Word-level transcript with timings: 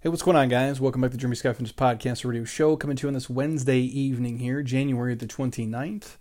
Hey, 0.00 0.10
what's 0.10 0.22
going 0.22 0.36
on, 0.36 0.48
guys? 0.48 0.80
Welcome 0.80 1.00
back 1.00 1.10
to 1.10 1.16
Jeremy 1.16 1.34
Skeffing's 1.34 1.72
podcast 1.72 2.24
radio 2.24 2.44
show, 2.44 2.76
coming 2.76 2.96
to 2.96 3.02
you 3.02 3.08
on 3.08 3.14
this 3.14 3.28
Wednesday 3.28 3.80
evening 3.80 4.38
here, 4.38 4.62
January 4.62 5.16
the 5.16 5.26
29th, 5.26 6.18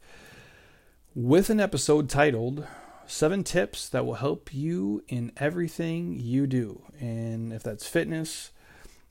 with 1.14 1.52
an 1.52 1.60
episode 1.60 2.10
titled 2.10 2.66
Seven 3.06 3.44
Tips 3.44 3.88
That 3.90 4.04
Will 4.04 4.16
Help 4.16 4.52
You 4.52 5.04
in 5.08 5.32
Everything 5.38 6.20
You 6.20 6.48
Do. 6.48 6.82
And 7.00 7.54
if 7.54 7.62
that's 7.62 7.88
fitness, 7.88 8.50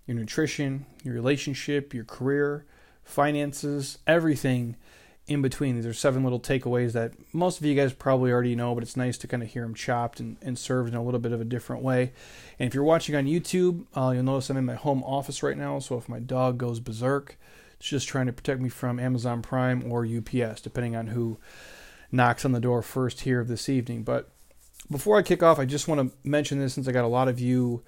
your 0.04 0.16
nutrition, 0.16 0.86
your 1.04 1.14
relationship, 1.14 1.94
your 1.94 2.04
career, 2.04 2.66
finances, 3.04 3.98
everything 4.04 4.74
in 5.26 5.42
between. 5.42 5.76
These 5.76 5.86
are 5.86 5.92
seven 5.92 6.22
little 6.22 6.40
takeaways 6.40 6.92
that 6.92 7.12
most 7.34 7.58
of 7.58 7.66
you 7.66 7.74
guys 7.74 7.92
probably 7.92 8.30
already 8.30 8.54
know, 8.54 8.74
but 8.74 8.82
it's 8.82 8.96
nice 8.96 9.18
to 9.18 9.26
kind 9.26 9.42
of 9.42 9.48
hear 9.48 9.62
them 9.62 9.74
chopped 9.74 10.20
and, 10.20 10.36
and 10.40 10.58
served 10.58 10.90
in 10.90 10.94
a 10.94 11.02
little 11.02 11.20
bit 11.20 11.32
of 11.32 11.40
a 11.40 11.44
different 11.44 11.82
way. 11.82 12.12
And 12.58 12.66
if 12.68 12.74
you're 12.74 12.84
watching 12.84 13.16
on 13.16 13.24
YouTube, 13.24 13.86
uh, 13.94 14.12
you'll 14.14 14.22
notice 14.22 14.50
I'm 14.50 14.56
in 14.56 14.64
my 14.64 14.74
home 14.74 15.02
office 15.02 15.42
right 15.42 15.56
now. 15.56 15.78
So 15.78 15.96
if 15.96 16.08
my 16.08 16.20
dog 16.20 16.58
goes 16.58 16.80
berserk, 16.80 17.38
it's 17.78 17.88
just 17.88 18.08
trying 18.08 18.26
to 18.26 18.32
protect 18.32 18.60
me 18.60 18.68
from 18.68 19.00
Amazon 19.00 19.42
Prime 19.42 19.90
or 19.90 20.06
UPS, 20.06 20.60
depending 20.60 20.94
on 20.94 21.08
who 21.08 21.38
knocks 22.12 22.44
on 22.44 22.52
the 22.52 22.60
door 22.60 22.82
first 22.82 23.22
here 23.22 23.42
this 23.44 23.68
evening. 23.68 24.02
But 24.02 24.30
before 24.90 25.18
I 25.18 25.22
kick 25.22 25.42
off, 25.42 25.58
I 25.58 25.64
just 25.64 25.88
want 25.88 26.00
to 26.00 26.28
mention 26.28 26.60
this 26.60 26.74
since 26.74 26.86
I 26.86 26.92
got 26.92 27.04
a 27.04 27.08
lot 27.08 27.28
of 27.28 27.40
you 27.40 27.82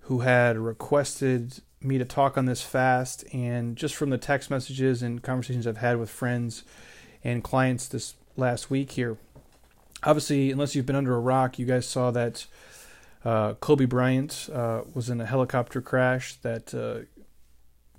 who 0.00 0.20
had 0.20 0.58
requested 0.58 1.60
me 1.84 1.98
to 1.98 2.04
talk 2.04 2.36
on 2.38 2.46
this 2.46 2.62
fast, 2.62 3.24
and 3.32 3.76
just 3.76 3.94
from 3.94 4.10
the 4.10 4.18
text 4.18 4.50
messages 4.50 5.02
and 5.02 5.22
conversations 5.22 5.66
I've 5.66 5.78
had 5.78 5.98
with 5.98 6.10
friends 6.10 6.64
and 7.24 7.42
clients 7.42 7.88
this 7.88 8.14
last 8.36 8.70
week 8.70 8.92
here. 8.92 9.16
Obviously, 10.02 10.50
unless 10.50 10.74
you've 10.74 10.86
been 10.86 10.96
under 10.96 11.14
a 11.14 11.20
rock, 11.20 11.58
you 11.58 11.66
guys 11.66 11.86
saw 11.86 12.10
that 12.10 12.46
uh, 13.24 13.54
Kobe 13.54 13.84
Bryant 13.84 14.48
uh, 14.52 14.82
was 14.94 15.08
in 15.08 15.20
a 15.20 15.26
helicopter 15.26 15.80
crash 15.80 16.34
that 16.36 16.74
uh, 16.74 17.06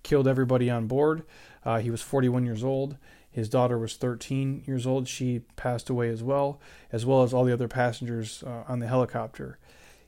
killed 0.03 0.27
everybody 0.27 0.69
on 0.69 0.87
board. 0.87 1.23
Uh, 1.65 1.79
he 1.79 1.89
was 1.89 2.01
41 2.01 2.45
years 2.45 2.63
old. 2.63 2.97
His 3.31 3.49
daughter 3.49 3.79
was 3.79 3.95
13 3.95 4.63
years 4.67 4.85
old. 4.85 5.07
She 5.07 5.39
passed 5.55 5.89
away 5.89 6.09
as 6.09 6.21
well, 6.21 6.59
as 6.91 7.05
well 7.05 7.23
as 7.23 7.33
all 7.33 7.45
the 7.45 7.53
other 7.53 7.67
passengers 7.67 8.43
uh, 8.45 8.63
on 8.67 8.79
the 8.79 8.87
helicopter. 8.87 9.57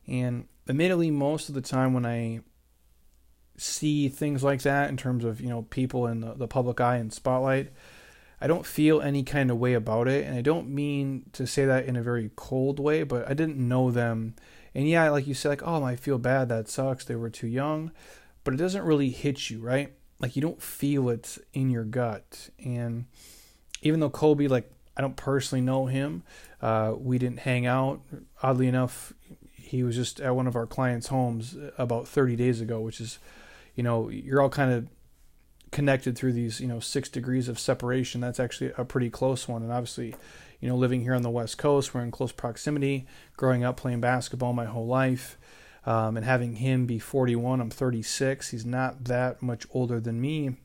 And 0.06 0.48
admittedly, 0.70 1.10
most 1.10 1.50
of 1.50 1.56
the 1.56 1.62
time 1.62 1.94
when 1.94 2.06
I 2.06 2.42
see 3.58 4.10
things 4.10 4.44
like 4.44 4.62
that 4.64 4.90
in 4.90 4.98
terms 4.98 5.24
of 5.24 5.40
you 5.40 5.50
know 5.50 5.64
people 5.64 6.08
in 6.08 6.22
the, 6.22 6.34
the 6.34 6.48
public 6.48 6.80
eye 6.82 6.98
and 6.98 7.14
spotlight, 7.14 7.72
I 8.42 8.48
don't 8.48 8.66
feel 8.66 9.02
any 9.02 9.24
kind 9.24 9.50
of 9.50 9.58
way 9.58 9.74
about 9.74 10.08
it, 10.08 10.26
and 10.26 10.36
I 10.36 10.42
don't 10.42 10.70
mean 10.70 11.30
to 11.34 11.48
say 11.48 11.66
that 11.66 11.86
in 11.86 11.96
a 11.96 12.04
very 12.04 12.32
cold 12.36 12.80
way, 12.80 13.04
but 13.04 13.30
I 13.30 13.34
didn't 13.34 13.58
know 13.58 13.92
them, 13.92 14.36
and 14.74 14.88
yeah, 14.88 15.10
like 15.10 15.28
you 15.28 15.34
said, 15.34 15.50
like 15.50 15.64
oh, 15.66 15.84
I 15.84 15.96
feel 15.96 16.18
bad, 16.18 16.50
that 16.50 16.70
sucks, 16.70 17.06
they 17.06 17.16
were 17.16 17.30
too 17.30 17.48
young, 17.48 17.92
but 18.44 18.54
it 18.54 18.58
doesn't 18.58 18.84
really 18.84 19.10
hit 19.10 19.50
you, 19.50 19.60
right? 19.60 19.94
Like 20.20 20.36
you 20.36 20.42
don't 20.42 20.62
feel 20.62 21.10
it 21.10 21.38
in 21.54 21.70
your 21.70 21.84
gut, 21.84 22.50
and 22.64 23.06
even 23.82 24.00
though 24.00 24.10
Kobe, 24.10 24.48
like 24.48 24.72
I 24.98 25.02
don't 25.02 25.16
personally 25.16 25.62
know 25.62 25.86
him, 25.86 26.24
uh, 26.62 26.94
we 26.98 27.18
didn't 27.18 27.40
hang 27.40 27.66
out. 27.66 28.02
Oddly 28.42 28.68
enough, 28.68 29.14
he 29.54 29.84
was 29.84 29.96
just 29.96 30.22
at 30.22 30.36
one 30.36 30.48
of 30.48 30.56
our 30.56 30.66
clients' 30.66 31.08
homes 31.08 31.56
about 31.78 32.08
30 32.08 32.36
days 32.36 32.62
ago, 32.62 32.80
which 32.80 33.02
is 33.02 33.20
you 33.76 33.84
know, 33.84 34.10
you're 34.10 34.42
all 34.42 34.50
kind 34.50 34.72
of 34.72 34.88
connected 35.72 36.18
through 36.18 36.34
these, 36.34 36.60
you 36.62 36.68
know, 36.68 36.80
six 36.80 37.10
degrees 37.10 37.50
of 37.50 37.60
separation. 37.60 38.22
That's 38.22 38.40
actually 38.40 38.72
a 38.78 38.86
pretty 38.86 39.10
close 39.10 39.48
one. 39.48 39.62
And 39.62 39.72
obviously, 39.72 40.16
you 40.60 40.70
know, 40.70 40.76
living 40.76 41.02
here 41.02 41.14
on 41.14 41.22
the 41.22 41.30
West 41.30 41.58
Coast, 41.58 41.94
we're 41.94 42.02
in 42.02 42.12
close 42.12 42.32
proximity, 42.32 43.06
growing 43.36 43.64
up 43.64 43.78
playing 43.78 44.02
basketball 44.02 44.54
my 44.54 44.66
whole 44.66 44.88
life. 44.88 45.38
Um, 45.86 46.18
and 46.18 46.26
having 46.26 46.56
him 46.56 46.88
be 46.88 46.98
41, 46.98 47.62
I'm 47.62 47.70
36. 47.70 48.50
He's 48.50 48.66
not 48.66 49.04
that 49.04 49.44
much 49.44 49.68
older 49.72 50.00
than 50.00 50.20
me. 50.20 50.56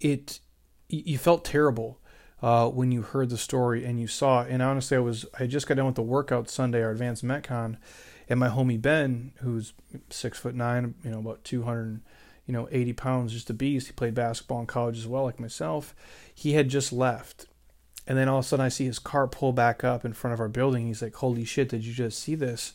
It, 0.00 0.40
you 0.88 1.16
felt 1.16 1.46
terrible 1.46 1.98
uh, 2.42 2.68
when 2.68 2.92
you 2.92 3.00
heard 3.00 3.30
the 3.30 3.38
story 3.38 3.84
and 3.84 3.98
you 3.98 4.06
saw. 4.06 4.42
It. 4.42 4.50
And 4.50 4.62
honestly, 4.62 4.96
I 4.96 5.00
was, 5.00 5.24
I 5.38 5.46
just 5.46 5.66
got 5.66 5.76
done 5.76 5.86
with 5.86 5.94
the 5.94 6.02
workout 6.02 6.50
Sunday, 6.50 6.82
our 6.82 6.90
advanced 6.90 7.24
metcon, 7.24 7.76
and 8.28 8.40
my 8.40 8.48
homie 8.48 8.80
Ben, 8.80 9.32
who's 9.36 9.72
six 10.10 10.38
foot 10.38 10.54
nine, 10.54 10.94
you 11.04 11.10
know, 11.10 11.18
about 11.18 11.44
200, 11.44 12.00
you 12.46 12.52
know, 12.52 12.68
80 12.70 12.92
pounds, 12.94 13.32
just 13.32 13.50
a 13.50 13.54
beast. 13.54 13.86
He 13.86 13.92
played 13.92 14.14
basketball 14.14 14.60
in 14.60 14.66
college 14.66 14.98
as 14.98 15.06
well, 15.06 15.24
like 15.24 15.40
myself. 15.40 15.94
He 16.34 16.52
had 16.52 16.68
just 16.68 16.92
left. 16.92 17.46
And 18.06 18.16
then 18.16 18.28
all 18.28 18.38
of 18.38 18.44
a 18.44 18.48
sudden 18.48 18.64
I 18.64 18.68
see 18.68 18.84
his 18.84 18.98
car 18.98 19.26
pull 19.26 19.52
back 19.52 19.82
up 19.82 20.04
in 20.04 20.12
front 20.12 20.34
of 20.34 20.40
our 20.40 20.48
building. 20.48 20.86
He's 20.86 21.02
like, 21.02 21.14
holy 21.16 21.44
shit, 21.44 21.68
did 21.68 21.84
you 21.84 21.92
just 21.92 22.18
see 22.18 22.34
this? 22.34 22.72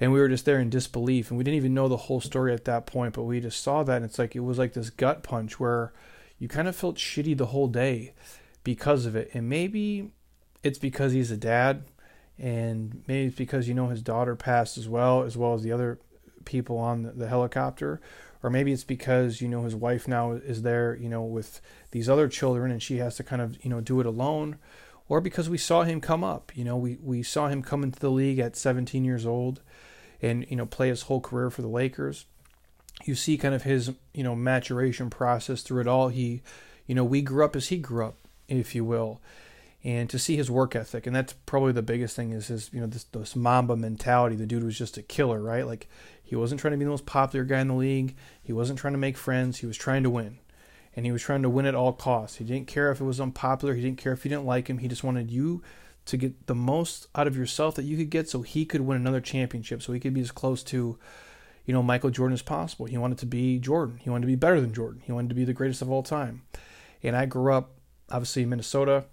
And 0.00 0.12
we 0.12 0.20
were 0.20 0.28
just 0.28 0.44
there 0.44 0.60
in 0.60 0.70
disbelief. 0.70 1.30
And 1.30 1.36
we 1.36 1.44
didn't 1.44 1.56
even 1.56 1.74
know 1.74 1.88
the 1.88 1.96
whole 1.96 2.20
story 2.20 2.52
at 2.52 2.64
that 2.66 2.86
point, 2.86 3.14
but 3.14 3.24
we 3.24 3.40
just 3.40 3.62
saw 3.62 3.82
that. 3.82 3.96
And 3.96 4.04
it's 4.04 4.18
like, 4.18 4.36
it 4.36 4.40
was 4.40 4.58
like 4.58 4.72
this 4.72 4.90
gut 4.90 5.22
punch 5.22 5.58
where 5.58 5.92
you 6.38 6.48
kind 6.48 6.68
of 6.68 6.76
felt 6.76 6.96
shitty 6.96 7.36
the 7.36 7.46
whole 7.46 7.68
day 7.68 8.14
because 8.64 9.06
of 9.06 9.16
it. 9.16 9.30
And 9.34 9.48
maybe 9.48 10.12
it's 10.62 10.78
because 10.78 11.12
he's 11.12 11.30
a 11.30 11.36
dad 11.36 11.84
and 12.38 13.02
maybe 13.06 13.26
it's 13.26 13.36
because 13.36 13.68
you 13.68 13.74
know 13.74 13.88
his 13.88 14.02
daughter 14.02 14.36
passed 14.36 14.78
as 14.78 14.88
well, 14.88 15.22
as 15.22 15.36
well 15.36 15.54
as 15.54 15.62
the 15.62 15.72
other 15.72 15.98
people 16.44 16.78
on 16.78 17.02
the, 17.02 17.12
the 17.12 17.28
helicopter, 17.28 18.00
or 18.42 18.50
maybe 18.50 18.72
it's 18.72 18.84
because 18.84 19.40
you 19.40 19.48
know 19.48 19.64
his 19.64 19.74
wife 19.74 20.06
now 20.06 20.32
is 20.32 20.62
there, 20.62 20.96
you 20.96 21.08
know, 21.08 21.22
with 21.22 21.60
these 21.90 22.08
other 22.08 22.28
children, 22.28 22.70
and 22.70 22.82
she 22.82 22.98
has 22.98 23.16
to 23.16 23.24
kind 23.24 23.42
of 23.42 23.62
you 23.64 23.70
know 23.70 23.80
do 23.80 24.00
it 24.00 24.06
alone, 24.06 24.56
or 25.08 25.20
because 25.20 25.50
we 25.50 25.58
saw 25.58 25.82
him 25.82 26.00
come 26.00 26.22
up, 26.22 26.52
you 26.54 26.64
know, 26.64 26.76
we 26.76 26.98
we 27.02 27.22
saw 27.22 27.48
him 27.48 27.62
come 27.62 27.82
into 27.82 27.98
the 27.98 28.10
league 28.10 28.38
at 28.38 28.56
17 28.56 29.04
years 29.04 29.26
old, 29.26 29.60
and 30.22 30.46
you 30.48 30.56
know 30.56 30.66
play 30.66 30.88
his 30.88 31.02
whole 31.02 31.20
career 31.20 31.50
for 31.50 31.62
the 31.62 31.68
Lakers. 31.68 32.26
You 33.04 33.14
see 33.14 33.38
kind 33.38 33.54
of 33.54 33.64
his 33.64 33.92
you 34.14 34.22
know 34.22 34.36
maturation 34.36 35.10
process 35.10 35.62
through 35.62 35.80
it 35.80 35.88
all. 35.88 36.08
He, 36.08 36.42
you 36.86 36.94
know, 36.94 37.04
we 37.04 37.20
grew 37.20 37.44
up 37.44 37.56
as 37.56 37.68
he 37.68 37.78
grew 37.78 38.06
up, 38.06 38.16
if 38.48 38.76
you 38.76 38.84
will 38.84 39.20
and 39.88 40.10
to 40.10 40.18
see 40.18 40.36
his 40.36 40.50
work 40.50 40.76
ethic 40.76 41.06
and 41.06 41.16
that's 41.16 41.32
probably 41.32 41.72
the 41.72 41.80
biggest 41.80 42.14
thing 42.14 42.32
is 42.32 42.48
his 42.48 42.70
you 42.74 42.80
know 42.80 42.86
this, 42.86 43.04
this 43.04 43.34
mamba 43.34 43.74
mentality. 43.74 44.36
The 44.36 44.44
dude 44.44 44.62
was 44.62 44.76
just 44.76 44.98
a 44.98 45.02
killer 45.02 45.40
right? 45.40 45.66
Like 45.66 45.88
he 46.22 46.36
wasn't 46.36 46.60
trying 46.60 46.72
to 46.72 46.76
be 46.76 46.84
the 46.84 46.90
most 46.90 47.06
popular 47.06 47.42
guy 47.46 47.60
in 47.60 47.68
the 47.68 47.74
league. 47.74 48.14
He 48.42 48.52
wasn't 48.52 48.78
trying 48.78 48.92
to 48.92 48.98
make 48.98 49.16
friends. 49.16 49.58
He 49.58 49.66
was 49.66 49.78
trying 49.78 50.02
to 50.02 50.10
win. 50.10 50.40
And 50.94 51.06
he 51.06 51.12
was 51.12 51.22
trying 51.22 51.40
to 51.40 51.48
win 51.48 51.64
at 51.64 51.74
all 51.74 51.94
costs. 51.94 52.36
He 52.36 52.44
didn't 52.44 52.66
care 52.66 52.90
if 52.90 53.00
it 53.00 53.04
was 53.04 53.18
unpopular. 53.18 53.74
He 53.74 53.80
didn't 53.80 53.96
care 53.96 54.12
if 54.12 54.26
you 54.26 54.28
didn't 54.28 54.44
like 54.44 54.68
him. 54.68 54.78
He 54.78 54.88
just 54.88 55.04
wanted 55.04 55.30
you 55.30 55.62
to 56.04 56.16
get 56.18 56.46
the 56.46 56.54
most 56.54 57.06
out 57.14 57.26
of 57.26 57.36
yourself 57.36 57.76
that 57.76 57.84
you 57.84 57.96
could 57.96 58.10
get 58.10 58.28
so 58.28 58.42
he 58.42 58.66
could 58.66 58.82
win 58.82 58.98
another 58.98 59.20
championship 59.22 59.80
so 59.80 59.94
he 59.94 60.00
could 60.00 60.12
be 60.12 60.20
as 60.20 60.30
close 60.30 60.62
to 60.64 60.98
you 61.64 61.72
know 61.72 61.82
Michael 61.82 62.10
Jordan 62.10 62.34
as 62.34 62.42
possible. 62.42 62.84
He 62.84 62.98
wanted 62.98 63.18
to 63.18 63.26
be 63.26 63.58
Jordan. 63.58 64.00
He 64.02 64.10
wanted 64.10 64.22
to 64.22 64.32
be 64.32 64.36
better 64.36 64.60
than 64.60 64.74
Jordan. 64.74 65.00
He 65.06 65.12
wanted 65.12 65.28
to 65.30 65.34
be 65.34 65.46
the 65.46 65.54
greatest 65.54 65.80
of 65.80 65.90
all 65.90 66.02
time. 66.02 66.42
And 67.02 67.16
I 67.16 67.24
grew 67.24 67.54
up 67.54 67.70
obviously 68.10 68.42
in 68.42 68.50
Minnesota 68.50 69.04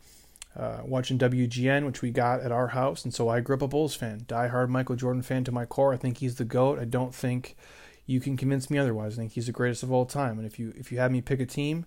uh, 0.55 0.81
watching 0.85 1.17
WGN, 1.17 1.85
which 1.85 2.01
we 2.01 2.11
got 2.11 2.39
at 2.39 2.51
our 2.51 2.69
house. 2.69 3.03
And 3.03 3.13
so 3.13 3.27
I 3.27 3.41
grew 3.41 3.55
up 3.55 3.61
a 3.61 3.67
Bulls 3.67 3.95
fan, 3.95 4.23
die-hard 4.25 4.69
Michael 4.69 4.95
Jordan 4.95 5.21
fan 5.21 5.43
to 5.43 5.51
my 5.51 5.65
core. 5.65 5.93
I 5.93 5.97
think 5.97 6.19
he's 6.19 6.35
the 6.35 6.45
GOAT. 6.45 6.79
I 6.79 6.85
don't 6.85 7.13
think 7.13 7.57
you 8.05 8.19
can 8.19 8.37
convince 8.37 8.69
me 8.69 8.77
otherwise. 8.77 9.15
I 9.15 9.21
think 9.21 9.33
he's 9.33 9.47
the 9.47 9.51
greatest 9.51 9.83
of 9.83 9.91
all 9.91 10.05
time. 10.05 10.37
And 10.37 10.45
if 10.47 10.57
you 10.57 10.73
if 10.77 10.91
you 10.91 10.99
had 10.99 11.11
me 11.11 11.21
pick 11.21 11.39
a 11.39 11.45
team 11.45 11.85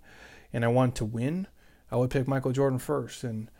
and 0.52 0.64
I 0.64 0.68
want 0.68 0.94
to 0.96 1.04
win, 1.04 1.46
I 1.90 1.96
would 1.96 2.10
pick 2.10 2.28
Michael 2.28 2.52
Jordan 2.52 2.78
first. 2.78 3.24
And, 3.24 3.50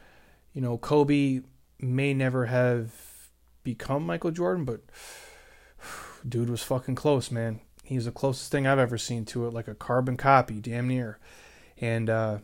you 0.53 0.61
know, 0.61 0.77
Kobe 0.77 1.41
may 1.79 2.13
never 2.13 2.47
have 2.47 2.93
become 3.63 4.05
Michael 4.05 4.31
Jordan, 4.31 4.65
but 4.65 4.81
dude 6.29 6.51
was 6.51 6.63
fucking 6.63 6.97
close, 6.97 7.31
man. 7.31 7.61
He's 7.83 8.05
the 8.05 8.13
closest 8.13 8.51
thing 8.51 8.67
I've 8.67 8.79
ever 8.79 8.99
seen 8.99 9.25
to 9.27 9.47
it, 9.47 9.55
like 9.55 9.69
a 9.69 9.75
carbon 9.75 10.19
copy, 10.19 10.61
damn 10.61 10.89
near. 10.89 11.19
And 11.81 12.11
uh, 12.11 12.39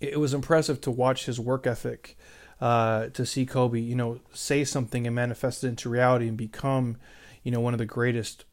it 0.00 0.18
was 0.20 0.34
impressive 0.34 0.80
to 0.82 0.90
watch 0.90 1.26
his 1.26 1.40
work 1.40 1.66
ethic, 1.66 2.16
uh, 2.60 3.06
to 3.08 3.26
see 3.26 3.46
Kobe, 3.46 3.80
you 3.80 3.94
know, 3.94 4.20
say 4.32 4.64
something 4.64 5.06
and 5.06 5.14
manifest 5.14 5.64
it 5.64 5.68
into 5.68 5.88
reality 5.88 6.28
and 6.28 6.36
become, 6.36 6.96
you 7.42 7.50
know, 7.50 7.60
one 7.60 7.74
of 7.74 7.78
the 7.78 7.86
greatest 7.86 8.44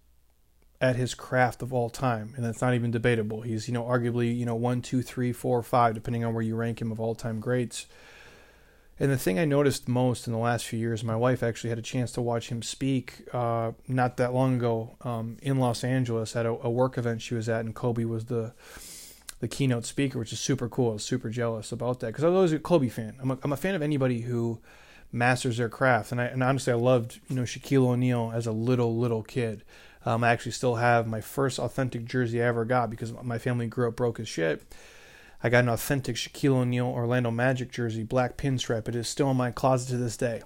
at 0.81 0.95
his 0.95 1.13
craft 1.13 1.61
of 1.61 1.73
all 1.73 1.89
time, 1.89 2.33
and 2.35 2.45
that's 2.45 2.61
not 2.61 2.73
even 2.73 2.91
debatable. 2.91 3.41
He's, 3.41 3.67
you 3.67 3.73
know, 3.73 3.83
arguably, 3.83 4.37
you 4.37 4.45
know, 4.45 4.55
one, 4.55 4.81
two, 4.81 5.01
three, 5.01 5.31
four, 5.31 5.63
five, 5.63 5.93
depending 5.93 6.23
on 6.23 6.33
where 6.33 6.43
you 6.43 6.55
rank 6.55 6.81
him 6.81 6.91
of 6.91 6.99
all 6.99 7.15
time 7.15 7.39
greats. 7.39 7.87
And 8.99 9.11
the 9.11 9.17
thing 9.17 9.39
I 9.39 9.45
noticed 9.45 9.89
most 9.89 10.25
in 10.25 10.31
the 10.31 10.39
last 10.39 10.65
few 10.65 10.79
years, 10.79 11.03
my 11.03 11.15
wife 11.15 11.43
actually 11.43 11.69
had 11.69 11.79
a 11.79 11.83
chance 11.83 12.11
to 12.13 12.21
watch 12.21 12.49
him 12.49 12.61
speak 12.61 13.27
uh, 13.33 13.73
not 13.87 14.17
that 14.17 14.33
long 14.33 14.55
ago 14.55 14.95
um, 15.01 15.37
in 15.41 15.59
Los 15.59 15.83
Angeles 15.83 16.35
at 16.35 16.45
a, 16.45 16.49
a 16.49 16.69
work 16.69 16.97
event 16.97 17.21
she 17.21 17.33
was 17.33 17.49
at, 17.49 17.65
and 17.65 17.75
Kobe 17.75 18.05
was 18.05 18.25
the 18.25 18.53
the 19.45 19.55
keynote 19.55 19.85
speaker, 19.85 20.17
which 20.17 20.33
is 20.33 20.39
super 20.39 20.67
cool. 20.67 20.89
I 20.89 20.93
was 20.93 21.05
super 21.05 21.29
jealous 21.29 21.71
about 21.71 21.99
that 21.99 22.07
because 22.07 22.23
I 22.23 22.29
was 22.29 22.35
always 22.35 22.51
a 22.51 22.57
Kobe 22.57 22.89
fan. 22.89 23.15
I'm 23.21 23.29
a, 23.29 23.37
I'm 23.43 23.53
a 23.53 23.57
fan 23.57 23.75
of 23.75 23.83
anybody 23.83 24.21
who 24.21 24.59
masters 25.11 25.57
their 25.57 25.69
craft, 25.69 26.11
and 26.11 26.19
I 26.19 26.25
and 26.25 26.41
honestly 26.41 26.73
I 26.73 26.77
loved 26.77 27.19
you 27.29 27.35
know 27.35 27.43
Shaquille 27.43 27.85
O'Neal 27.85 28.31
as 28.33 28.47
a 28.47 28.51
little 28.51 28.97
little 28.97 29.21
kid. 29.21 29.63
Um, 30.03 30.23
I 30.23 30.31
actually 30.31 30.53
still 30.53 30.75
have 30.75 31.05
my 31.05 31.21
first 31.21 31.59
authentic 31.59 32.05
jersey 32.05 32.41
I 32.41 32.47
ever 32.47 32.65
got 32.65 32.89
because 32.89 33.13
my 33.21 33.37
family 33.37 33.67
grew 33.67 33.87
up 33.87 33.95
broke 33.95 34.19
as 34.19 34.27
shit. 34.27 34.63
I 35.43 35.49
got 35.49 35.63
an 35.63 35.69
authentic 35.69 36.15
Shaquille 36.15 36.55
O'Neal 36.55 36.87
Orlando 36.87 37.29
Magic 37.29 37.71
jersey, 37.71 38.01
black 38.01 38.37
pinstripe. 38.37 38.87
It 38.87 38.95
is 38.95 39.07
still 39.07 39.29
in 39.29 39.37
my 39.37 39.51
closet 39.51 39.89
to 39.89 39.97
this 39.97 40.17
day, 40.17 40.41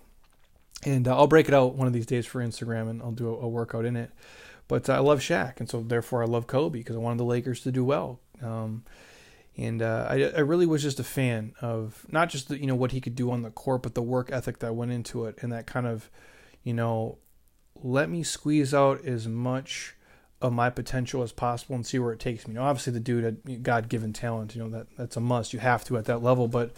and 0.84 1.08
uh, 1.08 1.16
I'll 1.16 1.28
break 1.28 1.48
it 1.48 1.54
out 1.54 1.76
one 1.76 1.88
of 1.88 1.94
these 1.94 2.06
days 2.06 2.26
for 2.26 2.44
Instagram, 2.44 2.90
and 2.90 3.02
I'll 3.02 3.14
do 3.14 3.30
a, 3.30 3.38
a 3.38 3.48
workout 3.48 3.86
in 3.86 3.96
it. 3.96 4.12
But 4.68 4.90
I 4.90 5.00
love 5.00 5.22
Shaq, 5.22 5.62
and 5.62 5.70
so 5.70 5.82
therefore 5.82 6.22
I 6.22 6.26
love 6.26 6.48
Kobe 6.48 6.80
because 6.80 6.98
I 6.98 7.00
wanted 7.00 7.20
the 7.20 7.24
Lakers 7.24 7.62
to 7.62 7.72
do 7.72 7.86
well. 7.86 8.20
Um, 8.42 8.84
and 9.58 9.82
uh, 9.82 10.08
I, 10.10 10.32
I 10.36 10.40
really 10.40 10.66
was 10.66 10.82
just 10.82 11.00
a 11.00 11.04
fan 11.04 11.54
of 11.62 12.06
not 12.10 12.30
just 12.30 12.48
the, 12.50 12.60
you 12.60 12.68
know 12.68 12.76
what 12.76 12.92
he 12.92 13.02
could 13.02 13.16
do 13.16 13.32
on 13.32 13.42
the 13.42 13.52
court, 13.52 13.84
but 13.84 13.94
the 13.94 14.02
work 14.02 14.32
ethic 14.32 14.60
that 14.60 14.76
went 14.76 14.92
into 14.92 15.26
it, 15.26 15.38
and 15.42 15.52
that 15.52 15.68
kind 15.68 15.86
of, 15.86 16.10
you 16.64 16.74
know, 16.74 17.18
let 17.82 18.10
me 18.10 18.24
squeeze 18.24 18.74
out 18.74 19.04
as 19.06 19.28
much 19.28 19.96
of 20.42 20.54
my 20.54 20.70
potential 20.70 21.22
as 21.22 21.34
possible 21.34 21.76
and 21.76 21.86
see 21.86 22.00
where 22.00 22.14
it 22.14 22.20
takes 22.20 22.48
me. 22.48 22.54
You 22.54 22.60
know, 22.60 22.66
obviously 22.66 22.94
the 22.94 23.00
dude 23.02 23.24
had 23.24 23.64
God 23.64 23.90
given 23.90 24.14
talent, 24.14 24.56
you 24.56 24.64
know, 24.64 24.70
that 24.70 24.88
that's 24.98 25.18
a 25.18 25.20
must. 25.20 25.52
You 25.52 25.60
have 25.60 25.84
to 25.86 25.98
at 25.98 26.06
that 26.06 26.24
level, 26.24 26.48
but 26.48 26.72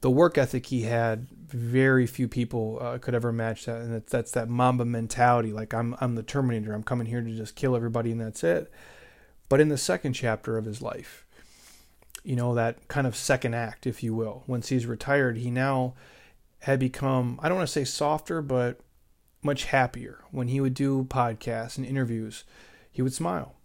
the 0.00 0.10
work 0.10 0.36
ethic 0.36 0.66
he 0.66 0.82
had, 0.82 1.28
very 1.46 2.06
few 2.06 2.26
people 2.26 2.78
uh, 2.80 2.98
could 2.98 3.14
ever 3.14 3.32
match 3.32 3.66
that. 3.66 3.82
And 3.82 3.94
that's, 3.94 4.10
that's 4.10 4.32
that 4.32 4.48
Mamba 4.48 4.84
mentality. 4.84 5.52
Like 5.52 5.72
I'm, 5.74 5.94
I'm 6.00 6.16
the 6.16 6.22
Terminator. 6.24 6.72
I'm 6.72 6.82
coming 6.82 7.06
here 7.06 7.20
to 7.20 7.30
just 7.30 7.54
kill 7.54 7.76
everybody, 7.76 8.10
and 8.10 8.20
that's 8.20 8.42
it. 8.42 8.72
But 9.50 9.60
in 9.60 9.68
the 9.68 9.76
second 9.76 10.14
chapter 10.14 10.56
of 10.56 10.64
his 10.64 10.80
life, 10.80 11.26
you 12.24 12.36
know, 12.36 12.54
that 12.54 12.88
kind 12.88 13.06
of 13.06 13.14
second 13.14 13.54
act, 13.54 13.86
if 13.86 14.02
you 14.02 14.14
will, 14.14 14.44
once 14.46 14.68
he's 14.68 14.86
retired, 14.86 15.36
he 15.36 15.50
now 15.50 15.92
had 16.60 16.78
become, 16.78 17.38
I 17.42 17.48
don't 17.48 17.58
want 17.58 17.68
to 17.68 17.72
say 17.72 17.84
softer, 17.84 18.40
but 18.40 18.80
much 19.42 19.64
happier. 19.64 20.24
When 20.30 20.48
he 20.48 20.62
would 20.62 20.72
do 20.72 21.04
podcasts 21.04 21.76
and 21.76 21.86
interviews, 21.86 22.44
he 22.90 23.02
would 23.02 23.12
smile 23.12 23.56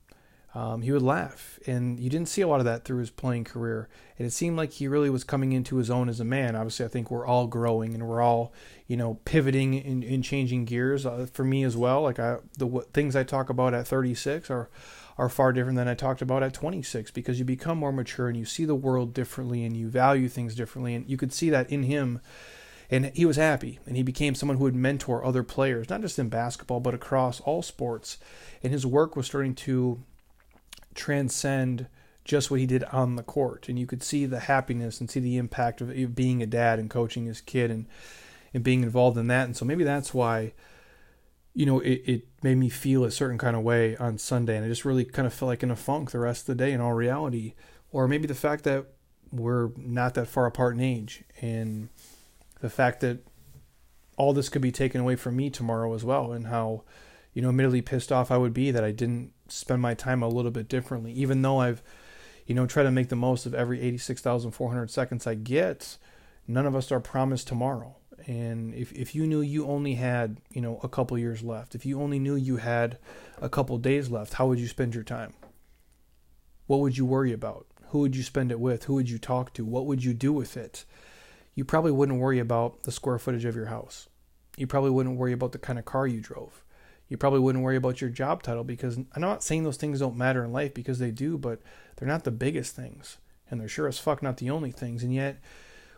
um, 0.55 0.81
he 0.81 0.91
would 0.93 1.01
laugh. 1.01 1.59
And 1.67 1.99
you 1.99 2.09
didn't 2.09 2.29
see 2.29 2.41
a 2.41 2.47
lot 2.47 2.59
of 2.59 2.65
that 2.65 2.85
through 2.85 2.99
his 2.99 3.09
playing 3.09 3.43
career. 3.43 3.89
And 4.17 4.25
it 4.25 4.31
seemed 4.31 4.55
like 4.55 4.71
he 4.71 4.87
really 4.87 5.09
was 5.09 5.25
coming 5.25 5.51
into 5.51 5.75
his 5.75 5.89
own 5.89 6.07
as 6.07 6.21
a 6.21 6.25
man. 6.25 6.55
Obviously, 6.55 6.85
I 6.85 6.87
think 6.87 7.11
we're 7.11 7.27
all 7.27 7.45
growing 7.45 7.93
and 7.93 8.07
we're 8.07 8.21
all, 8.21 8.53
you 8.87 8.95
know, 8.95 9.15
pivoting 9.25 9.75
and, 9.75 10.01
and 10.05 10.23
changing 10.23 10.63
gears. 10.63 11.05
Uh, 11.05 11.27
for 11.31 11.43
me 11.43 11.65
as 11.65 11.75
well, 11.75 12.03
like 12.03 12.19
I, 12.19 12.37
the 12.57 12.65
w- 12.65 12.87
things 12.93 13.17
I 13.17 13.23
talk 13.23 13.49
about 13.49 13.73
at 13.73 13.85
36 13.85 14.49
are 14.49 14.69
are 15.17 15.29
far 15.29 15.53
different 15.53 15.77
than 15.77 15.87
I 15.87 15.93
talked 15.93 16.21
about 16.21 16.43
at 16.43 16.53
26 16.53 17.11
because 17.11 17.39
you 17.39 17.45
become 17.45 17.77
more 17.77 17.93
mature 17.93 18.27
and 18.27 18.37
you 18.37 18.45
see 18.45 18.65
the 18.65 18.75
world 18.75 19.13
differently 19.13 19.63
and 19.63 19.75
you 19.75 19.87
value 19.87 20.27
things 20.27 20.55
differently. 20.55 20.93
And 20.93 21.09
you 21.09 21.17
could 21.17 21.31
see 21.31 21.49
that 21.49 21.69
in 21.69 21.83
him. 21.83 22.19
And 22.89 23.11
he 23.15 23.25
was 23.25 23.37
happy 23.37 23.79
and 23.87 23.95
he 23.95 24.03
became 24.03 24.35
someone 24.35 24.57
who 24.57 24.65
would 24.65 24.75
mentor 24.75 25.23
other 25.23 25.41
players, 25.41 25.89
not 25.89 26.01
just 26.01 26.19
in 26.19 26.29
basketball, 26.29 26.81
but 26.81 26.93
across 26.93 27.39
all 27.41 27.61
sports. 27.61 28.17
And 28.61 28.73
his 28.73 28.85
work 28.85 29.15
was 29.15 29.25
starting 29.25 29.55
to 29.55 30.03
transcend 30.93 31.87
just 32.25 32.51
what 32.51 32.59
he 32.59 32.65
did 32.65 32.83
on 32.85 33.15
the 33.15 33.23
court. 33.23 33.69
And 33.69 33.79
you 33.79 33.85
could 33.85 34.03
see 34.03 34.25
the 34.25 34.41
happiness 34.41 34.99
and 34.99 35.09
see 35.09 35.19
the 35.19 35.37
impact 35.37 35.79
of 35.79 36.15
being 36.15 36.41
a 36.43 36.47
dad 36.47 36.79
and 36.79 36.89
coaching 36.89 37.25
his 37.25 37.39
kid 37.39 37.71
and, 37.71 37.85
and 38.53 38.63
being 38.63 38.83
involved 38.83 39.17
in 39.17 39.27
that. 39.27 39.45
And 39.45 39.55
so 39.55 39.63
maybe 39.63 39.83
that's 39.83 40.13
why, 40.13 40.53
you 41.55 41.65
know, 41.65 41.79
it, 41.79 42.03
it 42.05 42.27
made 42.43 42.57
me 42.57 42.69
feel 42.69 43.05
a 43.05 43.11
certain 43.11 43.37
kind 43.37 43.55
of 43.55 43.63
way 43.63 43.95
on 43.95 44.17
Sunday. 44.17 44.57
And 44.57 44.65
I 44.65 44.67
just 44.67 44.85
really 44.85 45.05
kind 45.05 45.25
of 45.25 45.33
felt 45.33 45.47
like 45.47 45.63
in 45.63 45.71
a 45.71 45.75
funk 45.75 46.11
the 46.11 46.19
rest 46.19 46.41
of 46.41 46.57
the 46.57 46.63
day 46.63 46.73
in 46.73 46.81
all 46.81 46.93
reality. 46.93 47.53
Or 47.91 48.07
maybe 48.07 48.27
the 48.27 48.35
fact 48.35 48.65
that 48.65 48.87
we're 49.31 49.69
not 49.77 50.13
that 50.15 50.27
far 50.27 50.45
apart 50.45 50.75
in 50.75 50.81
age 50.81 51.23
and 51.41 51.87
the 52.59 52.69
fact 52.69 52.99
that 52.99 53.19
all 54.17 54.33
this 54.33 54.49
could 54.49 54.61
be 54.61 54.71
taken 54.71 54.99
away 54.99 55.15
from 55.15 55.35
me 55.37 55.49
tomorrow 55.49 55.93
as 55.93 56.03
well 56.03 56.31
and 56.31 56.47
how 56.47 56.83
you 57.33 57.41
know 57.41 57.49
admittedly 57.49 57.81
pissed 57.81 58.11
off 58.11 58.31
I 58.31 58.37
would 58.37 58.53
be 58.53 58.71
that 58.71 58.83
I 58.83 58.91
didn't 58.91 59.33
spend 59.47 59.81
my 59.81 59.93
time 59.93 60.21
a 60.21 60.29
little 60.29 60.51
bit 60.51 60.67
differently. 60.67 61.13
Even 61.13 61.41
though 61.41 61.59
I've, 61.59 61.81
you 62.45 62.55
know, 62.55 62.65
tried 62.65 62.83
to 62.83 62.91
make 62.91 63.09
the 63.09 63.15
most 63.15 63.45
of 63.45 63.53
every 63.53 63.81
86,400 63.81 64.89
seconds 64.89 65.25
I 65.25 65.35
get, 65.35 65.97
none 66.47 66.65
of 66.65 66.75
us 66.75 66.91
are 66.91 66.99
promised 66.99 67.47
tomorrow. 67.47 67.95
And 68.27 68.73
if, 68.73 68.91
if 68.93 69.13
you 69.13 69.27
knew 69.27 69.41
you 69.41 69.67
only 69.67 69.95
had, 69.95 70.41
you 70.51 70.61
know, 70.61 70.79
a 70.81 70.89
couple 70.89 71.17
years 71.17 71.43
left, 71.43 71.75
if 71.75 71.85
you 71.85 72.01
only 72.01 72.17
knew 72.17 72.35
you 72.35 72.57
had 72.57 72.97
a 73.39 73.49
couple 73.49 73.77
days 73.77 74.09
left, 74.09 74.33
how 74.33 74.47
would 74.47 74.59
you 74.59 74.67
spend 74.67 74.95
your 74.95 75.03
time? 75.03 75.33
What 76.65 76.79
would 76.79 76.97
you 76.97 77.05
worry 77.05 77.31
about? 77.31 77.67
Who 77.89 77.99
would 77.99 78.15
you 78.15 78.23
spend 78.23 78.51
it 78.51 78.59
with? 78.59 78.85
Who 78.85 78.95
would 78.95 79.09
you 79.09 79.19
talk 79.19 79.53
to? 79.53 79.63
What 79.65 79.85
would 79.85 80.03
you 80.03 80.13
do 80.13 80.33
with 80.33 80.57
it? 80.57 80.85
You 81.53 81.63
probably 81.63 81.91
wouldn't 81.91 82.19
worry 82.19 82.39
about 82.39 82.83
the 82.83 82.91
square 82.91 83.19
footage 83.19 83.45
of 83.45 83.55
your 83.55 83.67
house. 83.67 84.09
You 84.57 84.65
probably 84.65 84.89
wouldn't 84.89 85.17
worry 85.17 85.33
about 85.33 85.51
the 85.51 85.59
kind 85.59 85.77
of 85.77 85.85
car 85.85 86.07
you 86.07 86.19
drove 86.19 86.65
you 87.07 87.17
probably 87.17 87.39
wouldn't 87.39 87.63
worry 87.63 87.75
about 87.75 88.01
your 88.01 88.09
job 88.09 88.41
title 88.41 88.63
because 88.63 88.97
I'm 88.97 89.21
not 89.21 89.43
saying 89.43 89.63
those 89.63 89.77
things 89.77 89.99
don't 89.99 90.17
matter 90.17 90.43
in 90.43 90.51
life 90.51 90.73
because 90.73 90.99
they 90.99 91.11
do, 91.11 91.37
but 91.37 91.61
they're 91.95 92.07
not 92.07 92.23
the 92.23 92.31
biggest 92.31 92.75
things. 92.75 93.17
And 93.49 93.61
they're 93.61 93.67
sure 93.67 93.87
as 93.87 93.99
fuck 93.99 94.23
not 94.23 94.37
the 94.37 94.49
only 94.49 94.71
things. 94.71 95.03
And 95.03 95.13
yet, 95.13 95.37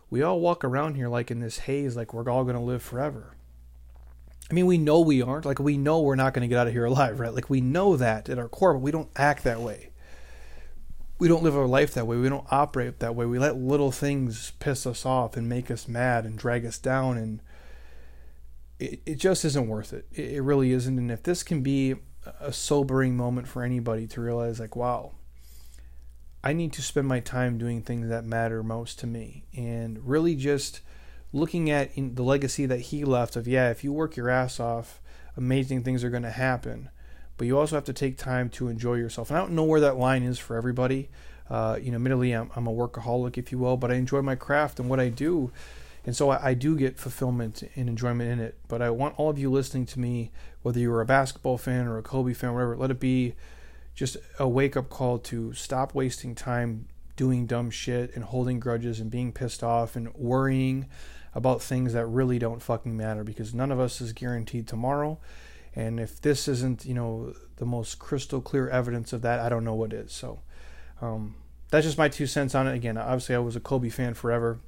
we 0.09 0.21
all 0.21 0.39
walk 0.39 0.63
around 0.63 0.95
here 0.95 1.09
like 1.09 1.31
in 1.31 1.39
this 1.39 1.59
haze, 1.59 1.95
like 1.95 2.13
we're 2.13 2.29
all 2.29 2.43
going 2.43 2.55
to 2.55 2.61
live 2.61 2.81
forever. 2.81 3.35
I 4.49 4.53
mean, 4.53 4.65
we 4.65 4.77
know 4.77 5.01
we 5.01 5.21
aren't. 5.21 5.45
Like, 5.45 5.59
we 5.59 5.77
know 5.77 5.99
we're 5.99 6.15
not 6.15 6.33
going 6.33 6.41
to 6.41 6.47
get 6.47 6.57
out 6.57 6.67
of 6.67 6.73
here 6.73 6.85
alive, 6.85 7.19
right? 7.19 7.33
Like, 7.33 7.49
we 7.49 7.59
know 7.59 7.97
that 7.97 8.29
at 8.29 8.39
our 8.39 8.47
core, 8.47 8.73
but 8.73 8.79
we 8.79 8.91
don't 8.91 9.09
act 9.15 9.43
that 9.43 9.59
way. 9.59 9.89
We 11.19 11.27
don't 11.27 11.43
live 11.43 11.57
our 11.57 11.65
life 11.65 11.93
that 11.95 12.07
way. 12.07 12.15
We 12.15 12.29
don't 12.29 12.47
operate 12.49 12.99
that 12.99 13.15
way. 13.15 13.25
We 13.25 13.39
let 13.39 13.57
little 13.57 13.91
things 13.91 14.51
piss 14.59 14.85
us 14.85 15.05
off 15.05 15.35
and 15.35 15.49
make 15.49 15.69
us 15.69 15.87
mad 15.87 16.25
and 16.25 16.37
drag 16.37 16.65
us 16.65 16.77
down 16.77 17.17
and 17.17 17.41
it, 18.79 19.01
it 19.05 19.15
just 19.15 19.43
isn't 19.43 19.67
worth 19.67 19.93
it. 19.93 20.07
it. 20.11 20.33
It 20.35 20.41
really 20.41 20.71
isn't. 20.71 20.97
And 20.97 21.11
if 21.11 21.23
this 21.23 21.43
can 21.43 21.61
be 21.61 21.95
a 22.39 22.53
sobering 22.53 23.17
moment 23.17 23.47
for 23.47 23.63
anybody 23.63 24.07
to 24.07 24.21
realize, 24.21 24.59
like, 24.59 24.75
wow, 24.75 25.13
I 26.47 26.53
need 26.53 26.71
to 26.73 26.81
spend 26.81 27.09
my 27.09 27.19
time 27.19 27.57
doing 27.57 27.81
things 27.81 28.07
that 28.07 28.23
matter 28.23 28.63
most 28.63 28.99
to 28.99 29.05
me, 29.05 29.43
and 29.53 29.99
really 30.07 30.33
just 30.33 30.79
looking 31.33 31.69
at 31.69 31.91
the 31.93 32.23
legacy 32.23 32.65
that 32.65 32.79
he 32.79 33.03
left 33.03 33.35
of, 33.35 33.49
yeah, 33.49 33.69
if 33.69 33.83
you 33.83 33.91
work 33.91 34.15
your 34.15 34.29
ass 34.29 34.57
off, 34.57 35.01
amazing 35.35 35.83
things 35.83 36.05
are 36.05 36.09
going 36.09 36.23
to 36.23 36.31
happen. 36.31 36.89
But 37.35 37.47
you 37.47 37.59
also 37.59 37.75
have 37.75 37.83
to 37.83 37.91
take 37.91 38.17
time 38.17 38.47
to 38.51 38.69
enjoy 38.69 38.93
yourself. 38.93 39.29
And 39.29 39.37
I 39.37 39.41
don't 39.41 39.55
know 39.55 39.65
where 39.65 39.81
that 39.81 39.97
line 39.97 40.23
is 40.23 40.39
for 40.39 40.55
everybody. 40.55 41.09
Uh, 41.49 41.79
you 41.81 41.91
know, 41.91 41.95
admittedly, 41.95 42.31
I'm, 42.31 42.49
I'm 42.55 42.65
a 42.65 42.71
workaholic, 42.71 43.37
if 43.37 43.51
you 43.51 43.57
will, 43.57 43.75
but 43.75 43.91
I 43.91 43.95
enjoy 43.95 44.21
my 44.21 44.35
craft 44.35 44.79
and 44.79 44.89
what 44.89 45.01
I 45.01 45.09
do. 45.09 45.51
And 46.05 46.15
so 46.15 46.29
I, 46.29 46.51
I, 46.51 46.53
do 46.53 46.77
get 46.77 46.97
fulfillment 46.97 47.61
and 47.75 47.89
enjoyment 47.89 48.31
in 48.31 48.39
it. 48.39 48.57
But 48.69 48.81
I 48.81 48.89
want 48.89 49.19
all 49.19 49.29
of 49.29 49.37
you 49.37 49.51
listening 49.51 49.85
to 49.87 49.99
me, 49.99 50.31
whether 50.61 50.79
you're 50.79 51.01
a 51.01 51.05
basketball 51.05 51.57
fan 51.57 51.87
or 51.87 51.97
a 51.97 52.03
Kobe 52.03 52.31
fan, 52.31 52.53
whatever, 52.53 52.77
let 52.77 52.89
it 52.89 53.01
be 53.01 53.35
just 53.97 54.15
a 54.39 54.47
wake 54.47 54.77
up 54.77 54.89
call 54.89 55.17
to 55.17 55.51
stop 55.53 55.93
wasting 55.93 56.35
time 56.35 56.87
doing 57.15 57.47
dumb 57.47 57.69
shit 57.69 58.15
and 58.15 58.23
holding 58.23 58.59
grudges 58.59 58.99
and 58.99 59.11
being 59.11 59.33
pissed 59.33 59.63
off 59.63 59.95
and 59.95 60.13
worrying 60.13 60.87
about 61.33 61.61
things 61.61 61.93
that 61.93 62.05
really 62.05 62.39
don't 62.39 62.61
fucking 62.61 62.95
matter 62.95 63.23
because 63.23 63.53
none 63.53 63.71
of 63.71 63.79
us 63.79 63.99
is 63.99 64.13
guaranteed 64.13 64.67
tomorrow. 64.67 65.19
And 65.75 65.99
if 65.99 66.21
this 66.21 66.47
isn't, 66.47 66.85
you 66.85 66.93
know, 66.93 67.33
the 67.57 67.65
most 67.65 67.99
crystal 67.99 68.39
clear 68.39 68.69
evidence 68.69 69.11
of 69.13 69.23
that, 69.23 69.39
I 69.39 69.49
don't 69.49 69.63
know 69.63 69.73
what 69.73 69.91
is. 69.91 70.13
So 70.13 70.41
um, 71.01 71.35
that's 71.71 71.85
just 71.85 71.97
my 71.97 72.07
two 72.07 72.27
cents 72.27 72.55
on 72.55 72.67
it. 72.67 72.75
Again, 72.75 72.97
obviously, 72.97 73.35
I 73.35 73.39
was 73.39 73.55
a 73.55 73.59
Kobe 73.59 73.89
fan 73.89 74.13
forever 74.13 74.59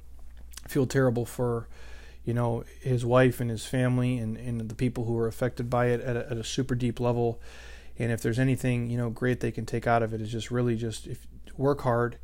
feel 0.68 0.86
terrible 0.86 1.24
for 1.24 1.68
you 2.24 2.34
know 2.34 2.64
his 2.80 3.04
wife 3.04 3.40
and 3.40 3.50
his 3.50 3.64
family 3.64 4.18
and, 4.18 4.36
and 4.36 4.68
the 4.68 4.74
people 4.74 5.04
who 5.04 5.16
are 5.16 5.26
affected 5.26 5.70
by 5.70 5.86
it 5.86 6.00
at 6.00 6.16
a, 6.16 6.30
at 6.30 6.36
a 6.36 6.44
super 6.44 6.74
deep 6.74 7.00
level 7.00 7.40
and 8.00 8.10
if 8.10 8.20
there's 8.22 8.38
anything 8.38 8.90
you 8.90 8.96
know 8.96 9.10
great 9.10 9.40
they 9.40 9.52
can 9.52 9.66
take 9.66 9.86
out 9.86 10.02
of 10.02 10.12
it 10.12 10.20
is 10.20 10.32
just 10.32 10.50
really 10.50 10.74
just 10.74 11.06
if 11.06 11.26
work 11.56 11.82
hard 11.82 12.16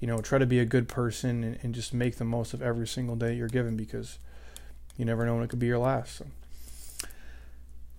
you 0.00 0.06
know 0.06 0.18
try 0.18 0.38
to 0.38 0.46
be 0.46 0.58
a 0.58 0.64
good 0.64 0.88
person 0.88 1.44
and, 1.44 1.58
and 1.62 1.74
just 1.74 1.92
make 1.92 2.16
the 2.16 2.24
most 2.24 2.54
of 2.54 2.62
every 2.62 2.86
single 2.86 3.14
day 3.14 3.34
you're 3.34 3.48
given 3.48 3.76
because 3.76 4.18
you 4.96 5.04
never 5.04 5.24
know 5.24 5.34
when 5.34 5.44
it 5.44 5.50
could 5.50 5.58
be 5.58 5.66
your 5.66 5.78
last 5.78 6.16
so. 6.16 6.26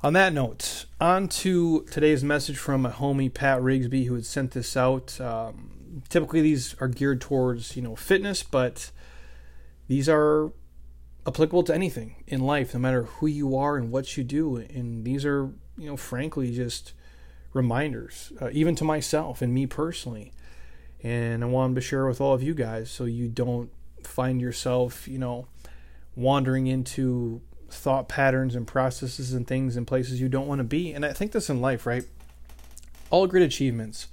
on 0.02 0.14
that 0.14 0.34
note 0.34 0.86
on 1.00 1.28
to 1.28 1.86
today's 1.92 2.24
message 2.24 2.58
from 2.58 2.86
a 2.86 2.90
homie 2.90 3.34
pat 3.34 3.62
rigsby 3.62 4.08
who 4.08 4.16
had 4.16 4.26
sent 4.26 4.52
this 4.52 4.76
out 4.76 5.22
um, 5.22 6.02
typically 6.10 6.42
these 6.42 6.76
are 6.82 6.88
geared 6.88 7.22
towards 7.22 7.76
you 7.76 7.82
know 7.82 7.96
fitness 7.96 8.44
but 8.44 8.92
these 9.88 10.10
are 10.10 10.52
applicable 11.30 11.64
to 11.64 11.74
anything 11.74 12.24
in 12.28 12.42
life, 12.42 12.74
no 12.74 12.80
matter 12.80 13.04
who 13.04 13.28
you 13.28 13.56
are 13.56 13.78
and 13.78 13.92
what 13.92 14.18
you 14.18 14.24
do. 14.24 14.58
And 14.58 15.06
these 15.06 15.26
are, 15.26 15.52
you 15.78 15.88
know, 15.88 15.98
frankly, 15.98 16.54
just 16.54 16.94
reminders, 17.54 18.32
uh, 18.42 18.50
even 18.52 18.76
to 18.76 18.84
myself 18.84 19.42
and 19.42 19.54
me 19.54 19.66
personally. 19.66 20.32
And 21.02 21.44
I 21.44 21.48
wanted 21.48 21.76
to 21.76 21.82
share 21.82 22.06
with 22.06 22.20
all 22.20 22.34
of 22.34 22.44
you 22.44 22.54
guys 22.54 22.92
so 22.92 23.06
you 23.06 23.28
don't 23.28 23.70
find 24.04 24.42
yourself, 24.42 25.08
you 25.08 25.18
know, 25.18 25.48
wandering 26.16 26.68
into 26.68 27.42
thought 27.70 28.10
patterns 28.10 28.56
and 28.56 28.68
processes 28.68 29.34
and 29.34 29.48
things 29.48 29.76
and 29.76 29.88
places 29.88 30.20
you 30.20 30.30
don't 30.30 30.48
want 30.48 30.60
to 30.60 30.64
be. 30.64 30.92
And 30.92 31.06
I 31.06 31.14
think 31.14 31.32
this 31.32 31.50
in 31.50 31.62
life, 31.62 31.86
right? 31.86 32.04
All 33.10 33.28
great 33.28 33.44
achievements, 33.44 34.08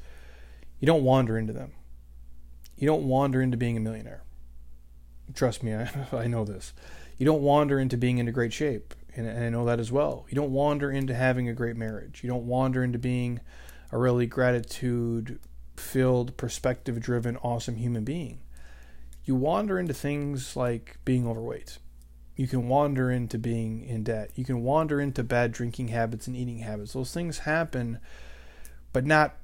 you 0.79 0.87
don't 0.87 1.03
wander 1.03 1.39
into 1.39 1.53
them. 1.53 1.73
You 2.77 2.87
don't 2.87 3.05
wander 3.05 3.41
into 3.41 3.57
being 3.57 3.77
a 3.77 3.81
millionaire. 3.81 4.23
Trust 5.35 5.63
me, 5.63 5.75
I, 5.75 5.91
I 6.13 6.27
know 6.27 6.45
this. 6.45 6.73
You 7.19 7.27
don't 7.27 7.43
wander 7.43 7.81
into 7.81 7.97
being 7.97 8.19
into 8.19 8.33
great 8.33 8.53
shape, 8.53 8.95
and, 9.17 9.27
and 9.27 9.45
I 9.45 9.49
know 9.49 9.65
that 9.65 9.81
as 9.81 9.91
well. 9.91 10.27
You 10.29 10.35
don't 10.35 10.53
wander 10.53 10.91
into 10.91 11.15
having 11.15 11.49
a 11.49 11.55
great 11.55 11.77
marriage. 11.77 12.21
You 12.23 12.29
don't 12.29 12.47
wander 12.47 12.85
into 12.85 12.99
being 12.99 13.41
a 13.91 13.99
really 13.99 14.27
gratitude 14.27 15.39
filled, 15.77 16.37
perspective 16.37 17.01
driven, 17.01 17.37
awesome 17.39 17.77
human 17.77 18.05
being. 18.05 18.41
You 19.25 19.35
wander 19.35 19.79
into 19.79 19.95
things 19.95 20.57
like 20.57 20.99
being 21.05 21.27
overweight. 21.27 21.79
You 22.37 22.47
can 22.47 22.69
wander 22.69 23.11
into 23.11 23.39
being 23.39 23.85
in 23.85 24.05
debt. 24.05 24.31
You 24.35 24.45
can 24.45 24.63
wander 24.63 25.01
into 25.01 25.25
bad 25.25 25.53
drinking 25.53 25.89
habits 25.89 26.27
and 26.27 26.37
eating 26.37 26.59
habits. 26.59 26.93
Those 26.93 27.13
things 27.13 27.39
happen, 27.41 27.99
but 28.93 29.07
not 29.07 29.37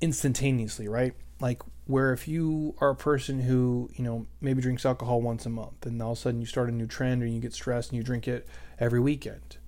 instantaneously, 0.00 0.88
right? 0.88 1.14
Like 1.40 1.62
where 1.86 2.12
if 2.12 2.26
you 2.26 2.74
are 2.80 2.90
a 2.90 2.96
person 2.96 3.40
who, 3.40 3.90
you 3.94 4.04
know, 4.04 4.26
maybe 4.40 4.62
drinks 4.62 4.86
alcohol 4.86 5.20
once 5.20 5.44
a 5.44 5.50
month 5.50 5.84
and 5.84 6.00
all 6.02 6.12
of 6.12 6.18
a 6.18 6.20
sudden 6.20 6.40
you 6.40 6.46
start 6.46 6.68
a 6.68 6.72
new 6.72 6.86
trend 6.86 7.22
and 7.22 7.34
you 7.34 7.40
get 7.40 7.52
stressed 7.52 7.90
and 7.90 7.98
you 7.98 8.02
drink 8.02 8.26
it 8.26 8.48
every 8.78 9.00
weekend. 9.00 9.58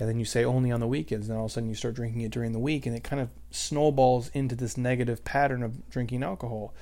And 0.00 0.08
then 0.08 0.18
you 0.18 0.24
say 0.24 0.44
only 0.44 0.72
on 0.72 0.80
the 0.80 0.86
weekends, 0.86 1.28
and 1.28 1.36
all 1.36 1.44
of 1.44 1.50
a 1.50 1.54
sudden 1.54 1.68
you 1.68 1.74
start 1.74 1.94
drinking 1.94 2.22
it 2.22 2.30
during 2.30 2.52
the 2.52 2.58
week, 2.58 2.86
and 2.86 2.96
it 2.96 3.04
kind 3.04 3.20
of 3.20 3.28
snowballs 3.50 4.30
into 4.32 4.54
this 4.54 4.78
negative 4.78 5.24
pattern 5.24 5.62
of 5.62 5.90
drinking 5.90 6.22
alcohol. 6.22 6.72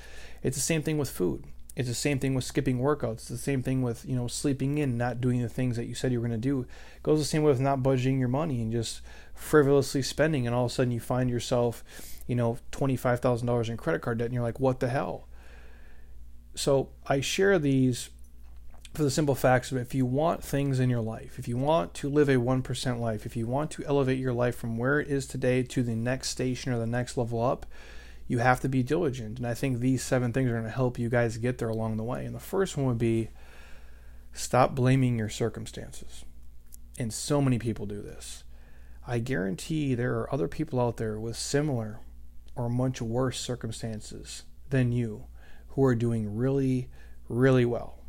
It's 0.44 0.56
the 0.56 0.62
same 0.62 0.82
thing 0.82 0.98
with 0.98 1.10
food. 1.10 1.42
It's 1.74 1.88
the 1.88 1.94
same 1.94 2.20
thing 2.20 2.34
with 2.34 2.44
skipping 2.44 2.78
workouts. 2.78 3.14
It's 3.14 3.28
the 3.28 3.36
same 3.36 3.60
thing 3.60 3.82
with 3.82 4.04
you 4.04 4.14
know 4.14 4.28
sleeping 4.28 4.78
in, 4.78 4.96
not 4.96 5.20
doing 5.20 5.42
the 5.42 5.48
things 5.48 5.76
that 5.76 5.86
you 5.86 5.96
said 5.96 6.12
you 6.12 6.20
were 6.20 6.28
going 6.28 6.40
to 6.40 6.48
do. 6.48 6.60
It 6.60 7.02
goes 7.02 7.18
the 7.18 7.24
same 7.24 7.42
way 7.42 7.50
with 7.50 7.60
not 7.60 7.82
budgeting 7.82 8.20
your 8.20 8.28
money 8.28 8.62
and 8.62 8.70
just 8.70 9.00
frivolously 9.34 10.02
spending, 10.02 10.46
and 10.46 10.54
all 10.54 10.66
of 10.66 10.70
a 10.70 10.74
sudden 10.74 10.92
you 10.92 11.00
find 11.00 11.28
yourself 11.28 11.82
you 12.28 12.36
know, 12.36 12.58
$25,000 12.70 13.68
in 13.68 13.76
credit 13.76 14.02
card 14.02 14.18
debt, 14.18 14.26
and 14.26 14.34
you're 14.34 14.42
like, 14.44 14.60
what 14.60 14.78
the 14.78 14.88
hell? 14.88 15.26
So 16.54 16.90
I 17.06 17.20
share 17.20 17.58
these 17.58 18.10
for 18.94 19.02
the 19.02 19.10
simple 19.10 19.34
facts 19.34 19.70
of 19.70 19.78
if 19.78 19.94
you 19.94 20.04
want 20.04 20.42
things 20.42 20.80
in 20.80 20.90
your 20.90 21.00
life, 21.00 21.38
if 21.38 21.46
you 21.46 21.56
want 21.56 21.94
to 21.94 22.08
live 22.08 22.28
a 22.28 22.34
1% 22.34 23.00
life, 23.00 23.26
if 23.26 23.36
you 23.36 23.46
want 23.46 23.70
to 23.72 23.84
elevate 23.84 24.18
your 24.18 24.32
life 24.32 24.56
from 24.56 24.76
where 24.76 25.00
it 25.00 25.08
is 25.08 25.26
today 25.26 25.62
to 25.62 25.82
the 25.82 25.94
next 25.94 26.30
station 26.30 26.72
or 26.72 26.78
the 26.78 26.86
next 26.86 27.16
level 27.16 27.42
up, 27.42 27.66
you 28.26 28.38
have 28.38 28.60
to 28.60 28.68
be 28.68 28.82
diligent. 28.82 29.38
And 29.38 29.46
I 29.46 29.54
think 29.54 29.78
these 29.78 30.02
seven 30.02 30.32
things 30.32 30.50
are 30.50 30.54
going 30.54 30.64
to 30.64 30.70
help 30.70 30.98
you 30.98 31.08
guys 31.08 31.38
get 31.38 31.58
there 31.58 31.68
along 31.68 31.96
the 31.96 32.04
way. 32.04 32.24
And 32.24 32.34
the 32.34 32.40
first 32.40 32.76
one 32.76 32.86
would 32.86 32.98
be 32.98 33.30
stop 34.32 34.74
blaming 34.74 35.18
your 35.18 35.30
circumstances. 35.30 36.24
And 36.98 37.12
so 37.12 37.40
many 37.40 37.58
people 37.58 37.86
do 37.86 38.02
this. 38.02 38.44
I 39.06 39.20
guarantee 39.20 39.94
there 39.94 40.18
are 40.18 40.34
other 40.34 40.48
people 40.48 40.80
out 40.80 40.98
there 40.98 41.18
with 41.18 41.36
similar 41.36 42.00
or 42.58 42.68
much 42.68 43.00
worse 43.00 43.38
circumstances 43.38 44.42
than 44.68 44.92
you 44.92 45.26
who 45.68 45.84
are 45.84 45.94
doing 45.94 46.36
really, 46.36 46.88
really 47.28 47.64
well. 47.64 48.00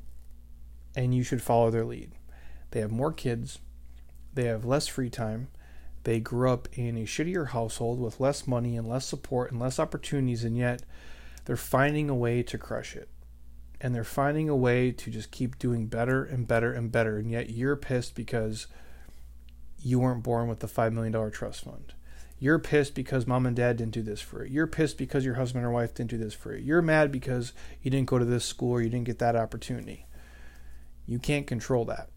And 0.96 1.14
you 1.14 1.24
should 1.24 1.42
follow 1.42 1.70
their 1.70 1.86
lead. 1.86 2.12
They 2.72 2.80
have 2.80 2.92
more 2.92 3.14
kids, 3.14 3.60
they 4.34 4.46
have 4.46 4.66
less 4.66 4.88
free 4.88 5.10
time, 5.10 5.50
they 6.04 6.20
grew 6.20 6.50
up 6.50 6.68
in 6.74 6.98
a 6.98 7.06
shittier 7.06 7.50
household 7.50 8.00
with 8.00 8.20
less 8.20 8.48
money 8.48 8.76
and 8.76 8.88
less 8.88 9.06
support 9.06 9.52
and 9.52 9.60
less 9.60 9.80
opportunities, 9.80 10.44
and 10.44 10.58
yet 10.58 10.82
they're 11.46 11.56
finding 11.56 12.10
a 12.10 12.16
way 12.16 12.42
to 12.44 12.58
crush 12.58 12.96
it. 12.96 13.10
And 13.82 13.96
they're 13.96 14.04
finding 14.04 14.50
a 14.50 14.56
way 14.56 14.92
to 14.92 15.10
just 15.10 15.32
keep 15.32 15.58
doing 15.58 15.88
better 15.88 16.24
and 16.24 16.48
better 16.48 16.74
and 16.74 16.92
better. 16.92 17.18
And 17.18 17.32
yet 17.32 17.50
you're 17.50 17.78
pissed 17.78 18.14
because 18.14 18.68
you 19.82 20.00
weren't 20.00 20.24
born 20.24 20.50
with 20.50 20.60
the 20.60 20.68
$5 20.68 20.92
million 20.92 21.32
trust 21.32 21.64
fund 21.64 21.94
you're 22.40 22.60
pissed 22.60 22.96
because 22.96 23.28
mom 23.28 23.46
and 23.46 23.56
dad 23.56 23.78
didn't 23.78 23.94
do 23.94 24.02
this 24.02 24.22
for 24.22 24.46
you. 24.46 24.54
You're 24.54 24.68
pissed 24.68 24.98
because 24.98 25.26
your 25.26 25.36
husband 25.36 25.66
or 25.66 25.72
wife 25.72 25.94
didn't 25.94 26.10
do 26.10 26.18
this 26.18 26.34
for 26.34 26.56
you. 26.56 26.64
You're 26.64 26.82
mad 26.82 27.12
because 27.12 27.52
you 27.82 27.92
didn't 27.92 28.08
go 28.08 28.18
to 28.18 28.26
this 28.26 28.46
school 28.46 28.72
or 28.72 28.82
you 28.82 28.90
didn't 28.90 29.06
get 29.06 29.20
that 29.20 29.36
opportunity. 29.36 30.06
You 31.06 31.20
can't 31.20 31.46
control 31.46 31.86
that. 31.86 32.10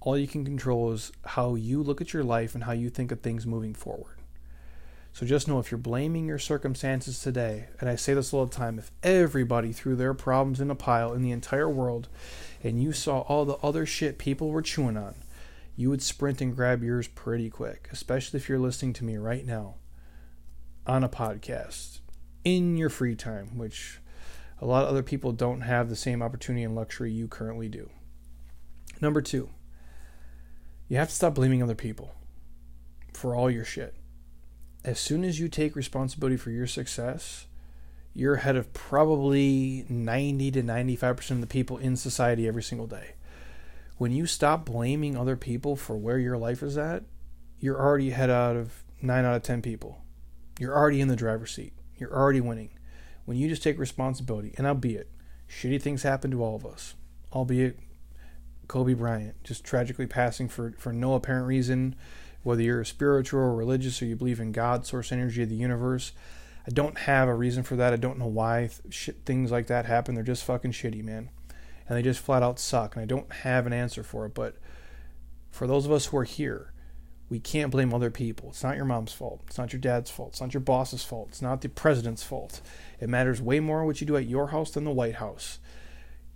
All 0.00 0.16
you 0.16 0.28
can 0.28 0.44
control 0.44 0.92
is 0.92 1.10
how 1.24 1.56
you 1.56 1.82
look 1.82 2.00
at 2.00 2.12
your 2.12 2.22
life 2.22 2.54
and 2.54 2.64
how 2.64 2.72
you 2.72 2.90
think 2.90 3.10
of 3.10 3.20
things 3.20 3.46
moving 3.46 3.74
forward. 3.74 4.18
So 5.12 5.24
just 5.24 5.48
know 5.48 5.58
if 5.60 5.70
you're 5.70 5.78
blaming 5.78 6.26
your 6.26 6.40
circumstances 6.40 7.20
today, 7.20 7.66
and 7.80 7.88
I 7.88 7.96
say 7.96 8.14
this 8.14 8.34
all 8.34 8.46
the 8.46 8.54
time, 8.54 8.78
if 8.78 8.90
everybody 9.02 9.72
threw 9.72 9.96
their 9.96 10.12
problems 10.12 10.60
in 10.60 10.70
a 10.70 10.74
pile 10.74 11.12
in 11.12 11.22
the 11.22 11.30
entire 11.30 11.70
world 11.70 12.08
and 12.62 12.82
you 12.82 12.92
saw 12.92 13.20
all 13.20 13.44
the 13.44 13.56
other 13.62 13.86
shit 13.86 14.18
people 14.18 14.50
were 14.50 14.60
chewing 14.60 14.96
on, 14.96 15.14
you 15.76 15.90
would 15.90 16.02
sprint 16.02 16.40
and 16.40 16.54
grab 16.54 16.82
yours 16.82 17.08
pretty 17.08 17.50
quick, 17.50 17.88
especially 17.90 18.38
if 18.38 18.48
you're 18.48 18.58
listening 18.58 18.92
to 18.94 19.04
me 19.04 19.16
right 19.16 19.44
now 19.44 19.76
on 20.86 21.02
a 21.02 21.08
podcast 21.08 22.00
in 22.44 22.76
your 22.76 22.90
free 22.90 23.16
time, 23.16 23.58
which 23.58 24.00
a 24.60 24.66
lot 24.66 24.84
of 24.84 24.90
other 24.90 25.02
people 25.02 25.32
don't 25.32 25.62
have 25.62 25.88
the 25.88 25.96
same 25.96 26.22
opportunity 26.22 26.62
and 26.62 26.76
luxury 26.76 27.10
you 27.10 27.26
currently 27.26 27.68
do. 27.68 27.90
Number 29.00 29.20
two, 29.20 29.50
you 30.88 30.96
have 30.96 31.08
to 31.08 31.14
stop 31.14 31.34
blaming 31.34 31.62
other 31.62 31.74
people 31.74 32.14
for 33.12 33.34
all 33.34 33.50
your 33.50 33.64
shit. 33.64 33.94
As 34.84 35.00
soon 35.00 35.24
as 35.24 35.40
you 35.40 35.48
take 35.48 35.74
responsibility 35.74 36.36
for 36.36 36.50
your 36.50 36.66
success, 36.66 37.46
you're 38.12 38.34
ahead 38.34 38.54
of 38.54 38.72
probably 38.72 39.86
90 39.88 40.52
to 40.52 40.62
95% 40.62 41.30
of 41.32 41.40
the 41.40 41.46
people 41.46 41.78
in 41.78 41.96
society 41.96 42.46
every 42.46 42.62
single 42.62 42.86
day 42.86 43.14
when 43.96 44.12
you 44.12 44.26
stop 44.26 44.64
blaming 44.64 45.16
other 45.16 45.36
people 45.36 45.76
for 45.76 45.96
where 45.96 46.18
your 46.18 46.36
life 46.36 46.62
is 46.62 46.76
at, 46.76 47.04
you're 47.58 47.80
already 47.80 48.10
ahead 48.10 48.30
out 48.30 48.56
of 48.56 48.84
nine 49.00 49.24
out 49.24 49.36
of 49.36 49.42
10 49.42 49.62
people. 49.62 50.02
You're 50.58 50.76
already 50.76 51.00
in 51.00 51.08
the 51.08 51.16
driver's 51.16 51.52
seat. 51.52 51.72
You're 51.96 52.14
already 52.14 52.40
winning. 52.40 52.70
When 53.24 53.36
you 53.36 53.48
just 53.48 53.62
take 53.62 53.78
responsibility, 53.78 54.54
and 54.58 54.66
albeit 54.66 55.10
shitty 55.48 55.80
things 55.80 56.02
happen 56.02 56.30
to 56.32 56.42
all 56.42 56.56
of 56.56 56.66
us, 56.66 56.94
albeit 57.32 57.78
Kobe 58.66 58.94
Bryant 58.94 59.42
just 59.44 59.64
tragically 59.64 60.06
passing 60.06 60.48
for, 60.48 60.74
for 60.78 60.92
no 60.92 61.14
apparent 61.14 61.46
reason, 61.46 61.94
whether 62.42 62.62
you're 62.62 62.84
spiritual 62.84 63.40
or 63.40 63.54
religious 63.54 64.02
or 64.02 64.06
you 64.06 64.16
believe 64.16 64.40
in 64.40 64.52
God, 64.52 64.86
source 64.86 65.12
energy 65.12 65.42
of 65.42 65.48
the 65.48 65.54
universe. 65.54 66.12
I 66.66 66.70
don't 66.70 66.98
have 66.98 67.28
a 67.28 67.34
reason 67.34 67.62
for 67.62 67.76
that. 67.76 67.92
I 67.92 67.96
don't 67.96 68.18
know 68.18 68.26
why 68.26 68.70
th- 68.90 69.16
things 69.24 69.50
like 69.50 69.68
that 69.68 69.86
happen. 69.86 70.14
They're 70.14 70.24
just 70.24 70.44
fucking 70.44 70.72
shitty, 70.72 71.04
man 71.04 71.30
and 71.88 71.96
they 71.96 72.02
just 72.02 72.20
flat 72.20 72.42
out 72.42 72.58
suck. 72.58 72.96
And 72.96 73.02
I 73.02 73.06
don't 73.06 73.32
have 73.32 73.66
an 73.66 73.72
answer 73.72 74.02
for 74.02 74.26
it. 74.26 74.34
But 74.34 74.56
for 75.50 75.66
those 75.66 75.86
of 75.86 75.92
us 75.92 76.06
who 76.06 76.16
are 76.16 76.24
here, 76.24 76.72
we 77.28 77.40
can't 77.40 77.70
blame 77.70 77.92
other 77.92 78.10
people. 78.10 78.50
It's 78.50 78.62
not 78.62 78.76
your 78.76 78.84
mom's 78.84 79.12
fault. 79.12 79.42
It's 79.46 79.58
not 79.58 79.72
your 79.72 79.80
dad's 79.80 80.10
fault. 80.10 80.30
It's 80.30 80.40
not 80.40 80.54
your 80.54 80.60
boss's 80.60 81.04
fault. 81.04 81.28
It's 81.30 81.42
not 81.42 81.60
the 81.60 81.68
president's 81.68 82.22
fault. 82.22 82.60
It 83.00 83.08
matters 83.08 83.40
way 83.40 83.60
more 83.60 83.84
what 83.84 84.00
you 84.00 84.06
do 84.06 84.16
at 84.16 84.28
your 84.28 84.48
house 84.48 84.70
than 84.70 84.84
the 84.84 84.90
White 84.90 85.16
House. 85.16 85.58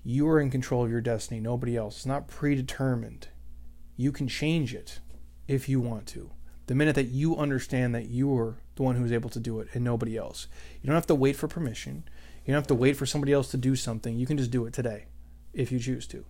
You 0.03 0.29
are 0.29 0.41
in 0.41 0.51
control 0.51 0.85
of 0.85 0.91
your 0.91 1.01
destiny, 1.01 1.41
nobody 1.41 1.77
else. 1.77 1.97
It's 1.97 2.07
not 2.07 2.29
predetermined. 2.29 3.29
You 3.97 4.13
can 4.13 4.29
change 4.29 4.75
it 4.75 5.01
if 5.47 5.69
you 5.69 5.81
want 5.81 6.07
to. 6.09 6.31
The 6.67 6.75
minute 6.75 6.95
that 6.95 7.09
you 7.09 7.37
understand 7.37 7.95
that 7.95 8.09
you're 8.09 8.59
the 8.77 8.83
one 8.83 8.97
who's 8.97 9.13
able 9.13 9.31
to 9.31 9.41
do 9.41 9.61
it 9.61 9.69
and 9.75 9.85
nobody 9.85 10.17
else. 10.17 10.47
You 10.81 10.87
don't 10.87 10.95
have 10.95 11.07
to 11.09 11.15
wait 11.15 11.37
for 11.37 11.49
permission. 11.49 12.05
You 12.45 12.53
don't 12.53 12.61
have 12.61 12.67
to 12.69 12.75
wait 12.75 12.97
for 12.97 13.07
somebody 13.07 13.33
else 13.33 13.51
to 13.51 13.57
do 13.57 13.75
something. 13.75 14.17
You 14.17 14.27
can 14.27 14.39
just 14.39 14.51
do 14.51 14.65
it 14.67 14.73
today 14.73 15.07
if 15.53 15.73
you 15.73 15.79
choose 15.79 16.07
to. 16.09 16.25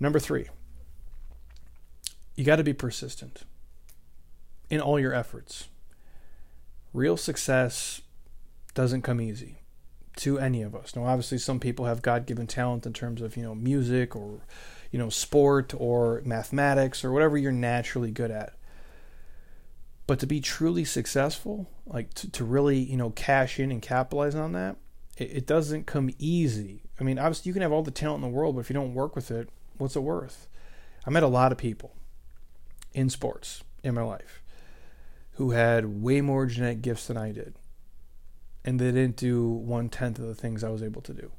Number 0.00 0.18
three, 0.18 0.46
you 2.34 2.44
got 2.44 2.56
to 2.56 2.64
be 2.64 2.72
persistent 2.72 3.42
in 4.70 4.80
all 4.80 5.00
your 5.00 5.14
efforts. 5.14 5.68
Real 6.92 7.16
success 7.16 8.00
doesn't 8.74 9.02
come 9.02 9.20
easy 9.20 9.58
to 10.16 10.38
any 10.38 10.62
of 10.62 10.74
us. 10.74 10.94
Now, 10.94 11.04
obviously, 11.04 11.38
some 11.38 11.60
people 11.60 11.86
have 11.86 12.02
God 12.02 12.26
given 12.26 12.46
talent 12.46 12.86
in 12.86 12.92
terms 12.92 13.22
of, 13.22 13.36
you 13.36 13.42
know, 13.42 13.54
music 13.54 14.16
or, 14.16 14.40
you 14.90 14.98
know, 14.98 15.10
sport 15.10 15.74
or 15.76 16.22
mathematics 16.24 17.04
or 17.04 17.12
whatever 17.12 17.36
you're 17.36 17.52
naturally 17.52 18.10
good 18.10 18.30
at. 18.30 18.54
But 20.06 20.18
to 20.20 20.26
be 20.26 20.40
truly 20.40 20.84
successful, 20.84 21.68
like 21.86 22.14
to, 22.14 22.30
to 22.32 22.44
really, 22.44 22.78
you 22.78 22.96
know, 22.96 23.10
cash 23.10 23.60
in 23.60 23.70
and 23.70 23.82
capitalize 23.82 24.34
on 24.34 24.52
that, 24.52 24.76
it, 25.16 25.30
it 25.32 25.46
doesn't 25.46 25.86
come 25.86 26.10
easy. 26.18 26.82
I 27.00 27.04
mean, 27.04 27.18
obviously, 27.18 27.48
you 27.50 27.52
can 27.52 27.62
have 27.62 27.72
all 27.72 27.82
the 27.82 27.90
talent 27.90 28.24
in 28.24 28.30
the 28.30 28.36
world, 28.36 28.56
but 28.56 28.60
if 28.60 28.70
you 28.70 28.74
don't 28.74 28.94
work 28.94 29.14
with 29.14 29.30
it, 29.30 29.48
what's 29.76 29.96
it 29.96 30.02
worth? 30.02 30.48
I 31.06 31.10
met 31.10 31.22
a 31.22 31.28
lot 31.28 31.52
of 31.52 31.58
people 31.58 31.94
in 32.92 33.08
sports 33.08 33.62
in 33.82 33.94
my 33.94 34.02
life 34.02 34.42
who 35.32 35.52
had 35.52 36.02
way 36.02 36.20
more 36.20 36.46
genetic 36.46 36.82
gifts 36.82 37.06
than 37.06 37.16
I 37.16 37.30
did, 37.30 37.54
and 38.64 38.80
they 38.80 38.90
didn't 38.90 39.16
do 39.16 39.48
one 39.48 39.88
tenth 39.88 40.18
of 40.18 40.26
the 40.26 40.34
things 40.34 40.64
I 40.64 40.70
was 40.70 40.82
able 40.82 41.02
to 41.02 41.14
do. 41.14 41.30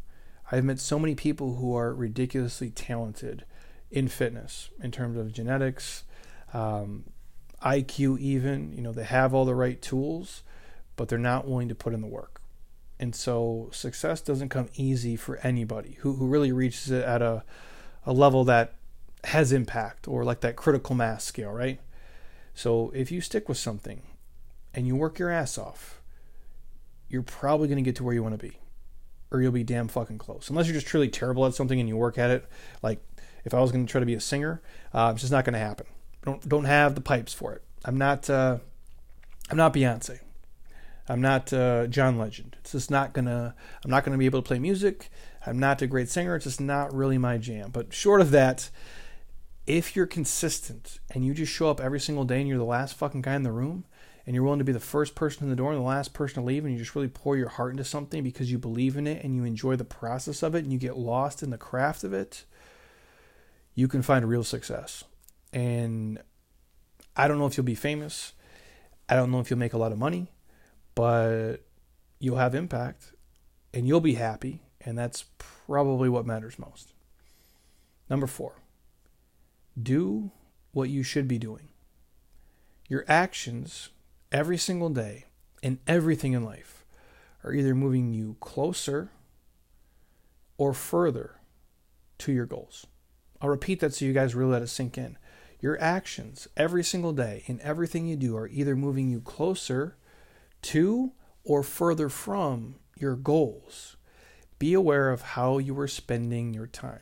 I've 0.51 0.63
met 0.63 0.79
so 0.79 0.97
many 0.97 1.15
people 1.15 1.55
who 1.55 1.75
are 1.75 1.93
ridiculously 1.93 2.69
talented 2.69 3.45
in 3.91 4.07
fitness 4.07 4.69
in 4.81 4.91
terms 4.91 5.17
of 5.17 5.33
genetics, 5.33 6.03
um, 6.53 7.03
IQ, 7.63 8.19
even. 8.19 8.73
You 8.73 8.81
know, 8.81 8.91
they 8.91 9.03
have 9.03 9.33
all 9.33 9.45
the 9.45 9.55
right 9.55 9.81
tools, 9.81 10.43
but 10.95 11.09
they're 11.09 11.17
not 11.19 11.47
willing 11.47 11.69
to 11.69 11.75
put 11.75 11.93
in 11.93 12.01
the 12.01 12.07
work. 12.07 12.38
And 12.99 13.15
so 13.15 13.69
success 13.71 14.21
doesn't 14.21 14.49
come 14.49 14.69
easy 14.75 15.15
for 15.15 15.37
anybody 15.37 15.97
who, 15.99 16.13
who 16.15 16.27
really 16.27 16.51
reaches 16.51 16.91
it 16.91 17.03
at 17.05 17.21
a, 17.21 17.43
a 18.05 18.11
level 18.11 18.43
that 18.45 18.75
has 19.25 19.51
impact 19.51 20.07
or 20.07 20.23
like 20.23 20.41
that 20.41 20.55
critical 20.55 20.95
mass 20.95 21.23
scale, 21.23 21.51
right? 21.51 21.79
So 22.53 22.91
if 22.93 23.11
you 23.11 23.21
stick 23.21 23.47
with 23.47 23.57
something 23.57 24.01
and 24.73 24.85
you 24.85 24.95
work 24.95 25.17
your 25.17 25.29
ass 25.29 25.57
off, 25.57 26.01
you're 27.07 27.23
probably 27.23 27.67
going 27.67 27.77
to 27.77 27.87
get 27.87 27.95
to 27.97 28.03
where 28.03 28.13
you 28.13 28.21
want 28.21 28.39
to 28.39 28.47
be. 28.47 28.57
Or 29.31 29.41
you'll 29.41 29.51
be 29.51 29.63
damn 29.63 29.87
fucking 29.87 30.17
close. 30.17 30.49
Unless 30.49 30.67
you're 30.67 30.73
just 30.73 30.87
truly 30.87 31.07
terrible 31.07 31.45
at 31.45 31.53
something 31.53 31.79
and 31.79 31.87
you 31.87 31.95
work 31.95 32.17
at 32.17 32.31
it. 32.31 32.45
Like 32.81 32.99
if 33.45 33.53
I 33.53 33.59
was 33.59 33.71
going 33.71 33.85
to 33.85 33.91
try 33.91 33.99
to 33.99 34.05
be 34.05 34.15
a 34.15 34.19
singer, 34.19 34.61
uh, 34.93 35.11
it's 35.13 35.21
just 35.21 35.31
not 35.31 35.45
going 35.45 35.53
to 35.53 35.59
happen. 35.59 35.85
Don't 36.23 36.47
don't 36.49 36.65
have 36.65 36.95
the 36.95 37.01
pipes 37.01 37.33
for 37.33 37.53
it. 37.53 37.63
I'm 37.85 37.97
not 37.97 38.29
uh, 38.29 38.57
I'm 39.49 39.57
not 39.57 39.73
Beyonce. 39.73 40.19
I'm 41.09 41.21
not 41.21 41.51
uh, 41.51 41.87
John 41.87 42.19
Legend. 42.19 42.55
It's 42.59 42.73
just 42.73 42.91
not 42.91 43.13
gonna. 43.13 43.55
I'm 43.83 43.89
not 43.89 44.03
gonna 44.05 44.17
be 44.17 44.27
able 44.27 44.41
to 44.41 44.47
play 44.47 44.59
music. 44.59 45.09
I'm 45.45 45.57
not 45.57 45.81
a 45.81 45.87
great 45.87 46.09
singer. 46.09 46.35
It's 46.35 46.45
just 46.45 46.61
not 46.61 46.93
really 46.93 47.17
my 47.17 47.39
jam. 47.39 47.71
But 47.71 47.93
short 47.93 48.21
of 48.21 48.29
that, 48.31 48.69
if 49.65 49.95
you're 49.95 50.05
consistent 50.05 50.99
and 51.11 51.25
you 51.25 51.33
just 51.33 51.51
show 51.51 51.69
up 51.69 51.81
every 51.81 51.99
single 51.99 52.25
day 52.25 52.39
and 52.39 52.47
you're 52.47 52.57
the 52.57 52.63
last 52.63 52.95
fucking 52.95 53.23
guy 53.23 53.35
in 53.35 53.43
the 53.43 53.51
room 53.51 53.85
and 54.25 54.35
you're 54.35 54.43
willing 54.43 54.59
to 54.59 54.65
be 54.65 54.71
the 54.71 54.79
first 54.79 55.15
person 55.15 55.43
in 55.43 55.49
the 55.49 55.55
door 55.55 55.71
and 55.71 55.79
the 55.79 55.85
last 55.85 56.13
person 56.13 56.41
to 56.41 56.47
leave 56.47 56.63
and 56.63 56.73
you 56.73 56.79
just 56.79 56.95
really 56.95 57.07
pour 57.07 57.37
your 57.37 57.49
heart 57.49 57.71
into 57.71 57.83
something 57.83 58.23
because 58.23 58.51
you 58.51 58.59
believe 58.59 58.97
in 58.97 59.07
it 59.07 59.23
and 59.23 59.35
you 59.35 59.43
enjoy 59.43 59.75
the 59.75 59.83
process 59.83 60.43
of 60.43 60.53
it 60.53 60.63
and 60.63 60.71
you 60.71 60.77
get 60.77 60.97
lost 60.97 61.41
in 61.41 61.49
the 61.49 61.57
craft 61.57 62.03
of 62.03 62.13
it, 62.13 62.45
you 63.73 63.87
can 63.87 64.01
find 64.01 64.27
real 64.27 64.43
success. 64.43 65.03
And 65.53 66.21
I 67.15 67.27
don't 67.27 67.39
know 67.39 67.47
if 67.47 67.57
you'll 67.57 67.63
be 67.63 67.75
famous. 67.75 68.33
I 69.07 69.15
don't 69.15 69.31
know 69.31 69.39
if 69.39 69.49
you'll 69.49 69.59
make 69.59 69.73
a 69.73 69.77
lot 69.79 69.91
of 69.91 69.97
money, 69.97 70.31
but 70.95 71.57
you'll 72.19 72.37
have 72.37 72.55
impact 72.55 73.13
and 73.73 73.87
you'll 73.87 74.01
be 74.01 74.15
happy. 74.15 74.61
And 74.81 74.97
that's 74.97 75.25
probably 75.37 76.09
what 76.09 76.25
matters 76.25 76.57
most. 76.57 76.93
Number 78.09 78.27
four, 78.27 78.53
do 79.81 80.31
what 80.71 80.89
you 80.89 81.03
should 81.03 81.27
be 81.27 81.37
doing. 81.37 81.69
Your 82.87 83.05
actions 83.07 83.89
every 84.31 84.57
single 84.57 84.89
day 84.89 85.25
and 85.61 85.79
everything 85.85 86.33
in 86.33 86.43
life 86.43 86.85
are 87.43 87.53
either 87.53 87.75
moving 87.75 88.13
you 88.13 88.35
closer 88.39 89.11
or 90.57 90.73
further 90.73 91.39
to 92.19 92.31
your 92.31 92.45
goals. 92.45 92.87
I'll 93.41 93.49
repeat 93.49 93.79
that 93.79 93.93
so 93.93 94.05
you 94.05 94.13
guys 94.13 94.35
really 94.35 94.51
let 94.51 94.61
it 94.61 94.67
sink 94.67 94.97
in. 94.97 95.17
Your 95.61 95.79
actions 95.81 96.47
every 96.57 96.83
single 96.83 97.13
day 97.13 97.43
and 97.47 97.59
everything 97.61 98.07
you 98.07 98.15
do 98.15 98.35
are 98.37 98.47
either 98.47 98.75
moving 98.75 99.09
you 99.09 99.21
closer 99.21 99.95
to 100.61 101.13
or 101.43 101.63
further 101.63 102.09
from 102.09 102.75
your 102.97 103.15
goals. 103.15 103.97
Be 104.59 104.73
aware 104.73 105.09
of 105.09 105.21
how 105.21 105.57
you 105.57 105.77
are 105.79 105.87
spending 105.87 106.53
your 106.53 106.67
time. 106.67 106.99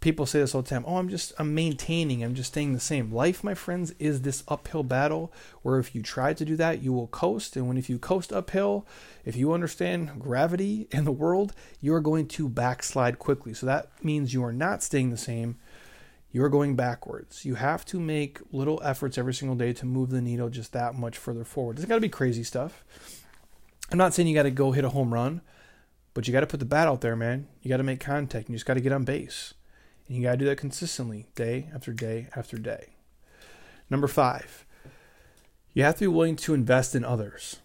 People 0.00 0.26
say 0.26 0.40
this 0.40 0.54
all 0.54 0.60
the 0.60 0.68
time 0.68 0.84
oh 0.86 0.98
i'm 0.98 1.08
just 1.08 1.32
i'm 1.38 1.54
maintaining 1.54 2.22
i'm 2.22 2.34
just 2.34 2.50
staying 2.50 2.74
the 2.74 2.80
same. 2.80 3.10
Life 3.10 3.42
my 3.42 3.54
friends 3.54 3.94
is 3.98 4.20
this 4.20 4.44
uphill 4.48 4.82
battle 4.82 5.32
where 5.62 5.78
if 5.78 5.94
you 5.94 6.02
try 6.02 6.34
to 6.34 6.44
do 6.44 6.56
that 6.56 6.82
you 6.82 6.92
will 6.92 7.06
coast. 7.06 7.56
And 7.56 7.66
when 7.66 7.78
if 7.78 7.88
you 7.88 7.98
coast 7.98 8.30
uphill 8.30 8.86
if 9.24 9.34
you 9.34 9.52
understand 9.52 10.18
gravity 10.18 10.88
in 10.90 11.04
the 11.04 11.12
world 11.12 11.54
you 11.80 11.94
are 11.94 12.00
going 12.00 12.28
to 12.28 12.50
backslide 12.50 13.18
quickly. 13.18 13.54
So 13.54 13.64
that 13.64 14.04
means 14.04 14.34
you 14.34 14.44
are 14.44 14.52
not 14.52 14.82
staying 14.82 15.08
the 15.10 15.16
same 15.16 15.56
you're 16.34 16.50
going 16.50 16.76
backwards. 16.76 17.46
You 17.46 17.54
have 17.54 17.86
to 17.86 17.98
make 17.98 18.40
little 18.52 18.78
efforts 18.84 19.16
every 19.16 19.32
single 19.32 19.56
day 19.56 19.72
to 19.72 19.86
move 19.86 20.10
the 20.10 20.20
needle 20.20 20.50
just 20.50 20.74
that 20.74 20.94
much 20.94 21.16
further 21.16 21.44
forward. 21.44 21.78
It's 21.78 21.86
got 21.86 21.94
to 21.94 22.00
be 22.02 22.10
crazy 22.10 22.44
stuff. 22.44 22.84
I'm 23.90 23.96
not 23.96 24.12
saying 24.12 24.28
you 24.28 24.34
got 24.34 24.42
to 24.42 24.50
go 24.50 24.72
hit 24.72 24.84
a 24.84 24.90
home 24.90 25.14
run 25.14 25.40
but 26.14 26.28
you 26.28 26.32
got 26.32 26.40
to 26.40 26.46
put 26.46 26.60
the 26.60 26.66
bat 26.66 26.86
out 26.86 27.00
there 27.00 27.16
man. 27.16 27.48
You 27.60 27.68
got 27.68 27.78
to 27.78 27.82
make 27.82 28.00
contact. 28.00 28.46
And 28.46 28.54
you 28.54 28.56
just 28.56 28.66
got 28.66 28.74
to 28.74 28.80
get 28.80 28.92
on 28.92 29.04
base. 29.04 29.52
And 30.06 30.16
you 30.16 30.22
got 30.22 30.32
to 30.32 30.36
do 30.38 30.44
that 30.46 30.56
consistently, 30.56 31.26
day 31.34 31.68
after 31.74 31.92
day 31.92 32.28
after 32.36 32.56
day. 32.56 32.94
Number 33.90 34.06
five, 34.06 34.64
you 35.72 35.82
have 35.82 35.96
to 35.96 36.00
be 36.00 36.06
willing 36.06 36.36
to 36.36 36.54
invest 36.54 36.94
in 36.94 37.04
others. 37.04 37.56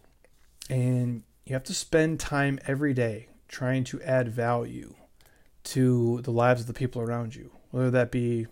And 0.69 1.23
you 1.45 1.53
have 1.53 1.63
to 1.65 1.73
spend 1.73 2.19
time 2.19 2.59
every 2.65 2.93
day 2.93 3.29
trying 3.47 3.83
to 3.85 4.01
add 4.01 4.29
value 4.29 4.95
to 5.65 6.21
the 6.21 6.31
lives 6.31 6.61
of 6.61 6.67
the 6.67 6.73
people 6.73 7.01
around 7.01 7.35
you, 7.35 7.51
whether 7.71 7.91
that 7.91 8.11
be 8.11 8.47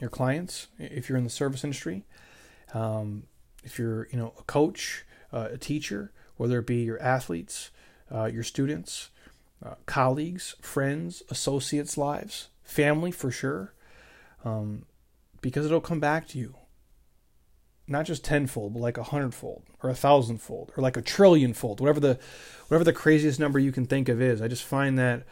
your 0.00 0.10
clients, 0.10 0.68
if 0.78 1.08
you're 1.08 1.18
in 1.18 1.24
the 1.24 1.30
service 1.30 1.64
industry, 1.64 2.04
um, 2.74 3.24
if 3.64 3.78
you're 3.78 4.08
you 4.10 4.18
know 4.18 4.32
a 4.38 4.42
coach, 4.44 5.04
uh, 5.32 5.48
a 5.52 5.58
teacher, 5.58 6.12
whether 6.36 6.58
it 6.58 6.66
be 6.66 6.82
your 6.82 7.00
athletes, 7.02 7.70
uh, 8.12 8.26
your 8.26 8.42
students, 8.42 9.10
uh, 9.64 9.74
colleagues, 9.86 10.54
friends, 10.60 11.22
associates' 11.30 11.98
lives, 11.98 12.48
family 12.62 13.10
for 13.10 13.30
sure, 13.30 13.74
um, 14.44 14.84
because 15.40 15.66
it'll 15.66 15.80
come 15.80 16.00
back 16.00 16.28
to 16.28 16.38
you. 16.38 16.54
Not 17.86 18.04
just 18.04 18.24
tenfold, 18.24 18.74
but 18.74 18.80
like 18.80 18.98
a 18.98 19.02
hundredfold, 19.02 19.62
or 19.82 19.88
a 19.88 19.94
thousandfold, 19.94 20.72
or 20.76 20.82
like 20.82 20.96
a 20.96 21.02
trillionfold, 21.02 21.80
whatever 21.80 22.00
the 22.00 22.18
whatever 22.68 22.84
the 22.84 22.92
craziest 22.92 23.40
number 23.40 23.58
you 23.58 23.72
can 23.72 23.86
think 23.86 24.08
of 24.08 24.20
is. 24.20 24.42
I 24.42 24.48
just 24.48 24.64
find 24.64 24.98
that 24.98 25.24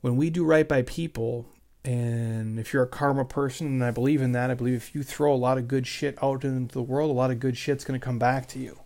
when 0.00 0.16
we 0.16 0.30
do 0.30 0.44
right 0.44 0.66
by 0.66 0.82
people, 0.82 1.46
and 1.86 2.58
if 2.58 2.72
you're 2.72 2.82
a 2.82 2.88
karma 2.88 3.24
person, 3.24 3.68
and 3.68 3.84
I 3.84 3.92
believe 3.92 4.20
in 4.20 4.32
that, 4.32 4.50
I 4.50 4.54
believe 4.54 4.74
if 4.74 4.94
you 4.94 5.04
throw 5.04 5.32
a 5.32 5.36
lot 5.36 5.56
of 5.56 5.68
good 5.68 5.86
shit 5.86 6.18
out 6.20 6.44
into 6.44 6.72
the 6.72 6.82
world, 6.82 7.10
a 7.10 7.14
lot 7.14 7.30
of 7.30 7.38
good 7.38 7.56
shit's 7.56 7.84
going 7.84 7.98
to 7.98 8.04
come 8.04 8.18
back 8.18 8.48
to 8.48 8.58
you 8.58 8.80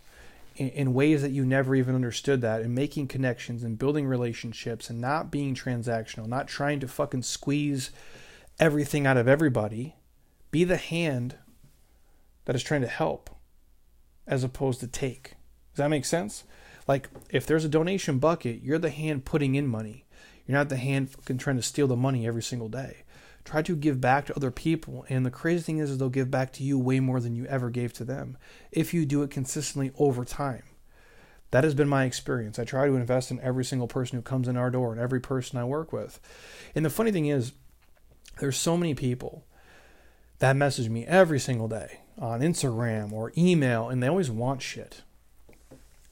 in, 0.55 0.69
in, 0.69 0.93
ways 0.93 1.23
that 1.23 1.31
you 1.31 1.43
never 1.43 1.73
even 1.75 1.95
understood 1.95 2.41
that, 2.41 2.61
and 2.61 2.75
making 2.75 3.07
connections 3.07 3.63
and 3.63 3.79
building 3.79 4.05
relationships 4.05 4.89
and 4.89 5.01
not 5.01 5.31
being 5.31 5.55
transactional, 5.55 6.27
not 6.27 6.47
trying 6.47 6.79
to 6.79 6.87
fucking 6.87 7.23
squeeze 7.23 7.89
everything 8.59 9.07
out 9.07 9.17
of 9.17 9.27
everybody. 9.27 9.95
Be 10.51 10.63
the 10.63 10.77
hand 10.77 11.37
that 12.45 12.55
is 12.55 12.61
trying 12.61 12.81
to 12.81 12.87
help 12.87 13.31
as 14.27 14.43
opposed 14.43 14.79
to 14.81 14.87
take. 14.87 15.35
Does 15.73 15.77
that 15.77 15.89
make 15.89 16.05
sense? 16.05 16.43
Like, 16.87 17.09
if 17.31 17.47
there's 17.47 17.65
a 17.65 17.69
donation 17.69 18.19
bucket, 18.19 18.61
you're 18.61 18.77
the 18.77 18.89
hand 18.91 19.25
putting 19.25 19.55
in 19.55 19.65
money. 19.65 20.05
You're 20.51 20.59
not 20.59 20.67
the 20.67 20.75
hand 20.75 21.09
fucking 21.09 21.37
trying 21.37 21.55
to 21.55 21.61
steal 21.61 21.87
the 21.87 21.95
money 21.95 22.27
every 22.27 22.43
single 22.43 22.67
day. 22.67 23.03
Try 23.45 23.61
to 23.61 23.73
give 23.73 24.01
back 24.01 24.25
to 24.25 24.35
other 24.35 24.51
people. 24.51 25.05
And 25.07 25.25
the 25.25 25.31
crazy 25.31 25.63
thing 25.63 25.77
is, 25.77 25.89
is 25.89 25.97
they'll 25.97 26.09
give 26.09 26.29
back 26.29 26.51
to 26.53 26.63
you 26.63 26.77
way 26.77 26.99
more 26.99 27.21
than 27.21 27.37
you 27.37 27.45
ever 27.45 27.69
gave 27.69 27.93
to 27.93 28.03
them 28.03 28.37
if 28.69 28.93
you 28.93 29.05
do 29.05 29.23
it 29.23 29.31
consistently 29.31 29.93
over 29.97 30.25
time. 30.25 30.63
That 31.51 31.63
has 31.63 31.73
been 31.73 31.87
my 31.87 32.03
experience. 32.03 32.59
I 32.59 32.65
try 32.65 32.85
to 32.85 32.97
invest 32.97 33.31
in 33.31 33.39
every 33.39 33.63
single 33.63 33.87
person 33.87 34.17
who 34.17 34.21
comes 34.21 34.49
in 34.49 34.57
our 34.57 34.69
door 34.69 34.91
and 34.91 34.99
every 34.99 35.21
person 35.21 35.57
I 35.57 35.63
work 35.63 35.93
with. 35.93 36.19
And 36.75 36.83
the 36.83 36.89
funny 36.89 37.13
thing 37.13 37.27
is, 37.27 37.53
there's 38.41 38.57
so 38.57 38.75
many 38.75 38.93
people 38.93 39.45
that 40.39 40.57
message 40.57 40.89
me 40.89 41.05
every 41.05 41.39
single 41.39 41.69
day 41.69 42.01
on 42.19 42.41
Instagram 42.41 43.13
or 43.13 43.31
email, 43.37 43.87
and 43.87 44.03
they 44.03 44.07
always 44.07 44.29
want 44.29 44.61
shit. 44.61 45.03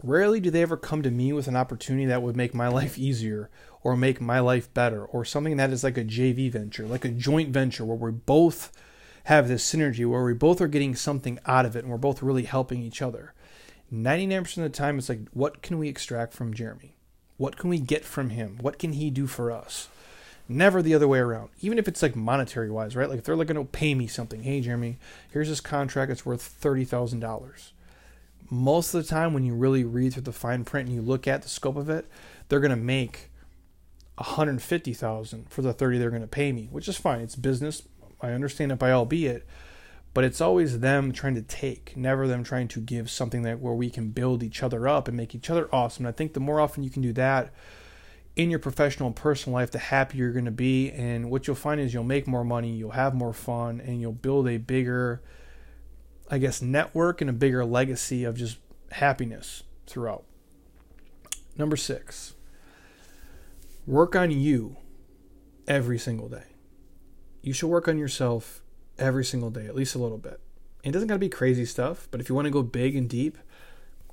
Rarely 0.01 0.39
do 0.39 0.49
they 0.49 0.61
ever 0.61 0.77
come 0.77 1.01
to 1.01 1.11
me 1.11 1.33
with 1.33 1.49
an 1.49 1.57
opportunity 1.57 2.05
that 2.05 2.21
would 2.21 2.37
make 2.37 2.53
my 2.53 2.67
life 2.69 2.97
easier 2.97 3.49
or 3.83 3.95
make 3.95 4.19
my 4.19 4.39
life 4.39 4.73
better 4.73 5.05
or 5.05 5.23
something 5.23 5.57
that 5.57 5.71
is 5.71 5.83
like 5.83 5.97
a 5.97 6.03
JV 6.03 6.51
venture, 6.51 6.85
like 6.85 7.05
a 7.05 7.09
joint 7.09 7.49
venture 7.49 7.85
where 7.85 7.97
we 7.97 8.11
both 8.11 8.71
have 9.25 9.47
this 9.47 9.69
synergy, 9.69 10.05
where 10.05 10.23
we 10.23 10.33
both 10.33 10.59
are 10.59 10.67
getting 10.67 10.95
something 10.95 11.39
out 11.45 11.65
of 11.65 11.75
it 11.75 11.83
and 11.83 11.91
we're 11.91 11.97
both 11.97 12.21
really 12.21 12.43
helping 12.43 12.81
each 12.81 13.01
other. 13.01 13.33
99% 13.93 14.57
of 14.57 14.63
the 14.63 14.69
time, 14.69 14.97
it's 14.97 15.09
like, 15.09 15.21
what 15.33 15.61
can 15.61 15.79
we 15.79 15.87
extract 15.87 16.33
from 16.33 16.53
Jeremy? 16.53 16.95
What 17.37 17.57
can 17.57 17.69
we 17.69 17.79
get 17.79 18.05
from 18.05 18.31
him? 18.31 18.57
What 18.61 18.77
can 18.77 18.93
he 18.93 19.09
do 19.09 19.25
for 19.25 19.51
us? 19.51 19.87
Never 20.47 20.81
the 20.81 20.93
other 20.93 21.07
way 21.07 21.19
around. 21.19 21.49
Even 21.61 21.77
if 21.77 21.87
it's 21.87 22.01
like 22.01 22.15
monetary 22.15 22.69
wise, 22.69 22.95
right? 22.95 23.07
Like 23.07 23.19
if 23.19 23.23
they're 23.23 23.35
like 23.35 23.47
going 23.47 23.65
to 23.65 23.71
pay 23.71 23.93
me 23.95 24.07
something, 24.07 24.43
hey 24.43 24.61
Jeremy, 24.61 24.97
here's 25.31 25.47
this 25.47 25.61
contract. 25.61 26.11
It's 26.11 26.25
worth 26.25 26.41
thirty 26.41 26.83
thousand 26.83 27.19
dollars. 27.19 27.71
Most 28.49 28.93
of 28.93 29.03
the 29.03 29.07
time, 29.07 29.33
when 29.33 29.45
you 29.45 29.53
really 29.53 29.83
read 29.83 30.13
through 30.13 30.23
the 30.23 30.31
fine 30.31 30.65
print 30.65 30.87
and 30.87 30.95
you 30.95 31.03
look 31.03 31.27
at 31.27 31.43
the 31.43 31.49
scope 31.49 31.75
of 31.75 31.87
it, 31.87 32.07
they're 32.47 32.59
going 32.59 32.71
to 32.71 32.75
make 32.75 33.28
150,000 34.19 35.49
for 35.49 35.61
the 35.61 35.71
30 35.71 35.97
they're 35.97 36.09
going 36.09 36.21
to 36.21 36.27
pay 36.27 36.51
me, 36.51 36.67
which 36.71 36.89
is 36.89 36.97
fine. 36.97 37.21
It's 37.21 37.35
business. 37.35 37.83
I 38.19 38.31
understand 38.31 38.71
it 38.71 38.79
by 38.79 38.91
all 38.91 39.05
be 39.05 39.27
it, 39.27 39.47
but 40.13 40.25
it's 40.25 40.41
always 40.41 40.79
them 40.79 41.13
trying 41.13 41.35
to 41.35 41.41
take, 41.41 41.95
never 41.95 42.27
them 42.27 42.43
trying 42.43 42.67
to 42.69 42.81
give 42.81 43.09
something 43.09 43.43
that 43.43 43.59
where 43.59 43.73
we 43.73 43.89
can 43.89 44.09
build 44.09 44.43
each 44.43 44.61
other 44.61 44.89
up 44.89 45.07
and 45.07 45.15
make 45.15 45.33
each 45.33 45.49
other 45.49 45.69
awesome. 45.71 46.05
And 46.05 46.13
I 46.13 46.17
think 46.17 46.33
the 46.33 46.41
more 46.41 46.59
often 46.59 46.83
you 46.83 46.89
can 46.89 47.01
do 47.01 47.13
that 47.13 47.53
in 48.35 48.49
your 48.49 48.59
professional 48.59 49.07
and 49.07 49.15
personal 49.15 49.53
life, 49.53 49.71
the 49.71 49.79
happier 49.79 50.25
you're 50.25 50.33
going 50.33 50.43
to 50.45 50.51
be. 50.51 50.91
And 50.91 51.31
what 51.31 51.47
you'll 51.47 51.55
find 51.55 51.79
is 51.79 51.93
you'll 51.93 52.03
make 52.03 52.27
more 52.27 52.43
money, 52.43 52.75
you'll 52.75 52.91
have 52.91 53.13
more 53.13 53.33
fun, 53.33 53.79
and 53.79 54.01
you'll 54.01 54.11
build 54.11 54.49
a 54.49 54.57
bigger, 54.57 55.21
I 56.29 56.39
guess, 56.39 56.61
network 56.61 57.21
and 57.21 57.29
a 57.29 57.33
bigger 57.33 57.63
legacy 57.63 58.25
of 58.25 58.35
just 58.35 58.57
happiness 58.91 59.63
throughout. 59.87 60.25
Number 61.57 61.77
six 61.77 62.33
Work 63.89 64.15
on 64.15 64.29
you 64.29 64.77
every 65.67 65.97
single 65.97 66.29
day. 66.29 66.43
You 67.41 67.53
should 67.53 67.69
work 67.69 67.87
on 67.87 67.97
yourself 67.97 68.61
every 68.99 69.25
single 69.25 69.49
day, 69.49 69.65
at 69.65 69.73
least 69.73 69.95
a 69.95 69.97
little 69.97 70.19
bit. 70.19 70.39
It 70.83 70.91
doesn't 70.91 71.07
got 71.07 71.15
to 71.15 71.19
be 71.19 71.27
crazy 71.27 71.65
stuff, 71.65 72.07
but 72.11 72.21
if 72.21 72.29
you 72.29 72.35
want 72.35 72.45
to 72.45 72.51
go 72.51 72.61
big 72.61 72.95
and 72.95 73.09
deep, 73.09 73.39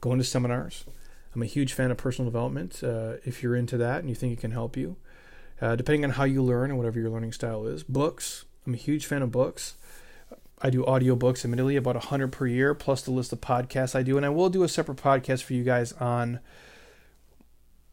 go 0.00 0.12
into 0.12 0.24
seminars. 0.24 0.86
I'm 1.34 1.42
a 1.42 1.44
huge 1.44 1.74
fan 1.74 1.90
of 1.90 1.98
personal 1.98 2.30
development. 2.30 2.82
Uh, 2.82 3.16
if 3.26 3.42
you're 3.42 3.54
into 3.54 3.76
that 3.76 4.00
and 4.00 4.08
you 4.08 4.14
think 4.14 4.32
it 4.32 4.40
can 4.40 4.52
help 4.52 4.78
you, 4.78 4.96
uh, 5.60 5.76
depending 5.76 6.04
on 6.04 6.12
how 6.12 6.24
you 6.24 6.42
learn 6.42 6.70
and 6.70 6.78
whatever 6.78 6.98
your 6.98 7.10
learning 7.10 7.32
style 7.32 7.66
is, 7.66 7.82
books. 7.82 8.46
I'm 8.66 8.72
a 8.72 8.78
huge 8.78 9.04
fan 9.04 9.20
of 9.20 9.30
books. 9.30 9.74
I 10.62 10.70
do 10.70 10.84
audiobooks, 10.84 11.44
admittedly, 11.44 11.76
about 11.76 11.96
100 11.96 12.32
per 12.32 12.46
year, 12.46 12.72
plus 12.72 13.02
the 13.02 13.10
list 13.10 13.30
of 13.30 13.42
podcasts 13.42 13.94
I 13.94 14.02
do. 14.02 14.16
And 14.16 14.24
I 14.24 14.30
will 14.30 14.48
do 14.48 14.62
a 14.62 14.68
separate 14.68 14.96
podcast 14.96 15.42
for 15.42 15.52
you 15.52 15.64
guys 15.64 15.92
on 15.92 16.40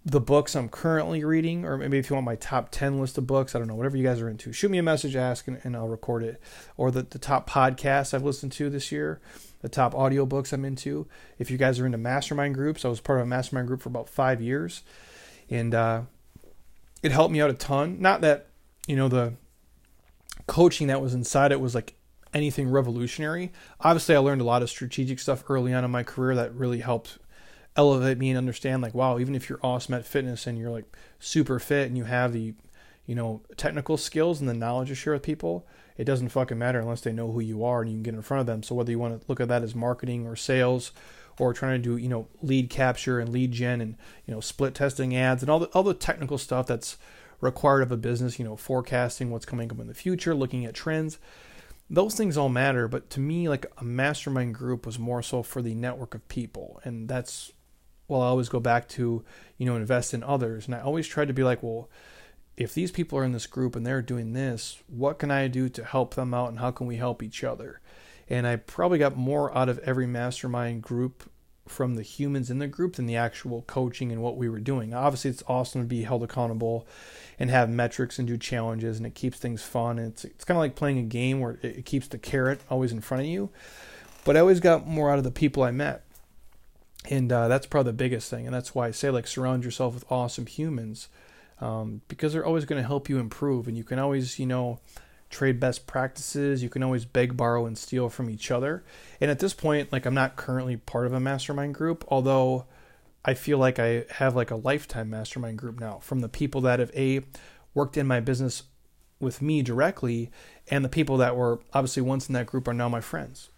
the 0.05 0.19
books 0.19 0.55
I'm 0.55 0.67
currently 0.67 1.23
reading, 1.23 1.63
or 1.63 1.77
maybe 1.77 1.97
if 1.97 2.09
you 2.09 2.15
want 2.15 2.25
my 2.25 2.35
top 2.35 2.69
10 2.71 2.99
list 2.99 3.17
of 3.17 3.25
books, 3.25 3.55
I 3.55 3.59
don't 3.59 3.69
know, 3.69 3.75
whatever 3.75 3.95
you 3.95 4.03
guys 4.03 4.19
are 4.19 4.29
into, 4.29 4.51
shoot 4.51 4.69
me 4.69 4.77
a 4.77 4.83
message, 4.83 5.15
ask, 5.15 5.47
and, 5.47 5.59
and 5.63 5.77
I'll 5.77 5.87
record 5.87 6.23
it. 6.23 6.41
Or 6.75 6.91
the, 6.91 7.03
the 7.03 7.19
top 7.19 7.49
podcasts 7.49 8.13
I've 8.13 8.23
listened 8.23 8.51
to 8.53 8.69
this 8.69 8.91
year, 8.91 9.21
the 9.61 9.69
top 9.69 9.93
audiobooks 9.93 10.51
I'm 10.51 10.65
into. 10.65 11.07
If 11.39 11.49
you 11.49 11.57
guys 11.57 11.79
are 11.79 11.85
into 11.85 11.97
mastermind 11.97 12.55
groups, 12.55 12.83
I 12.83 12.89
was 12.89 12.99
part 12.99 13.19
of 13.19 13.25
a 13.25 13.29
mastermind 13.29 13.67
group 13.67 13.81
for 13.81 13.89
about 13.89 14.09
five 14.09 14.41
years. 14.41 14.83
And 15.49 15.73
uh, 15.73 16.01
it 17.01 17.13
helped 17.13 17.31
me 17.31 17.41
out 17.41 17.49
a 17.49 17.53
ton. 17.53 18.01
Not 18.01 18.21
that, 18.21 18.47
you 18.87 18.97
know, 18.97 19.07
the 19.07 19.35
coaching 20.47 20.87
that 20.87 21.01
was 21.01 21.13
inside 21.13 21.53
it 21.53 21.61
was 21.61 21.73
like 21.73 21.95
anything 22.33 22.69
revolutionary. 22.69 23.53
Obviously, 23.79 24.15
I 24.15 24.19
learned 24.19 24.41
a 24.41 24.45
lot 24.45 24.63
of 24.63 24.69
strategic 24.69 25.19
stuff 25.19 25.49
early 25.49 25.73
on 25.73 25.85
in 25.85 25.91
my 25.91 26.03
career 26.03 26.35
that 26.35 26.53
really 26.55 26.79
helped 26.79 27.19
elevate 27.75 28.17
me 28.17 28.29
and 28.29 28.37
understand 28.37 28.81
like 28.81 28.93
wow 28.93 29.17
even 29.17 29.35
if 29.35 29.49
you're 29.49 29.59
awesome 29.63 29.95
at 29.95 30.05
fitness 30.05 30.45
and 30.45 30.57
you're 30.57 30.69
like 30.69 30.85
super 31.19 31.59
fit 31.59 31.87
and 31.87 31.97
you 31.97 32.03
have 32.03 32.31
the 32.31 32.53
you 33.05 33.15
know 33.15 33.41
technical 33.57 33.97
skills 33.97 34.39
and 34.39 34.49
the 34.49 34.53
knowledge 34.53 34.89
to 34.89 34.95
share 34.95 35.13
with 35.13 35.23
people 35.23 35.65
it 35.97 36.05
doesn't 36.05 36.29
fucking 36.29 36.57
matter 36.57 36.79
unless 36.79 37.01
they 37.01 37.13
know 37.13 37.31
who 37.31 37.39
you 37.39 37.63
are 37.63 37.81
and 37.81 37.91
you 37.91 37.95
can 37.97 38.03
get 38.03 38.13
in 38.15 38.21
front 38.21 38.41
of 38.41 38.47
them. 38.47 38.63
So 38.63 38.75
whether 38.75 38.91
you 38.91 38.99
want 38.99 39.19
to 39.19 39.27
look 39.27 39.39
at 39.39 39.47
that 39.49 39.63
as 39.63 39.75
marketing 39.75 40.25
or 40.25 40.35
sales 40.35 40.91
or 41.39 41.53
trying 41.53 41.81
to 41.81 41.89
do 41.89 41.97
you 41.97 42.09
know 42.09 42.27
lead 42.41 42.69
capture 42.69 43.19
and 43.19 43.29
lead 43.31 43.51
gen 43.51 43.81
and 43.81 43.95
you 44.25 44.33
know 44.33 44.39
split 44.39 44.73
testing 44.73 45.15
ads 45.15 45.43
and 45.43 45.49
all 45.49 45.59
the 45.59 45.67
all 45.67 45.83
the 45.83 45.93
technical 45.93 46.37
stuff 46.37 46.67
that's 46.67 46.97
required 47.41 47.81
of 47.81 47.91
a 47.91 47.97
business 47.97 48.39
you 48.39 48.45
know 48.45 48.55
forecasting 48.55 49.29
what's 49.31 49.45
coming 49.45 49.69
up 49.71 49.79
in 49.79 49.87
the 49.87 49.93
future 49.93 50.35
looking 50.35 50.65
at 50.65 50.73
trends 50.73 51.17
those 51.89 52.15
things 52.15 52.37
all 52.37 52.49
matter. 52.49 52.87
But 52.87 53.09
to 53.11 53.19
me 53.19 53.49
like 53.49 53.65
a 53.77 53.83
mastermind 53.83 54.55
group 54.55 54.85
was 54.85 54.97
more 54.97 55.21
so 55.21 55.43
for 55.43 55.61
the 55.61 55.75
network 55.75 56.15
of 56.15 56.27
people. 56.27 56.81
And 56.83 57.07
that's 57.07 57.51
well, 58.07 58.21
I 58.21 58.27
always 58.27 58.49
go 58.49 58.59
back 58.59 58.87
to, 58.89 59.23
you 59.57 59.65
know, 59.65 59.75
invest 59.75 60.13
in 60.13 60.23
others. 60.23 60.65
And 60.65 60.75
I 60.75 60.81
always 60.81 61.07
try 61.07 61.25
to 61.25 61.33
be 61.33 61.43
like, 61.43 61.63
well, 61.63 61.89
if 62.57 62.73
these 62.73 62.91
people 62.91 63.17
are 63.17 63.23
in 63.23 63.31
this 63.31 63.47
group 63.47 63.75
and 63.75 63.85
they're 63.85 64.01
doing 64.01 64.33
this, 64.33 64.77
what 64.87 65.19
can 65.19 65.31
I 65.31 65.47
do 65.47 65.69
to 65.69 65.83
help 65.83 66.15
them 66.15 66.33
out 66.33 66.49
and 66.49 66.59
how 66.59 66.71
can 66.71 66.87
we 66.87 66.97
help 66.97 67.23
each 67.23 67.43
other? 67.43 67.81
And 68.29 68.45
I 68.45 68.57
probably 68.57 68.99
got 68.99 69.17
more 69.17 69.55
out 69.57 69.69
of 69.69 69.79
every 69.79 70.07
mastermind 70.07 70.81
group 70.81 71.29
from 71.67 71.95
the 71.95 72.03
humans 72.03 72.51
in 72.51 72.59
the 72.59 72.67
group 72.67 72.95
than 72.95 73.05
the 73.05 73.15
actual 73.15 73.61
coaching 73.63 74.11
and 74.11 74.21
what 74.21 74.37
we 74.37 74.49
were 74.49 74.59
doing. 74.59 74.93
Obviously, 74.93 75.31
it's 75.31 75.43
awesome 75.47 75.81
to 75.81 75.87
be 75.87 76.03
held 76.03 76.23
accountable 76.23 76.87
and 77.39 77.49
have 77.49 77.69
metrics 77.69 78.19
and 78.19 78.27
do 78.27 78.37
challenges, 78.37 78.97
and 78.97 79.07
it 79.07 79.15
keeps 79.15 79.39
things 79.39 79.63
fun. 79.63 79.97
It's 79.97 80.25
it's 80.25 80.43
kind 80.43 80.57
of 80.57 80.61
like 80.61 80.75
playing 80.75 80.99
a 80.99 81.03
game 81.03 81.39
where 81.39 81.59
it 81.61 81.85
keeps 81.85 82.07
the 82.07 82.17
carrot 82.17 82.61
always 82.69 82.91
in 82.91 83.01
front 83.01 83.21
of 83.21 83.27
you. 83.27 83.49
But 84.25 84.37
I 84.37 84.41
always 84.41 84.59
got 84.59 84.87
more 84.87 85.09
out 85.09 85.17
of 85.17 85.23
the 85.23 85.31
people 85.31 85.63
I 85.63 85.71
met 85.71 86.03
and 87.09 87.31
uh, 87.31 87.47
that's 87.47 87.65
probably 87.65 87.91
the 87.91 87.97
biggest 87.97 88.29
thing 88.29 88.45
and 88.45 88.53
that's 88.53 88.73
why 88.73 88.87
i 88.87 88.91
say 88.91 89.09
like 89.09 89.27
surround 89.27 89.63
yourself 89.63 89.93
with 89.93 90.11
awesome 90.11 90.45
humans 90.45 91.09
um, 91.61 92.01
because 92.07 92.33
they're 92.33 92.45
always 92.45 92.65
going 92.65 92.81
to 92.81 92.87
help 92.87 93.07
you 93.09 93.19
improve 93.19 93.67
and 93.67 93.77
you 93.77 93.83
can 93.83 93.99
always 93.99 94.39
you 94.39 94.45
know 94.45 94.79
trade 95.29 95.59
best 95.59 95.87
practices 95.87 96.61
you 96.61 96.69
can 96.69 96.83
always 96.83 97.05
beg 97.05 97.35
borrow 97.35 97.65
and 97.65 97.77
steal 97.77 98.07
from 98.07 98.29
each 98.29 98.51
other. 98.51 98.83
And 99.19 99.31
at 99.31 99.39
this 99.39 99.53
point 99.53 99.91
like 99.91 100.05
i'm 100.05 100.13
not 100.13 100.35
currently 100.35 100.77
part 100.77 101.05
of 101.05 101.13
a 101.13 101.19
mastermind 101.19 101.73
group 101.73 102.05
although 102.09 102.65
i 103.25 103.33
feel 103.33 103.57
like 103.57 103.79
i 103.79 104.05
have 104.11 104.35
like 104.35 104.51
a 104.51 104.55
lifetime 104.55 105.09
mastermind 105.09 105.57
group 105.57 105.79
now 105.79 105.99
from 105.99 106.19
the 106.19 106.29
people 106.29 106.61
that 106.61 106.79
have 106.79 106.91
a 106.95 107.21
worked 107.73 107.97
in 107.97 108.05
my 108.05 108.19
business 108.19 108.63
with 109.19 109.41
me 109.41 109.61
directly 109.61 110.29
and 110.69 110.85
the 110.85 110.89
people 110.89 111.17
that 111.17 111.35
were 111.35 111.59
obviously 111.73 112.01
once 112.03 112.27
in 112.27 112.33
that 112.33 112.45
group 112.45 112.67
are 112.67 112.73
now 112.73 112.89
my 112.89 113.01
friends. 113.01 113.49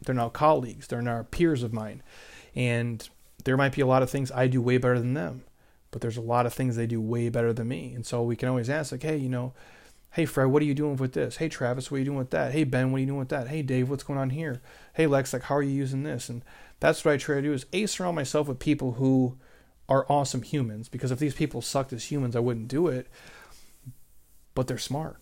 They're 0.00 0.14
now 0.14 0.28
colleagues. 0.28 0.86
They're 0.86 1.02
now 1.02 1.26
peers 1.30 1.62
of 1.62 1.72
mine 1.72 2.02
and 2.54 3.08
there 3.44 3.56
might 3.56 3.74
be 3.74 3.80
a 3.80 3.86
lot 3.86 4.02
of 4.02 4.10
things 4.10 4.30
I 4.32 4.46
do 4.46 4.60
way 4.60 4.78
better 4.78 4.98
than 4.98 5.14
them, 5.14 5.44
but 5.90 6.00
there's 6.00 6.16
a 6.16 6.22
lot 6.22 6.46
of 6.46 6.54
things 6.54 6.76
they 6.76 6.86
do 6.86 7.00
way 7.00 7.28
better 7.28 7.52
than 7.52 7.68
me. 7.68 7.94
And 7.94 8.04
so 8.04 8.22
we 8.22 8.36
can 8.36 8.48
always 8.48 8.70
ask, 8.70 8.92
like, 8.92 9.02
hey, 9.02 9.16
you 9.16 9.28
know, 9.28 9.52
hey, 10.12 10.26
Fred, 10.26 10.46
what 10.46 10.62
are 10.62 10.66
you 10.66 10.74
doing 10.74 10.96
with 10.96 11.12
this? 11.12 11.36
Hey, 11.36 11.48
Travis, 11.48 11.90
what 11.90 11.96
are 11.96 12.00
you 12.00 12.06
doing 12.06 12.18
with 12.18 12.30
that? 12.30 12.52
Hey, 12.52 12.64
Ben, 12.64 12.90
what 12.90 12.98
are 12.98 13.00
you 13.00 13.06
doing 13.06 13.18
with 13.18 13.28
that? 13.28 13.48
Hey, 13.48 13.62
Dave, 13.62 13.88
what's 13.88 14.02
going 14.02 14.18
on 14.18 14.30
here? 14.30 14.60
Hey, 14.94 15.06
Lex, 15.06 15.32
like, 15.32 15.42
how 15.42 15.56
are 15.56 15.62
you 15.62 15.70
using 15.70 16.02
this? 16.02 16.28
And 16.28 16.42
that's 16.80 17.04
what 17.04 17.14
I 17.14 17.16
try 17.16 17.36
to 17.36 17.42
do 17.42 17.52
is 17.52 17.66
A, 17.72 17.86
surround 17.86 18.16
myself 18.16 18.48
with 18.48 18.58
people 18.58 18.92
who 18.92 19.36
are 19.88 20.06
awesome 20.10 20.42
humans 20.42 20.88
because 20.88 21.10
if 21.10 21.18
these 21.18 21.34
people 21.34 21.62
sucked 21.62 21.92
as 21.92 22.10
humans, 22.10 22.36
I 22.36 22.40
wouldn't 22.40 22.68
do 22.68 22.88
it. 22.88 23.08
But 24.54 24.66
they're 24.66 24.78
smart 24.78 25.18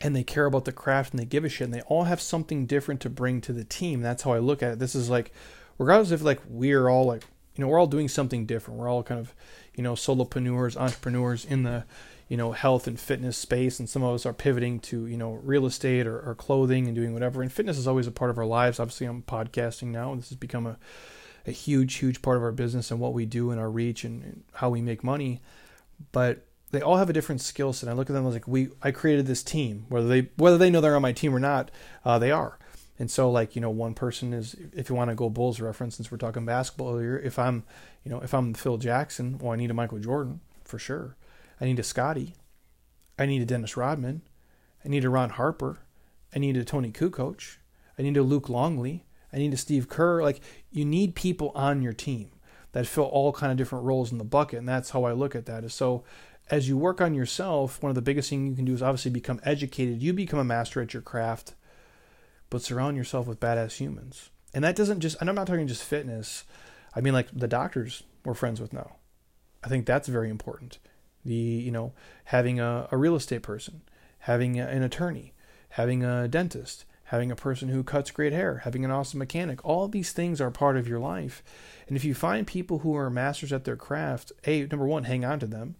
and 0.00 0.14
they 0.14 0.24
care 0.24 0.46
about 0.46 0.64
the 0.64 0.72
craft 0.72 1.12
and 1.12 1.20
they 1.20 1.24
give 1.24 1.44
a 1.44 1.48
shit 1.48 1.66
and 1.66 1.74
they 1.74 1.80
all 1.82 2.04
have 2.04 2.20
something 2.20 2.66
different 2.66 3.00
to 3.02 3.10
bring 3.10 3.40
to 3.40 3.52
the 3.52 3.64
team. 3.64 4.02
That's 4.02 4.22
how 4.22 4.32
I 4.32 4.38
look 4.38 4.62
at 4.62 4.72
it. 4.72 4.78
This 4.78 4.94
is 4.94 5.08
like 5.08 5.32
regardless 5.78 6.10
if 6.10 6.22
like 6.22 6.40
we're 6.48 6.88
all 6.88 7.04
like 7.04 7.22
you 7.54 7.62
know 7.62 7.68
we're 7.68 7.78
all 7.78 7.86
doing 7.86 8.08
something 8.08 8.46
different 8.46 8.78
we're 8.78 8.88
all 8.88 9.02
kind 9.02 9.20
of 9.20 9.34
you 9.74 9.82
know 9.82 9.94
solopreneurs 9.94 10.76
entrepreneurs 10.76 11.44
in 11.44 11.62
the 11.62 11.84
you 12.28 12.36
know 12.36 12.52
health 12.52 12.86
and 12.86 12.98
fitness 12.98 13.36
space 13.36 13.78
and 13.78 13.88
some 13.88 14.02
of 14.02 14.14
us 14.14 14.26
are 14.26 14.32
pivoting 14.32 14.80
to 14.80 15.06
you 15.06 15.16
know 15.16 15.32
real 15.42 15.66
estate 15.66 16.06
or, 16.06 16.18
or 16.20 16.34
clothing 16.34 16.86
and 16.86 16.94
doing 16.94 17.12
whatever 17.12 17.42
and 17.42 17.52
fitness 17.52 17.78
is 17.78 17.86
always 17.86 18.06
a 18.06 18.12
part 18.12 18.30
of 18.30 18.38
our 18.38 18.46
lives 18.46 18.80
obviously 18.80 19.06
i'm 19.06 19.22
podcasting 19.22 19.88
now 19.88 20.12
and 20.12 20.20
this 20.20 20.30
has 20.30 20.38
become 20.38 20.66
a, 20.66 20.78
a 21.46 21.50
huge 21.50 21.94
huge 21.94 22.22
part 22.22 22.36
of 22.36 22.42
our 22.42 22.52
business 22.52 22.90
and 22.90 23.00
what 23.00 23.12
we 23.12 23.26
do 23.26 23.50
and 23.50 23.60
our 23.60 23.70
reach 23.70 24.04
and, 24.04 24.22
and 24.22 24.44
how 24.54 24.70
we 24.70 24.80
make 24.80 25.04
money 25.04 25.40
but 26.12 26.46
they 26.74 26.80
all 26.80 26.96
have 26.96 27.08
a 27.08 27.12
different 27.12 27.40
skill 27.40 27.72
set. 27.72 27.88
I 27.88 27.92
look 27.92 28.10
at 28.10 28.12
them 28.12 28.26
as 28.26 28.34
like 28.34 28.48
we 28.48 28.68
I 28.82 28.90
created 28.90 29.26
this 29.26 29.42
team. 29.42 29.86
Whether 29.88 30.08
they 30.08 30.28
whether 30.36 30.58
they 30.58 30.70
know 30.70 30.80
they're 30.80 30.96
on 30.96 31.02
my 31.02 31.12
team 31.12 31.34
or 31.34 31.40
not, 31.40 31.70
uh, 32.04 32.18
they 32.18 32.30
are. 32.30 32.58
And 32.98 33.10
so, 33.10 33.30
like, 33.30 33.56
you 33.56 33.60
know, 33.60 33.70
one 33.70 33.94
person 33.94 34.32
is, 34.32 34.54
if 34.72 34.88
you 34.88 34.94
want 34.94 35.10
to 35.10 35.16
go 35.16 35.28
Bulls 35.28 35.60
reference, 35.60 35.96
since 35.96 36.10
we're 36.10 36.18
talking 36.18 36.46
basketball 36.46 36.90
earlier, 36.90 37.18
if 37.18 37.38
I'm, 37.38 37.64
you 38.04 38.10
know, 38.10 38.20
if 38.20 38.32
I'm 38.32 38.54
Phil 38.54 38.76
Jackson, 38.76 39.38
well, 39.38 39.52
I 39.52 39.56
need 39.56 39.70
a 39.70 39.74
Michael 39.74 39.98
Jordan 39.98 40.40
for 40.64 40.78
sure. 40.78 41.16
I 41.60 41.64
need 41.64 41.78
a 41.78 41.82
Scottie. 41.82 42.34
I 43.18 43.26
need 43.26 43.42
a 43.42 43.46
Dennis 43.46 43.76
Rodman. 43.76 44.22
I 44.84 44.88
need 44.88 45.04
a 45.04 45.10
Ron 45.10 45.30
Harper. 45.30 45.78
I 46.34 46.38
need 46.38 46.56
a 46.56 46.64
Toni 46.64 46.92
Kukoc. 46.92 47.56
I 47.98 48.02
need 48.02 48.16
a 48.16 48.22
Luke 48.22 48.48
Longley. 48.48 49.04
I 49.32 49.38
need 49.38 49.52
a 49.52 49.56
Steve 49.56 49.88
Kerr. 49.88 50.22
Like, 50.22 50.40
you 50.70 50.84
need 50.84 51.16
people 51.16 51.50
on 51.54 51.82
your 51.82 51.92
team 51.92 52.30
that 52.72 52.86
fill 52.86 53.04
all 53.04 53.32
kind 53.32 53.50
of 53.50 53.58
different 53.58 53.84
roles 53.84 54.12
in 54.12 54.18
the 54.18 54.24
bucket. 54.24 54.60
And 54.60 54.68
that's 54.68 54.90
how 54.90 55.04
I 55.04 55.12
look 55.12 55.34
at 55.34 55.46
that. 55.46 55.64
Is 55.64 55.74
so 55.74 56.04
as 56.50 56.68
you 56.68 56.76
work 56.76 57.00
on 57.00 57.14
yourself, 57.14 57.82
one 57.82 57.90
of 57.90 57.94
the 57.94 58.02
biggest 58.02 58.30
things 58.30 58.50
you 58.50 58.56
can 58.56 58.64
do 58.64 58.74
is 58.74 58.82
obviously 58.82 59.10
become 59.10 59.40
educated. 59.44 60.02
You 60.02 60.12
become 60.12 60.38
a 60.38 60.44
master 60.44 60.80
at 60.80 60.92
your 60.92 61.02
craft 61.02 61.54
but 62.50 62.62
surround 62.62 62.96
yourself 62.96 63.26
with 63.26 63.40
badass 63.40 63.76
humans. 63.76 64.30
And 64.52 64.64
that 64.64 64.76
doesn't 64.76 65.00
just, 65.00 65.20
and 65.20 65.28
I'm 65.28 65.36
not 65.36 65.46
talking 65.46 65.66
just 65.66 65.82
fitness. 65.82 66.44
I 66.94 67.00
mean, 67.00 67.12
like 67.12 67.28
the 67.32 67.48
doctors 67.48 68.04
we're 68.24 68.34
friends 68.34 68.60
with 68.60 68.72
now. 68.72 68.96
I 69.62 69.68
think 69.68 69.86
that's 69.86 70.08
very 70.08 70.30
important. 70.30 70.78
The, 71.24 71.34
you 71.34 71.70
know, 71.70 71.92
having 72.24 72.60
a, 72.60 72.88
a 72.90 72.96
real 72.96 73.16
estate 73.16 73.42
person, 73.42 73.82
having 74.20 74.60
a, 74.60 74.66
an 74.66 74.82
attorney, 74.82 75.32
having 75.70 76.04
a 76.04 76.28
dentist, 76.28 76.84
having 77.04 77.30
a 77.30 77.36
person 77.36 77.68
who 77.68 77.82
cuts 77.82 78.10
great 78.10 78.32
hair, 78.32 78.58
having 78.64 78.84
an 78.84 78.90
awesome 78.90 79.18
mechanic. 79.18 79.64
All 79.64 79.88
these 79.88 80.12
things 80.12 80.40
are 80.40 80.50
part 80.50 80.76
of 80.76 80.88
your 80.88 80.98
life. 80.98 81.42
And 81.86 81.96
if 81.96 82.04
you 82.04 82.14
find 82.14 82.46
people 82.46 82.80
who 82.80 82.96
are 82.96 83.10
masters 83.10 83.52
at 83.52 83.64
their 83.64 83.76
craft, 83.76 84.32
a 84.46 84.66
number 84.66 84.86
one, 84.86 85.04
hang 85.04 85.24
on 85.24 85.38
to 85.40 85.46
them 85.46 85.76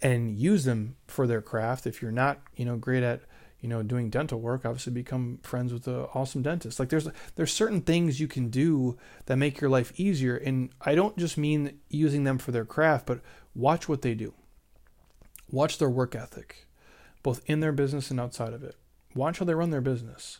and 0.00 0.36
use 0.36 0.64
them 0.64 0.96
for 1.06 1.26
their 1.26 1.42
craft. 1.42 1.86
If 1.86 2.00
you're 2.00 2.10
not, 2.10 2.40
you 2.54 2.64
know, 2.64 2.76
great 2.76 3.02
at 3.02 3.22
you 3.66 3.70
know, 3.70 3.82
doing 3.82 4.10
dental 4.10 4.38
work, 4.38 4.64
obviously 4.64 4.92
become 4.92 5.40
friends 5.42 5.72
with 5.72 5.88
an 5.88 6.06
awesome 6.14 6.40
dentist. 6.40 6.78
Like 6.78 6.88
there's 6.88 7.08
there's 7.34 7.52
certain 7.52 7.80
things 7.80 8.20
you 8.20 8.28
can 8.28 8.48
do 8.48 8.96
that 9.24 9.38
make 9.38 9.60
your 9.60 9.68
life 9.68 9.92
easier. 9.96 10.36
And 10.36 10.70
I 10.80 10.94
don't 10.94 11.18
just 11.18 11.36
mean 11.36 11.80
using 11.88 12.22
them 12.22 12.38
for 12.38 12.52
their 12.52 12.64
craft, 12.64 13.06
but 13.06 13.22
watch 13.56 13.88
what 13.88 14.02
they 14.02 14.14
do. 14.14 14.34
Watch 15.50 15.78
their 15.78 15.90
work 15.90 16.14
ethic, 16.14 16.68
both 17.24 17.42
in 17.46 17.58
their 17.58 17.72
business 17.72 18.08
and 18.08 18.20
outside 18.20 18.52
of 18.52 18.62
it. 18.62 18.76
Watch 19.16 19.40
how 19.40 19.44
they 19.44 19.54
run 19.54 19.70
their 19.70 19.80
business. 19.80 20.38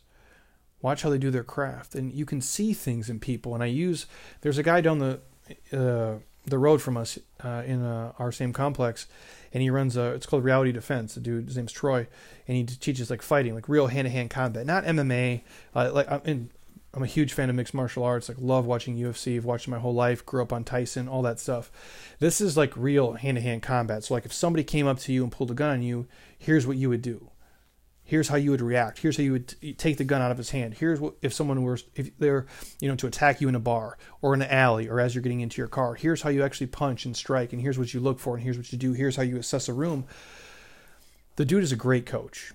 Watch 0.80 1.02
how 1.02 1.10
they 1.10 1.18
do 1.18 1.32
their 1.32 1.42
craft, 1.42 1.96
and 1.96 2.12
you 2.12 2.24
can 2.24 2.40
see 2.40 2.72
things 2.72 3.10
in 3.10 3.18
people. 3.18 3.54
And 3.54 3.62
I 3.62 3.66
use 3.66 4.06
there's 4.42 4.58
a 4.58 4.62
guy 4.62 4.80
down 4.80 5.00
the 5.00 5.20
uh, 5.72 6.20
the 6.46 6.58
road 6.58 6.80
from 6.80 6.96
us 6.96 7.18
uh, 7.44 7.62
in 7.66 7.82
uh, 7.82 8.12
our 8.18 8.32
same 8.32 8.52
complex, 8.52 9.06
and 9.52 9.62
he 9.62 9.70
runs 9.70 9.96
a 9.96 10.12
it's 10.12 10.26
called 10.26 10.44
Reality 10.44 10.72
Defense. 10.72 11.14
The 11.14 11.20
dude, 11.20 11.46
his 11.46 11.56
name's 11.56 11.72
Troy, 11.72 12.06
and 12.46 12.56
he 12.56 12.64
teaches 12.64 13.10
like 13.10 13.22
fighting, 13.22 13.54
like 13.54 13.68
real 13.68 13.88
hand 13.88 14.06
to 14.06 14.10
hand 14.10 14.30
combat, 14.30 14.66
not 14.66 14.84
MMA. 14.84 15.42
Uh, 15.74 15.90
like 15.92 16.10
I'm, 16.10 16.20
in, 16.24 16.50
I'm 16.94 17.02
a 17.02 17.06
huge 17.06 17.32
fan 17.32 17.50
of 17.50 17.56
mixed 17.56 17.74
martial 17.74 18.04
arts. 18.04 18.28
Like 18.28 18.38
love 18.40 18.64
watching 18.64 18.96
UFC. 18.96 19.36
I've 19.36 19.44
watched 19.44 19.68
my 19.68 19.78
whole 19.78 19.94
life. 19.94 20.24
Grew 20.24 20.42
up 20.42 20.52
on 20.52 20.64
Tyson, 20.64 21.08
all 21.08 21.22
that 21.22 21.38
stuff. 21.40 21.70
This 22.20 22.40
is 22.40 22.56
like 22.56 22.76
real 22.76 23.14
hand 23.14 23.36
to 23.36 23.42
hand 23.42 23.62
combat. 23.62 24.04
So 24.04 24.14
like 24.14 24.24
if 24.24 24.32
somebody 24.32 24.64
came 24.64 24.86
up 24.86 24.98
to 25.00 25.12
you 25.12 25.22
and 25.22 25.32
pulled 25.32 25.50
a 25.50 25.54
gun 25.54 25.70
on 25.70 25.82
you, 25.82 26.06
here's 26.38 26.66
what 26.66 26.76
you 26.76 26.88
would 26.88 27.02
do 27.02 27.30
here's 28.06 28.28
how 28.28 28.36
you 28.36 28.52
would 28.52 28.62
react. 28.62 29.00
Here's 29.00 29.16
how 29.18 29.24
you 29.24 29.32
would 29.32 29.48
t- 29.48 29.74
take 29.74 29.98
the 29.98 30.04
gun 30.04 30.22
out 30.22 30.30
of 30.30 30.38
his 30.38 30.50
hand. 30.50 30.74
Here's 30.74 30.98
what 30.98 31.14
if 31.20 31.34
someone 31.34 31.62
were 31.62 31.78
if 31.94 32.16
they're 32.18 32.46
you 32.80 32.88
know 32.88 32.94
to 32.96 33.06
attack 33.06 33.40
you 33.40 33.48
in 33.48 33.54
a 33.54 33.60
bar 33.60 33.98
or 34.22 34.32
in 34.32 34.40
an 34.40 34.50
alley 34.50 34.88
or 34.88 35.00
as 35.00 35.14
you're 35.14 35.22
getting 35.22 35.40
into 35.40 35.60
your 35.60 35.68
car 35.68 35.94
here's 35.94 36.22
how 36.22 36.30
you 36.30 36.42
actually 36.42 36.68
punch 36.68 37.04
and 37.04 37.16
strike 37.16 37.52
and 37.52 37.60
here's 37.60 37.78
what 37.78 37.92
you 37.92 38.00
look 38.00 38.18
for 38.18 38.34
and 38.34 38.42
here's 38.42 38.56
what 38.56 38.72
you 38.72 38.78
do. 38.78 38.92
Here's 38.92 39.16
how 39.16 39.22
you 39.22 39.36
assess 39.36 39.68
a 39.68 39.74
room. 39.74 40.06
The 41.34 41.44
dude 41.44 41.64
is 41.64 41.72
a 41.72 41.76
great 41.76 42.06
coach. 42.06 42.52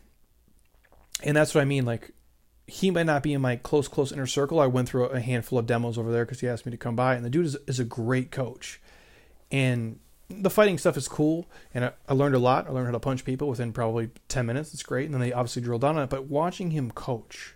And 1.24 1.38
that's 1.38 1.54
what 1.54 1.62
i 1.62 1.66
mean 1.66 1.86
like 1.86 2.12
he 2.66 2.90
might 2.90 3.06
not 3.06 3.22
be 3.22 3.34
in 3.34 3.42
my 3.42 3.58
close 3.58 3.90
close 3.90 4.12
inner 4.12 4.26
circle. 4.26 4.60
I 4.60 4.68
went 4.68 4.88
through 4.88 5.06
a 5.08 5.20
handful 5.20 5.60
of 5.60 5.68
demos 5.68 5.98
over 5.98 6.12
there 6.12 6.26
because 6.26 6.40
he 6.40 6.48
asked 6.48 6.66
me 6.66 6.72
to 6.72 6.78
come 6.78 6.96
by 6.96 7.16
and 7.16 7.26
the 7.26 7.30
dude 7.30 7.46
is, 7.46 7.58
is 7.68 7.80
a 7.80 7.86
great 7.86 8.32
coach. 8.32 8.82
And 9.52 10.00
the 10.32 10.50
fighting 10.50 10.78
stuff 10.78 10.98
is 10.98 11.08
cool, 11.08 11.48
and 11.74 11.86
I, 11.86 11.91
I, 12.08 12.13
learned 12.13 12.36
a 12.36 12.39
lot. 12.39 12.67
I 12.67 12.72
learned 12.72 12.88
how 12.88 12.91
to 12.94 13.00
punch 13.00 13.26
people 13.26 13.48
within 13.48 13.74
probably 13.74 14.10
ten 14.28 14.46
minutes. 14.46 14.74
It's 14.74 14.84
great, 14.84 15.06
and 15.06 15.13
then 15.13 15.22
they 15.22 15.34
obviously 15.34 15.62
drill 15.62 15.80
down 15.80 15.98
on 15.98 16.04
it. 16.04 16.10
But 16.10 16.26
watching 16.28 16.72
him 16.72 16.91
coach, 16.91 17.56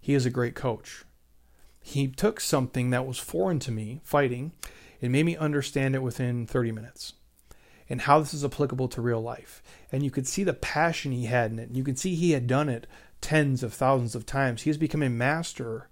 he 0.00 0.14
is 0.14 0.26
a 0.26 0.30
great 0.30 0.54
coach. 0.54 1.04
He 1.80 2.08
took 2.08 2.40
something 2.40 2.90
that 2.90 3.06
was 3.06 3.18
foreign 3.18 3.58
to 3.60 3.72
me, 3.72 4.00
fighting, 4.02 4.52
and 5.00 5.12
made 5.12 5.26
me 5.26 5.36
understand 5.36 5.94
it 5.94 6.02
within 6.02 6.46
30 6.46 6.72
minutes 6.72 7.14
and 7.88 8.02
how 8.02 8.18
this 8.18 8.34
is 8.34 8.44
applicable 8.44 8.88
to 8.88 9.00
real 9.00 9.20
life. 9.20 9.62
And 9.90 10.02
you 10.02 10.10
could 10.10 10.26
see 10.26 10.44
the 10.44 10.52
passion 10.52 11.12
he 11.12 11.26
had 11.26 11.50
in 11.50 11.58
it. 11.58 11.68
And 11.68 11.76
You 11.76 11.84
could 11.84 11.98
see 11.98 12.14
he 12.14 12.32
had 12.32 12.46
done 12.46 12.68
it 12.68 12.86
tens 13.20 13.62
of 13.62 13.72
thousands 13.72 14.14
of 14.14 14.26
times. 14.26 14.62
He 14.62 14.70
has 14.70 14.76
become 14.76 15.02
a 15.02 15.08
master 15.08 15.88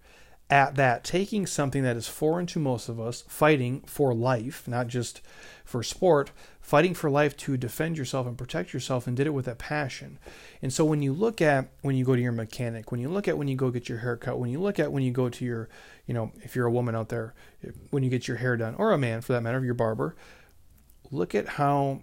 at 0.49 0.77
that, 0.77 1.03
taking 1.03 1.47
something 1.47 1.83
that 1.83 1.97
is 1.97 2.07
foreign 2.07 2.47
to 2.47 2.61
most 2.61 2.89
of 2.89 3.01
us, 3.01 3.25
fighting 3.27 3.83
for 3.87 4.15
life, 4.15 4.69
not 4.69 4.87
just 4.87 5.21
for 5.67 5.83
sport, 5.83 6.31
fighting 6.61 6.95
for 6.95 7.11
life 7.11 7.37
to 7.37 7.57
defend 7.57 7.99
yourself 7.99 8.27
and 8.27 8.39
protect 8.39 8.73
yourself, 8.73 9.07
and 9.07 9.17
did 9.17 9.27
it 9.27 9.35
with 9.35 9.49
a 9.49 9.57
passion. 9.57 10.19
And 10.63 10.73
so 10.73 10.85
when 10.85 11.03
you 11.03 11.13
look 11.13 11.43
at 11.43 11.69
when 11.83 11.97
you 11.97 12.05
go 12.05 12.15
to 12.17 12.23
your 12.23 12.33
mechanic, 12.33 12.91
when 12.91 13.01
you 13.01 13.11
look 13.11 13.29
at 13.29 13.37
when 13.37 13.49
you 13.49 13.57
go 13.57 13.71
get 13.71 13.89
your 13.89 13.99
hair 13.99 14.17
cut, 14.17 14.39
when 14.39 14.49
you 14.49 14.61
look 14.61 14.79
at 14.79 14.93
when 14.93 15.03
you 15.03 15.11
go 15.11 15.29
to 15.29 15.45
your, 15.45 15.69
you 16.07 16.15
know, 16.15 16.33
if 16.43 16.55
you're 16.55 16.67
a 16.67 16.71
woman 16.71 16.95
out 16.95 17.09
there, 17.09 17.35
when 17.91 18.05
you 18.05 18.09
get 18.09 18.29
your 18.29 18.39
hair 18.39 18.57
done, 18.57 18.77
or 18.79 18.93
a 18.93 18.99
man 18.99 19.21
for 19.21 19.33
that 19.33 19.43
matter, 19.43 19.63
your 19.65 19.75
barber, 19.75 20.15
look 21.11 21.35
at 21.35 21.49
how 21.49 22.01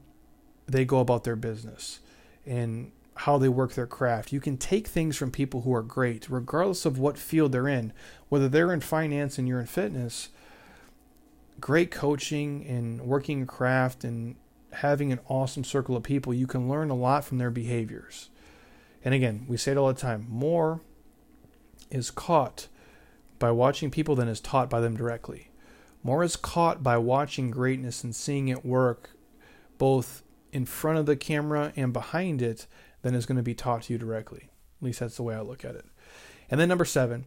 they 0.68 0.84
go 0.86 1.00
about 1.00 1.24
their 1.24 1.38
business 1.38 2.02
and 2.46 2.92
how 3.16 3.38
they 3.38 3.50
work 3.50 3.74
their 3.74 3.88
craft. 3.88 4.34
You 4.34 4.42
can 4.42 4.58
take 4.58 4.88
things 4.88 5.16
from 5.16 5.32
people 5.32 5.62
who 5.62 5.74
are 5.74 5.84
great, 5.84 6.30
regardless 6.30 6.86
of 6.86 7.00
what 7.00 7.18
field 7.18 7.54
they're 7.54 7.68
in, 7.68 7.94
whether 8.28 8.50
they're 8.50 8.74
in 8.74 8.82
finance 8.82 9.38
and 9.38 9.48
you're 9.48 9.60
in 9.62 9.68
fitness. 9.68 10.30
Great 11.60 11.92
coaching 11.92 12.66
and 12.66 13.02
working 13.02 13.46
craft 13.46 14.04
and 14.04 14.36
having 14.74 15.12
an 15.12 15.20
awesome 15.28 15.64
circle 15.64 15.96
of 15.96 16.04
people, 16.04 16.34
you 16.34 16.48
can 16.48 16.68
learn 16.68 16.90
a 16.90 16.96
lot 16.96 17.24
from 17.24 17.38
their 17.38 17.52
behaviors. 17.52 18.30
And 19.04 19.14
again, 19.14 19.46
we 19.48 19.58
say 19.58 19.72
it 19.72 19.78
all 19.78 19.88
the 19.88 20.00
time 20.00 20.26
more 20.30 20.82
is 21.90 22.12
caught 22.12 22.68
by 23.40 23.52
watching 23.52 23.92
people 23.92 24.16
than 24.16 24.28
is 24.28 24.40
taught 24.40 24.70
by 24.70 24.80
them 24.80 24.96
directly. 24.96 25.52
More 26.02 26.24
is 26.24 26.36
caught 26.36 26.84
by 26.84 26.98
watching 26.98 27.52
greatness 27.52 28.04
and 28.04 28.16
seeing 28.16 28.48
it 28.48 28.66
work 28.66 29.12
both 29.78 30.24
in 30.52 30.66
front 30.66 31.00
of 31.00 31.06
the 31.06 31.16
camera 31.16 31.72
and 31.76 31.94
behind 31.94 32.42
it 32.42 32.68
than 33.02 33.16
is 33.16 33.26
going 33.26 33.38
to 33.38 33.44
be 33.44 33.56
taught 33.56 33.84
to 33.84 33.94
you 33.94 34.00
directly. 34.00 34.50
At 34.80 34.86
least 34.86 35.00
that's 35.00 35.18
the 35.18 35.24
way 35.24 35.36
I 35.36 35.42
look 35.42 35.64
at 35.64 35.76
it. 35.76 35.86
And 36.50 36.60
then 36.60 36.70
number 36.70 36.86
seven, 36.86 37.26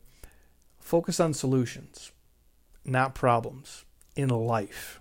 focus 0.79 1.21
on 1.21 1.35
solutions, 1.35 2.13
not 2.85 3.15
problems 3.15 3.86
in 4.17 4.31
life. 4.31 5.01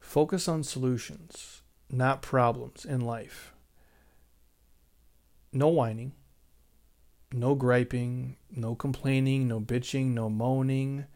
Focus 0.00 0.48
on 0.48 0.62
solutions, 0.62 1.62
not 1.88 2.20
problems 2.20 2.84
in 2.84 3.00
life. 3.00 3.54
No 5.52 5.68
whining, 5.68 6.12
no 7.32 7.54
griping, 7.54 8.36
no 8.50 8.74
complaining, 8.74 9.48
no 9.48 9.60
bitching, 9.60 10.08
no 10.08 10.28
moaning. 10.28 11.06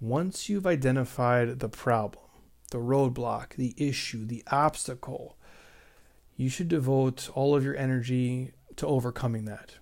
Once 0.00 0.48
you've 0.48 0.66
identified 0.66 1.60
the 1.60 1.68
problem, 1.68 2.24
the 2.70 2.78
roadblock, 2.78 3.54
the 3.54 3.74
issue, 3.78 4.26
the 4.26 4.42
obstacle, 4.50 5.38
you 6.36 6.48
should 6.50 6.68
devote 6.68 7.30
all 7.34 7.54
of 7.54 7.64
your 7.64 7.76
energy 7.76 8.52
to 8.76 8.86
overcoming 8.86 9.46
that. 9.46 9.76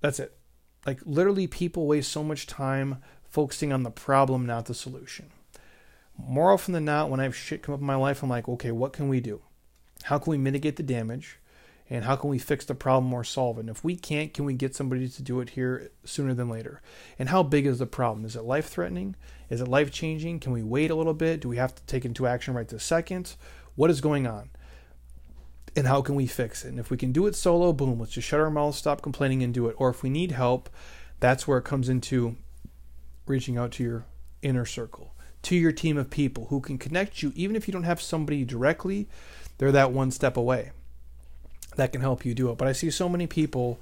That's 0.00 0.18
it. 0.20 0.36
Like, 0.84 1.00
literally, 1.04 1.46
people 1.46 1.86
waste 1.86 2.10
so 2.10 2.22
much 2.24 2.46
time 2.46 3.00
focusing 3.32 3.72
on 3.72 3.82
the 3.82 3.90
problem, 3.90 4.44
not 4.44 4.66
the 4.66 4.74
solution. 4.74 5.30
More 6.18 6.52
often 6.52 6.74
than 6.74 6.84
not, 6.84 7.08
when 7.08 7.18
I 7.18 7.24
have 7.24 7.34
shit 7.34 7.62
come 7.62 7.74
up 7.74 7.80
in 7.80 7.86
my 7.86 7.96
life, 7.96 8.22
I'm 8.22 8.28
like, 8.28 8.46
okay, 8.46 8.70
what 8.70 8.92
can 8.92 9.08
we 9.08 9.20
do? 9.20 9.40
How 10.04 10.18
can 10.18 10.30
we 10.30 10.38
mitigate 10.38 10.76
the 10.76 10.82
damage? 10.82 11.38
And 11.88 12.04
how 12.04 12.14
can 12.14 12.28
we 12.28 12.38
fix 12.38 12.66
the 12.66 12.74
problem 12.74 13.12
or 13.12 13.24
solve 13.24 13.56
it? 13.56 13.62
And 13.62 13.70
if 13.70 13.82
we 13.82 13.96
can't, 13.96 14.34
can 14.34 14.44
we 14.44 14.52
get 14.52 14.76
somebody 14.76 15.08
to 15.08 15.22
do 15.22 15.40
it 15.40 15.50
here 15.50 15.90
sooner 16.04 16.34
than 16.34 16.50
later? 16.50 16.82
And 17.18 17.30
how 17.30 17.42
big 17.42 17.66
is 17.66 17.78
the 17.78 17.86
problem? 17.86 18.26
Is 18.26 18.36
it 18.36 18.44
life 18.44 18.68
threatening? 18.68 19.16
Is 19.48 19.62
it 19.62 19.68
life 19.68 19.90
changing? 19.90 20.40
Can 20.40 20.52
we 20.52 20.62
wait 20.62 20.90
a 20.90 20.94
little 20.94 21.14
bit? 21.14 21.40
Do 21.40 21.48
we 21.48 21.56
have 21.56 21.74
to 21.74 21.82
take 21.84 22.04
into 22.04 22.26
action 22.26 22.52
right 22.54 22.68
this 22.68 22.84
second? 22.84 23.34
What 23.74 23.90
is 23.90 24.00
going 24.02 24.26
on? 24.26 24.50
and 25.74 25.86
how 25.86 26.02
can 26.02 26.14
we 26.14 26.26
fix 26.26 26.66
it? 26.66 26.68
And 26.68 26.78
if 26.78 26.90
we 26.90 26.98
can 26.98 27.12
do 27.12 27.26
it 27.26 27.34
solo, 27.34 27.72
boom, 27.72 27.98
let's 27.98 28.12
just 28.12 28.28
shut 28.28 28.40
our 28.40 28.50
mouths, 28.50 28.76
stop 28.76 29.00
complaining, 29.00 29.42
and 29.42 29.54
do 29.54 29.68
it. 29.68 29.76
Or 29.78 29.88
if 29.88 30.02
we 30.02 30.10
need 30.10 30.32
help, 30.32 30.68
that's 31.18 31.48
where 31.48 31.58
it 31.58 31.64
comes 31.64 31.88
into 31.88 32.36
reaching 33.26 33.56
out 33.56 33.72
to 33.72 33.82
your 33.82 34.04
inner 34.42 34.64
circle, 34.64 35.14
to 35.42 35.56
your 35.56 35.72
team 35.72 35.96
of 35.96 36.10
people 36.10 36.46
who 36.46 36.60
can 36.60 36.78
connect 36.78 37.22
you, 37.22 37.32
even 37.34 37.56
if 37.56 37.66
you 37.66 37.72
don't 37.72 37.82
have 37.84 38.00
somebody 38.00 38.44
directly, 38.44 39.08
they're 39.58 39.72
that 39.72 39.92
one 39.92 40.10
step 40.10 40.36
away 40.36 40.72
that 41.76 41.92
can 41.92 42.00
help 42.00 42.24
you 42.24 42.34
do 42.34 42.50
it. 42.50 42.58
But 42.58 42.68
I 42.68 42.72
see 42.72 42.90
so 42.90 43.08
many 43.08 43.26
people 43.26 43.80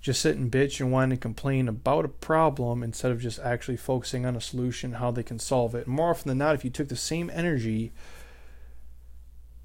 just 0.00 0.22
sit 0.22 0.36
and 0.36 0.50
bitch 0.50 0.80
and 0.80 0.90
whine 0.90 1.12
and 1.12 1.20
complain 1.20 1.68
about 1.68 2.04
a 2.04 2.08
problem 2.08 2.82
instead 2.82 3.12
of 3.12 3.20
just 3.20 3.38
actually 3.40 3.76
focusing 3.76 4.24
on 4.24 4.34
a 4.34 4.40
solution, 4.40 4.94
how 4.94 5.10
they 5.10 5.22
can 5.22 5.38
solve 5.38 5.74
it. 5.74 5.86
more 5.86 6.10
often 6.10 6.28
than 6.28 6.38
not, 6.38 6.54
if 6.54 6.64
you 6.64 6.70
took 6.70 6.88
the 6.88 6.96
same 6.96 7.30
energy 7.32 7.92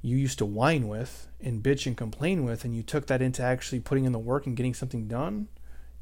you 0.01 0.17
used 0.17 0.37
to 0.37 0.45
whine 0.45 0.87
with 0.87 1.27
and 1.41 1.63
bitch 1.63 1.87
and 1.87 1.97
complain 1.97 2.43
with, 2.43 2.63
and 2.63 2.75
you 2.75 2.83
took 2.83 3.07
that 3.07 3.21
into 3.21 3.41
actually 3.41 3.79
putting 3.79 4.05
in 4.05 4.11
the 4.11 4.19
work 4.19 4.45
and 4.45 4.55
getting 4.55 4.73
something 4.73 5.07
done, 5.07 5.47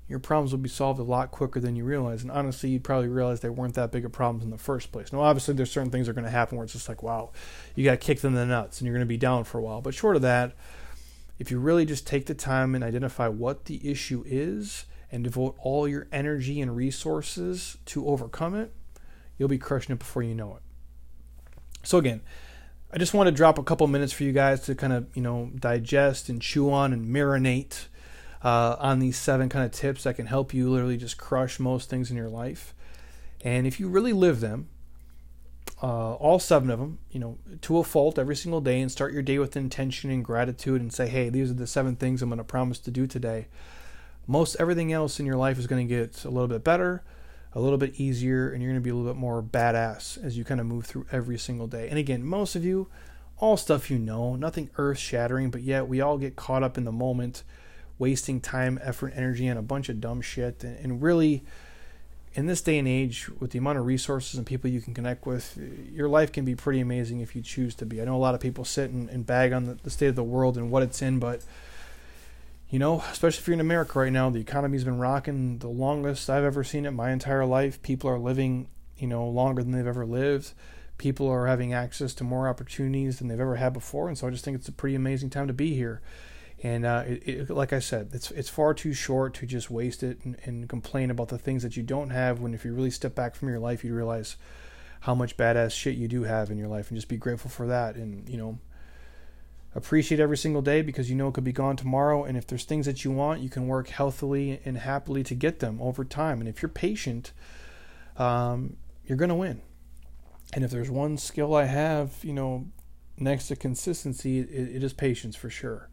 your 0.08 0.20
problems 0.20 0.52
will 0.52 0.60
be 0.60 0.70
solved 0.70 1.00
a 1.00 1.04
lot 1.04 1.32
quicker 1.32 1.60
than 1.60 1.76
you 1.76 1.86
realize. 1.86 2.22
And 2.24 2.32
honestly, 2.32 2.70
you'd 2.70 2.84
probably 2.84 3.08
realize 3.08 3.40
they 3.40 3.50
weren't 3.50 3.76
that 3.76 3.92
big 3.92 4.06
of 4.06 4.12
problems 4.12 4.44
in 4.44 4.52
the 4.52 4.58
first 4.58 4.92
place. 4.92 5.14
Now, 5.14 5.22
obviously, 5.22 5.54
there's 5.54 5.72
certain 5.72 5.92
things 5.92 6.08
that 6.08 6.12
are 6.12 6.16
going 6.16 6.26
to 6.26 6.32
happen 6.32 6.58
where 6.58 6.66
it's 6.66 6.74
just 6.74 6.90
like, 6.90 7.02
wow, 7.02 7.32
you 7.76 7.86
got 7.86 8.02
kicked 8.02 8.24
in 8.24 8.34
the 8.34 8.46
nuts 8.46 8.80
and 8.80 8.86
you're 8.86 8.96
going 8.96 9.06
to 9.06 9.10
be 9.10 9.18
down 9.18 9.44
for 9.46 9.60
a 9.60 9.62
while. 9.62 9.82
But 9.82 9.94
short 9.94 10.16
of 10.16 10.22
that, 10.24 10.54
if 11.40 11.52
you 11.52 11.60
really 11.60 11.86
just 11.86 12.06
take 12.06 12.26
the 12.26 12.36
time 12.36 12.76
and 12.76 12.84
identify 12.84 13.28
what 13.28 13.66
the 13.66 13.90
issue 13.90 14.24
is 14.28 14.86
and 15.12 15.24
devote 15.24 15.56
all 15.60 15.88
your 15.88 16.08
energy 16.12 16.60
and 16.60 16.76
resources 16.76 17.78
to 17.86 18.08
overcome 18.08 18.56
it, 18.56 18.74
you'll 19.38 19.50
be 19.50 19.58
crushing 19.58 19.94
it 19.94 20.00
before 20.00 20.24
you 20.24 20.36
know 20.36 20.58
it. 20.58 20.62
So, 21.84 21.98
again, 21.98 22.22
I 22.92 22.98
just 22.98 23.14
want 23.14 23.28
to 23.28 23.32
drop 23.32 23.58
a 23.58 23.64
couple 23.64 23.88
minutes 23.88 24.14
for 24.14 24.24
you 24.24 24.34
guys 24.34 24.62
to 24.62 24.76
kind 24.76 24.94
of, 24.94 25.08
you 25.16 25.22
know, 25.22 25.50
digest 25.56 26.30
and 26.30 26.42
chew 26.42 26.72
on 26.72 26.94
and 26.94 27.08
marinate 27.08 27.88
uh, 28.44 28.76
on 28.80 29.00
these 29.00 29.18
seven 29.18 29.50
kind 29.50 29.66
of 29.66 29.72
tips 29.72 30.04
that 30.04 30.16
can 30.16 30.26
help 30.26 30.54
you 30.54 30.70
literally 30.70 30.98
just 30.98 31.18
crush 31.18 31.60
most 31.60 31.90
things 31.90 32.12
in 32.12 32.18
your 32.18 32.30
life. 32.30 32.74
And 33.44 33.66
if 33.66 33.80
you 33.80 33.88
really 33.88 34.14
live 34.14 34.40
them, 34.40 34.68
uh, 35.82 36.14
all 36.14 36.40
seven 36.40 36.70
of 36.70 36.80
them, 36.80 37.00
you 37.12 37.20
know, 37.20 37.38
to 37.62 37.78
a 37.78 37.84
fault 37.84 38.18
every 38.18 38.36
single 38.36 38.62
day 38.62 38.80
and 38.80 38.92
start 38.92 39.14
your 39.14 39.22
day 39.22 39.38
with 39.38 39.58
intention 39.58 40.10
and 40.10 40.24
gratitude 40.24 40.82
and 40.82 40.94
say, 40.94 41.08
hey, 41.08 41.30
these 41.30 41.52
are 41.52 41.56
the 41.56 41.68
seven 41.68 41.96
things 41.96 42.22
I'm 42.22 42.30
going 42.30 42.38
to 42.38 42.44
promise 42.44 42.80
to 42.80 42.92
do 42.92 43.06
today. 43.06 43.48
Most 44.26 44.56
everything 44.60 44.94
else 44.94 45.20
in 45.20 45.26
your 45.26 45.36
life 45.36 45.60
is 45.60 45.68
going 45.68 45.86
to 45.86 45.94
get 45.94 46.24
a 46.24 46.30
little 46.30 46.48
bit 46.48 46.64
better, 46.64 47.04
a 47.54 47.60
little 47.60 47.78
bit 47.78 48.00
easier 48.00 48.50
and 48.50 48.62
you're 48.62 48.72
going 48.72 48.82
to 48.82 48.84
be 48.84 48.90
a 48.90 48.96
little 48.96 49.12
bit 49.12 49.20
more 49.20 49.44
badass 49.44 50.24
as 50.24 50.38
you 50.38 50.46
kind 50.46 50.62
of 50.62 50.66
move 50.66 50.86
through 50.86 51.06
every 51.12 51.38
single 51.38 51.68
day. 51.68 51.90
And 51.90 51.98
again, 51.98 52.24
most 52.24 52.56
of 52.56 52.64
you, 52.64 52.88
all 53.38 53.58
stuff 53.58 53.92
you 53.92 54.00
know, 54.00 54.36
nothing 54.36 54.70
earth 54.78 55.00
shattering, 55.00 55.50
but 55.50 55.62
yet 55.62 55.88
we 55.88 56.00
all 56.00 56.18
get 56.18 56.38
caught 56.38 56.64
up 56.64 56.78
in 56.78 56.86
the 56.86 56.92
moment, 56.94 57.44
wasting 58.00 58.42
time, 58.42 58.80
effort, 58.82 59.14
energy 59.16 59.50
on 59.50 59.58
a 59.58 59.62
bunch 59.62 59.90
of 59.90 60.02
dumb 60.02 60.22
shit. 60.22 60.64
And, 60.64 60.78
and 60.78 61.02
really, 61.02 61.44
in 62.34 62.48
this 62.48 62.62
day 62.62 62.80
and 62.80 62.88
age, 62.88 63.30
with 63.40 63.52
the 63.52 63.60
amount 63.60 63.78
of 63.78 63.86
resources 63.86 64.38
and 64.38 64.46
people 64.46 64.70
you 64.70 64.82
can 64.82 64.94
connect 64.94 65.26
with, 65.26 65.58
your 65.92 66.10
life 66.10 66.32
can 66.32 66.46
be 66.46 66.56
pretty 66.56 66.80
amazing 66.80 67.20
if 67.20 67.36
you 67.36 67.42
choose 67.42 67.76
to 67.76 67.86
be. 67.86 68.02
I 68.02 68.06
know 68.06 68.16
a 68.16 68.18
lot 68.18 68.34
of 68.34 68.42
people 68.42 68.66
sit 68.66 68.90
and, 68.90 69.10
and 69.10 69.26
bag 69.26 69.54
on 69.54 69.66
the, 69.66 69.76
the 69.76 69.90
state 69.90 70.08
of 70.08 70.16
the 70.16 70.24
world 70.24 70.58
and 70.58 70.72
what 70.72 70.84
it's 70.84 71.02
in, 71.02 71.20
but 71.20 71.44
you 72.74 72.80
know, 72.80 73.04
especially 73.12 73.40
if 73.40 73.48
you're 73.48 73.54
in 73.54 73.60
America 73.60 74.00
right 74.00 74.12
now, 74.12 74.32
the 74.32 74.40
economy's 74.40 74.84
been 74.84 74.98
rocking 74.98 75.60
the 75.60 75.68
longest 75.68 76.28
I've 76.28 76.44
ever 76.44 76.64
seen 76.64 76.88
it 76.88 76.92
my 76.92 77.12
entire 77.12 77.46
life. 77.46 77.80
People 77.84 78.10
are 78.10 78.18
living, 78.18 78.68
you 78.98 79.06
know, 79.06 79.28
longer 79.28 79.62
than 79.62 79.74
they've 79.74 79.86
ever 79.86 80.08
lived. 80.08 80.54
People 80.98 81.28
are 81.28 81.46
having 81.46 81.72
access 81.72 82.16
to 82.16 82.24
more 82.24 82.48
opportunities 82.48 83.20
than 83.20 83.28
they've 83.28 83.40
ever 83.40 83.58
had 83.58 83.74
before, 83.74 84.08
and 84.08 84.18
so 84.18 84.26
I 84.26 84.32
just 84.32 84.44
think 84.44 84.56
it's 84.58 84.68
a 84.68 84.72
pretty 84.72 84.96
amazing 84.96 85.30
time 85.30 85.46
to 85.46 85.54
be 85.54 85.76
here. 85.76 86.02
And 86.64 86.86
uh, 86.86 87.04
it, 87.06 87.28
it, 87.28 87.50
like 87.50 87.74
I 87.74 87.80
said, 87.80 88.12
it's 88.14 88.32
it's 88.32 88.50
far 88.50 88.74
too 88.74 88.94
short 88.94 89.34
to 89.36 89.46
just 89.46 89.70
waste 89.70 90.02
it 90.02 90.20
and, 90.24 90.38
and 90.46 90.70
complain 90.70 91.12
about 91.12 91.28
the 91.28 91.38
things 91.38 91.62
that 91.64 91.76
you 91.76 91.84
don't 91.84 92.10
have. 92.10 92.40
When 92.40 92.54
if 92.54 92.64
you 92.64 92.74
really 92.74 92.90
step 92.90 93.14
back 93.14 93.36
from 93.36 93.50
your 93.50 93.60
life, 93.60 93.84
you 93.84 93.94
realize 93.94 94.38
how 95.02 95.14
much 95.14 95.36
badass 95.36 95.72
shit 95.72 95.96
you 95.96 96.08
do 96.08 96.24
have 96.24 96.50
in 96.50 96.58
your 96.58 96.70
life, 96.70 96.90
and 96.90 96.98
just 96.98 97.10
be 97.10 97.18
grateful 97.18 97.52
for 97.52 97.68
that. 97.68 97.96
And 97.96 98.30
you 98.30 98.38
know, 98.38 98.60
appreciate 99.76 100.22
every 100.22 100.38
single 100.38 100.62
day 100.62 100.82
because 100.82 101.10
you 101.10 101.18
know 101.18 101.28
it 101.28 101.34
could 101.34 101.44
be 101.44 101.52
gone 101.52 101.76
tomorrow. 101.76 102.24
And 102.24 102.38
if 102.38 102.48
there's 102.48 102.64
things 102.64 102.86
that 102.86 103.04
you 103.04 103.12
want, 103.12 103.42
you 103.42 103.50
can 103.50 103.68
work 103.68 103.90
healthily 103.90 104.62
and 104.64 104.78
happily 104.78 105.22
to 105.24 105.36
get 105.36 105.60
them 105.60 105.82
over 105.82 106.06
time. 106.06 106.40
And 106.40 106.48
if 106.48 106.62
you're 106.62 106.70
patient, 106.70 107.34
um, 108.16 108.78
you're 109.06 109.18
to 109.18 109.36
win. 109.36 109.62
And 110.54 110.64
if 110.64 110.72
there's 110.72 110.90
one 110.90 111.18
skill 111.18 111.56
I 111.56 111.66
have, 111.66 112.14
you 112.22 112.34
know, 112.34 112.68
next 113.18 113.48
to 113.48 113.58
consistency, 113.58 114.40
it, 114.40 114.50
it 114.50 114.84
is 114.84 114.94
patience 114.94 115.36
for 115.36 115.50
sure. 115.50 115.90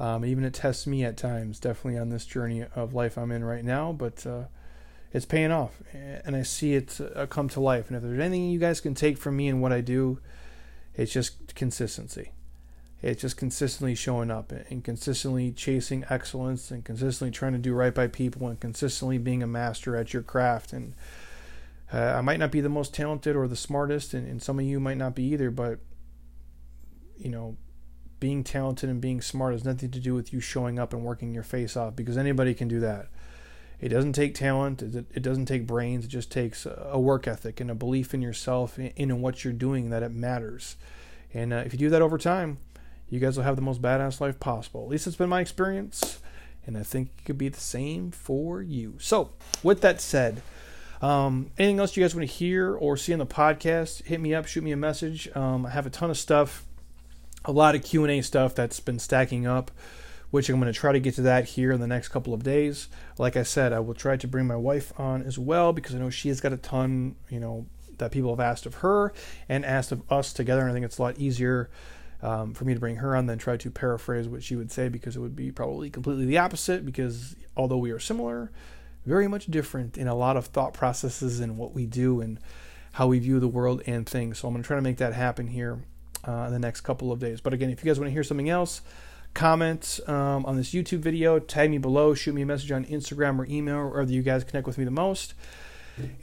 Um, 0.00 0.24
even 0.24 0.44
it 0.44 0.54
tests 0.54 0.86
me 0.86 1.04
at 1.04 1.16
times, 1.16 1.58
definitely 1.58 1.98
on 1.98 2.10
this 2.10 2.24
journey 2.24 2.64
of 2.76 2.94
life 2.94 3.18
I'm 3.18 3.32
in 3.32 3.44
right 3.44 3.64
now. 3.64 3.92
But 3.92 4.24
uh, 4.26 4.44
it's 5.12 5.26
paying 5.26 5.50
off, 5.50 5.82
and 5.92 6.36
I 6.36 6.42
see 6.42 6.74
it 6.74 7.00
uh, 7.14 7.26
come 7.26 7.48
to 7.50 7.60
life. 7.60 7.88
And 7.88 7.96
if 7.96 8.02
there's 8.02 8.20
anything 8.20 8.50
you 8.50 8.58
guys 8.58 8.80
can 8.80 8.94
take 8.94 9.18
from 9.18 9.36
me 9.36 9.48
and 9.48 9.60
what 9.60 9.72
I 9.72 9.80
do, 9.80 10.20
it's 10.94 11.12
just 11.12 11.54
consistency. 11.54 12.32
It's 13.00 13.22
just 13.22 13.36
consistently 13.36 13.94
showing 13.94 14.30
up 14.30 14.50
and 14.50 14.82
consistently 14.82 15.52
chasing 15.52 16.04
excellence 16.10 16.72
and 16.72 16.84
consistently 16.84 17.30
trying 17.30 17.52
to 17.52 17.58
do 17.58 17.72
right 17.72 17.94
by 17.94 18.08
people 18.08 18.48
and 18.48 18.58
consistently 18.58 19.18
being 19.18 19.42
a 19.42 19.46
master 19.46 19.96
at 19.96 20.12
your 20.12 20.22
craft. 20.22 20.72
And 20.72 20.94
uh, 21.92 22.14
I 22.16 22.20
might 22.22 22.40
not 22.40 22.50
be 22.50 22.60
the 22.60 22.68
most 22.68 22.92
talented 22.92 23.36
or 23.36 23.46
the 23.46 23.56
smartest, 23.56 24.14
and, 24.14 24.28
and 24.28 24.42
some 24.42 24.58
of 24.58 24.64
you 24.64 24.80
might 24.80 24.98
not 24.98 25.14
be 25.14 25.22
either, 25.24 25.50
but 25.50 25.78
you 27.16 27.30
know, 27.30 27.56
being 28.20 28.44
talented 28.44 28.88
and 28.90 29.00
being 29.00 29.20
smart 29.20 29.52
has 29.52 29.64
nothing 29.64 29.90
to 29.90 30.00
do 30.00 30.14
with 30.14 30.32
you 30.32 30.40
showing 30.40 30.78
up 30.78 30.92
and 30.92 31.02
working 31.04 31.34
your 31.34 31.42
face 31.42 31.76
off 31.76 31.96
because 31.96 32.16
anybody 32.16 32.54
can 32.54 32.68
do 32.68 32.80
that. 32.80 33.08
It 33.80 33.90
doesn't 33.90 34.14
take 34.14 34.34
talent, 34.34 34.82
it 34.82 35.22
doesn't 35.22 35.46
take 35.46 35.66
brains, 35.66 36.04
it 36.04 36.08
just 36.08 36.32
takes 36.32 36.66
a 36.66 36.98
work 36.98 37.28
ethic 37.28 37.60
and 37.60 37.70
a 37.70 37.76
belief 37.76 38.12
in 38.12 38.20
yourself 38.20 38.76
and 38.76 38.92
in 38.96 39.22
what 39.22 39.44
you're 39.44 39.52
doing 39.52 39.90
that 39.90 40.02
it 40.02 40.10
matters. 40.10 40.76
And 41.32 41.52
uh, 41.52 41.62
if 41.64 41.72
you 41.72 41.78
do 41.78 41.90
that 41.90 42.02
over 42.02 42.18
time, 42.18 42.58
you 43.08 43.20
guys 43.20 43.36
will 43.36 43.44
have 43.44 43.56
the 43.56 43.62
most 43.62 43.80
badass 43.80 44.20
life 44.20 44.40
possible. 44.40 44.82
At 44.82 44.88
least 44.88 45.06
it's 45.06 45.16
been 45.16 45.28
my 45.28 45.40
experience, 45.40 46.20
and 46.66 46.76
I 46.76 46.82
think 46.82 47.10
it 47.18 47.24
could 47.24 47.38
be 47.38 47.48
the 47.48 47.60
same 47.60 48.10
for 48.10 48.60
you. 48.62 48.96
So, 48.98 49.30
with 49.62 49.80
that 49.82 50.00
said, 50.00 50.42
um, 51.00 51.50
anything 51.56 51.78
else 51.78 51.96
you 51.96 52.02
guys 52.02 52.14
want 52.14 52.28
to 52.28 52.34
hear 52.34 52.74
or 52.74 52.96
see 52.96 53.12
on 53.12 53.18
the 53.18 53.26
podcast? 53.26 54.04
Hit 54.04 54.20
me 54.20 54.34
up, 54.34 54.46
shoot 54.46 54.64
me 54.64 54.72
a 54.72 54.76
message. 54.76 55.34
Um, 55.36 55.66
I 55.66 55.70
have 55.70 55.86
a 55.86 55.90
ton 55.90 56.10
of 56.10 56.18
stuff, 56.18 56.66
a 57.44 57.52
lot 57.52 57.74
of 57.74 57.82
Q 57.82 58.04
and 58.04 58.12
A 58.12 58.22
stuff 58.22 58.54
that's 58.54 58.80
been 58.80 58.98
stacking 58.98 59.46
up, 59.46 59.70
which 60.30 60.48
I'm 60.48 60.60
going 60.60 60.72
to 60.72 60.78
try 60.78 60.92
to 60.92 61.00
get 61.00 61.14
to 61.14 61.22
that 61.22 61.44
here 61.44 61.72
in 61.72 61.80
the 61.80 61.86
next 61.86 62.08
couple 62.08 62.34
of 62.34 62.42
days. 62.42 62.88
Like 63.16 63.36
I 63.36 63.42
said, 63.42 63.72
I 63.72 63.80
will 63.80 63.94
try 63.94 64.16
to 64.16 64.28
bring 64.28 64.46
my 64.46 64.56
wife 64.56 64.92
on 64.98 65.22
as 65.22 65.38
well 65.38 65.72
because 65.72 65.94
I 65.94 65.98
know 65.98 66.10
she 66.10 66.28
has 66.28 66.40
got 66.40 66.52
a 66.52 66.56
ton, 66.56 67.16
you 67.30 67.40
know, 67.40 67.66
that 67.98 68.12
people 68.12 68.30
have 68.30 68.40
asked 68.40 68.66
of 68.66 68.76
her 68.76 69.12
and 69.48 69.64
asked 69.64 69.92
of 69.92 70.02
us 70.10 70.32
together. 70.32 70.62
And 70.62 70.70
I 70.70 70.72
think 70.72 70.84
it's 70.84 70.98
a 70.98 71.02
lot 71.02 71.18
easier 71.18 71.70
um, 72.22 72.54
for 72.54 72.64
me 72.64 72.74
to 72.74 72.80
bring 72.80 72.96
her 72.96 73.16
on 73.16 73.26
than 73.26 73.38
try 73.38 73.56
to 73.56 73.70
paraphrase 73.70 74.28
what 74.28 74.42
she 74.42 74.56
would 74.56 74.70
say 74.70 74.88
because 74.88 75.16
it 75.16 75.20
would 75.20 75.36
be 75.36 75.50
probably 75.50 75.90
completely 75.90 76.26
the 76.26 76.38
opposite. 76.38 76.84
Because 76.84 77.36
although 77.56 77.78
we 77.78 77.90
are 77.90 78.00
similar, 78.00 78.50
very 79.06 79.28
much 79.28 79.46
different 79.46 79.96
in 79.96 80.08
a 80.08 80.14
lot 80.14 80.36
of 80.36 80.46
thought 80.46 80.74
processes 80.74 81.40
and 81.40 81.56
what 81.56 81.72
we 81.72 81.86
do 81.86 82.20
and 82.20 82.38
how 82.92 83.06
we 83.06 83.18
view 83.18 83.40
the 83.40 83.48
world 83.48 83.82
and 83.86 84.08
things. 84.08 84.38
So 84.38 84.48
I'm 84.48 84.54
going 84.54 84.62
to 84.62 84.66
try 84.66 84.76
to 84.76 84.82
make 84.82 84.98
that 84.98 85.14
happen 85.14 85.48
here 85.48 85.80
uh, 86.26 86.44
in 86.46 86.52
the 86.52 86.58
next 86.58 86.82
couple 86.82 87.12
of 87.12 87.18
days. 87.18 87.40
But 87.40 87.52
again, 87.52 87.70
if 87.70 87.84
you 87.84 87.90
guys 87.90 87.98
want 87.98 88.08
to 88.08 88.12
hear 88.12 88.24
something 88.24 88.48
else, 88.48 88.80
comment 89.34 90.00
um, 90.06 90.44
on 90.46 90.56
this 90.56 90.70
YouTube 90.70 90.98
video, 90.98 91.38
tag 91.38 91.70
me 91.70 91.78
below, 91.78 92.14
shoot 92.14 92.34
me 92.34 92.42
a 92.42 92.46
message 92.46 92.72
on 92.72 92.84
Instagram 92.86 93.38
or 93.38 93.46
email, 93.46 93.88
wherever 93.88 94.10
you 94.10 94.22
guys 94.22 94.44
connect 94.44 94.66
with 94.66 94.78
me 94.78 94.84
the 94.84 94.90
most. 94.90 95.34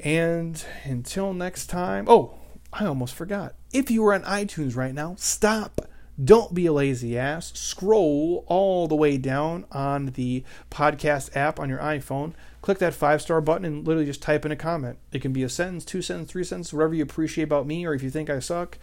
And 0.03 0.63
until 0.83 1.33
next 1.33 1.67
time, 1.67 2.05
oh, 2.07 2.35
I 2.71 2.85
almost 2.85 3.13
forgot. 3.13 3.55
If 3.73 3.91
you 3.91 4.05
are 4.05 4.13
on 4.13 4.23
iTunes 4.23 4.75
right 4.75 4.93
now, 4.93 5.15
stop. 5.17 5.81
Don't 6.23 6.53
be 6.53 6.65
a 6.65 6.73
lazy 6.73 7.17
ass. 7.17 7.51
Scroll 7.55 8.45
all 8.47 8.87
the 8.87 8.95
way 8.95 9.17
down 9.17 9.65
on 9.71 10.07
the 10.07 10.43
podcast 10.71 11.35
app 11.35 11.59
on 11.59 11.67
your 11.67 11.79
iPhone. 11.79 12.33
Click 12.61 12.79
that 12.79 12.93
five 12.93 13.21
star 13.21 13.41
button 13.41 13.65
and 13.65 13.85
literally 13.85 14.05
just 14.05 14.21
type 14.21 14.45
in 14.45 14.51
a 14.51 14.55
comment. 14.55 14.97
It 15.11 15.21
can 15.21 15.33
be 15.33 15.43
a 15.43 15.49
sentence, 15.49 15.83
two 15.83 16.01
sentences, 16.01 16.31
three 16.31 16.43
sentences, 16.43 16.73
whatever 16.73 16.95
you 16.95 17.03
appreciate 17.03 17.43
about 17.43 17.67
me, 17.67 17.85
or 17.85 17.93
if 17.93 18.01
you 18.01 18.09
think 18.09 18.29
I 18.29 18.39
suck, 18.39 18.77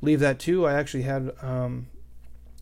leave 0.00 0.20
that 0.20 0.38
too. 0.38 0.66
I 0.66 0.74
actually 0.74 1.02
had 1.02 1.32
um, 1.42 1.88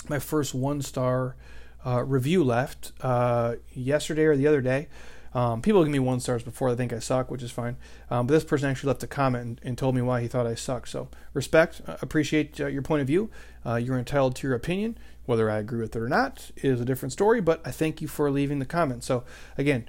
my 0.09 0.19
first 0.19 0.55
one 0.55 0.83
star 0.83 1.37
uh, 1.85 2.03
review 2.03 2.43
left 2.43 2.93
uh, 3.03 3.55
yesterday 3.73 4.25
or 4.25 4.37
the 4.37 4.49
other 4.49 4.61
day. 4.61 4.89
Um, 5.35 5.62
people 5.62 5.83
give 5.83 5.93
me 5.93 5.99
one 5.99 6.21
stars 6.21 6.43
before 6.43 6.71
they 6.71 6.77
think 6.77 6.93
I 6.93 6.99
suck, 6.99 7.31
which 7.31 7.43
is 7.43 7.51
fine. 7.51 7.77
Um, 8.11 8.27
but 8.27 8.35
this 8.35 8.45
person 8.45 8.71
actually 8.71 8.89
left 8.89 9.03
a 9.03 9.07
comment 9.07 9.45
and, 9.45 9.61
and, 9.62 9.79
told 9.79 9.95
me 9.95 10.03
why 10.03 10.23
he 10.23 10.29
thought 10.29 10.47
I 10.47 10.55
suck. 10.55 10.87
So 10.87 11.09
respect, 11.35 11.83
uh, 11.87 11.97
appreciate 12.01 12.61
uh, 12.61 12.67
your 12.67 12.83
point 12.83 13.03
of 13.03 13.07
view. 13.07 13.31
Uh, 13.65 13.77
you're 13.77 13.99
entitled 13.99 14.37
to 14.37 14.47
your 14.47 14.57
opinion. 14.57 14.97
Whether 15.27 15.51
I 15.51 15.59
agree 15.59 15.81
with 15.81 15.97
it 15.97 16.01
or 16.01 16.09
not 16.09 16.51
is 16.57 16.81
a 16.81 16.85
different 16.85 17.12
story. 17.12 17.41
But 17.41 17.61
I 17.65 17.71
thank 17.71 18.01
you 18.01 18.09
for 18.09 18.31
leaving 18.31 18.59
the 18.59 18.67
comment. 18.67 19.05
So 19.05 19.25
again. 19.59 19.87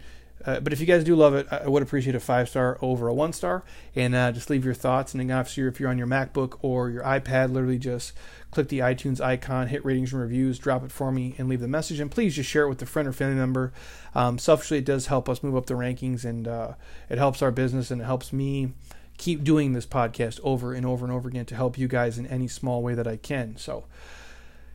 Uh, 0.48 0.62
but 0.62 0.72
if 0.72 0.80
you 0.80 0.86
guys 0.86 1.04
do 1.04 1.14
love 1.14 1.36
it, 1.36 1.46
I 1.52 1.68
would 1.68 1.84
appreciate 1.84 2.16
a 2.16 2.22
five 2.22 2.48
star 2.48 2.78
over 2.82 3.10
a 3.10 3.14
one 3.14 3.34
star, 3.34 3.66
and 3.94 4.16
uh, 4.16 4.32
just 4.32 4.50
leave 4.50 4.64
your 4.64 4.74
thoughts. 4.74 5.14
And 5.14 5.20
then, 5.20 5.38
obviously, 5.38 5.66
if 5.66 5.78
you're 5.78 5.90
on 5.90 5.98
your 5.98 6.08
MacBook 6.08 6.58
or 6.62 6.90
your 6.90 7.04
iPad, 7.04 7.52
literally 7.52 7.78
just 7.78 8.14
click 8.52 8.70
the 8.70 8.80
iTunes 8.80 9.20
icon, 9.20 9.68
hit 9.68 9.84
ratings 9.84 10.14
and 10.14 10.22
reviews, 10.22 10.58
drop 10.58 10.86
it 10.86 10.92
for 10.92 11.12
me, 11.12 11.36
and 11.38 11.50
leave 11.50 11.60
the 11.60 11.68
message. 11.68 12.00
And 12.00 12.10
please 12.10 12.34
just 12.34 12.50
share 12.50 12.64
it 12.64 12.70
with 12.70 12.82
a 12.82 12.86
friend 12.86 13.10
or 13.10 13.12
family 13.12 13.36
member. 13.36 13.74
Um, 14.16 14.38
selfishly, 14.38 14.78
it 14.78 14.86
does 14.86 15.08
help 15.08 15.28
us 15.28 15.44
move 15.44 15.58
up 15.58 15.66
the 15.66 15.74
rankings, 15.74 16.24
and 16.24 16.48
uh, 16.48 16.76
it 17.10 17.18
helps 17.18 17.42
our 17.42 17.52
business, 17.52 17.92
and 17.92 18.02
it 18.02 18.06
helps 18.06 18.32
me 18.32 18.72
keep 19.18 19.44
doing 19.44 19.74
this 19.74 19.86
podcast 19.86 20.40
over 20.44 20.74
and 20.74 20.86
over 20.86 21.04
and 21.04 21.14
over 21.14 21.28
again 21.28 21.46
to 21.48 21.56
help 21.56 21.78
you 21.78 21.90
guys 21.90 22.18
in 22.18 22.26
any 22.26 22.48
small 22.48 22.82
way 22.82 22.94
that 22.94 23.08
I 23.08 23.18
can. 23.18 23.58
So. 23.58 23.84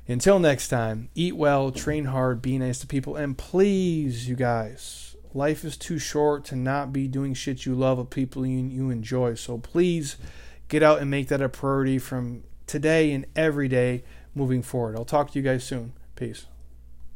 Until 0.08 0.40
next 0.40 0.66
time, 0.66 1.11
eat 1.14 1.37
well, 1.37 1.70
train 1.70 2.06
hard, 2.06 2.42
be 2.42 2.58
nice 2.58 2.80
to 2.80 2.88
people, 2.88 3.14
and 3.14 3.38
please, 3.38 4.28
you 4.28 4.35
guys, 4.35 5.12
life 5.35 5.64
is 5.64 5.77
too 5.77 5.99
short 5.99 6.45
to 6.47 6.57
not 6.57 6.92
be 6.92 7.09
doing 7.09 7.35
shit 7.35 7.66
you 7.66 7.75
love 7.75 7.99
with 7.99 8.11
people 8.11 8.47
you, 8.47 8.59
you 8.64 8.90
enjoy. 8.90 9.35
So 9.35 9.59
please 9.59 10.16
get 10.68 10.83
out 10.83 11.01
and 11.01 11.11
make 11.11 11.29
that 11.29 11.42
a 11.42 11.49
priority 11.49 11.99
from 11.99 12.45
today 12.66 13.12
and 13.12 13.27
every 13.37 13.68
day 13.68 14.05
moving 14.35 14.62
forward. 14.62 14.97
I'll 14.97 15.05
talk 15.05 15.31
to 15.33 15.38
you 15.38 15.45
guys 15.45 15.64
soon. 15.64 15.92
Peace. 16.16 16.47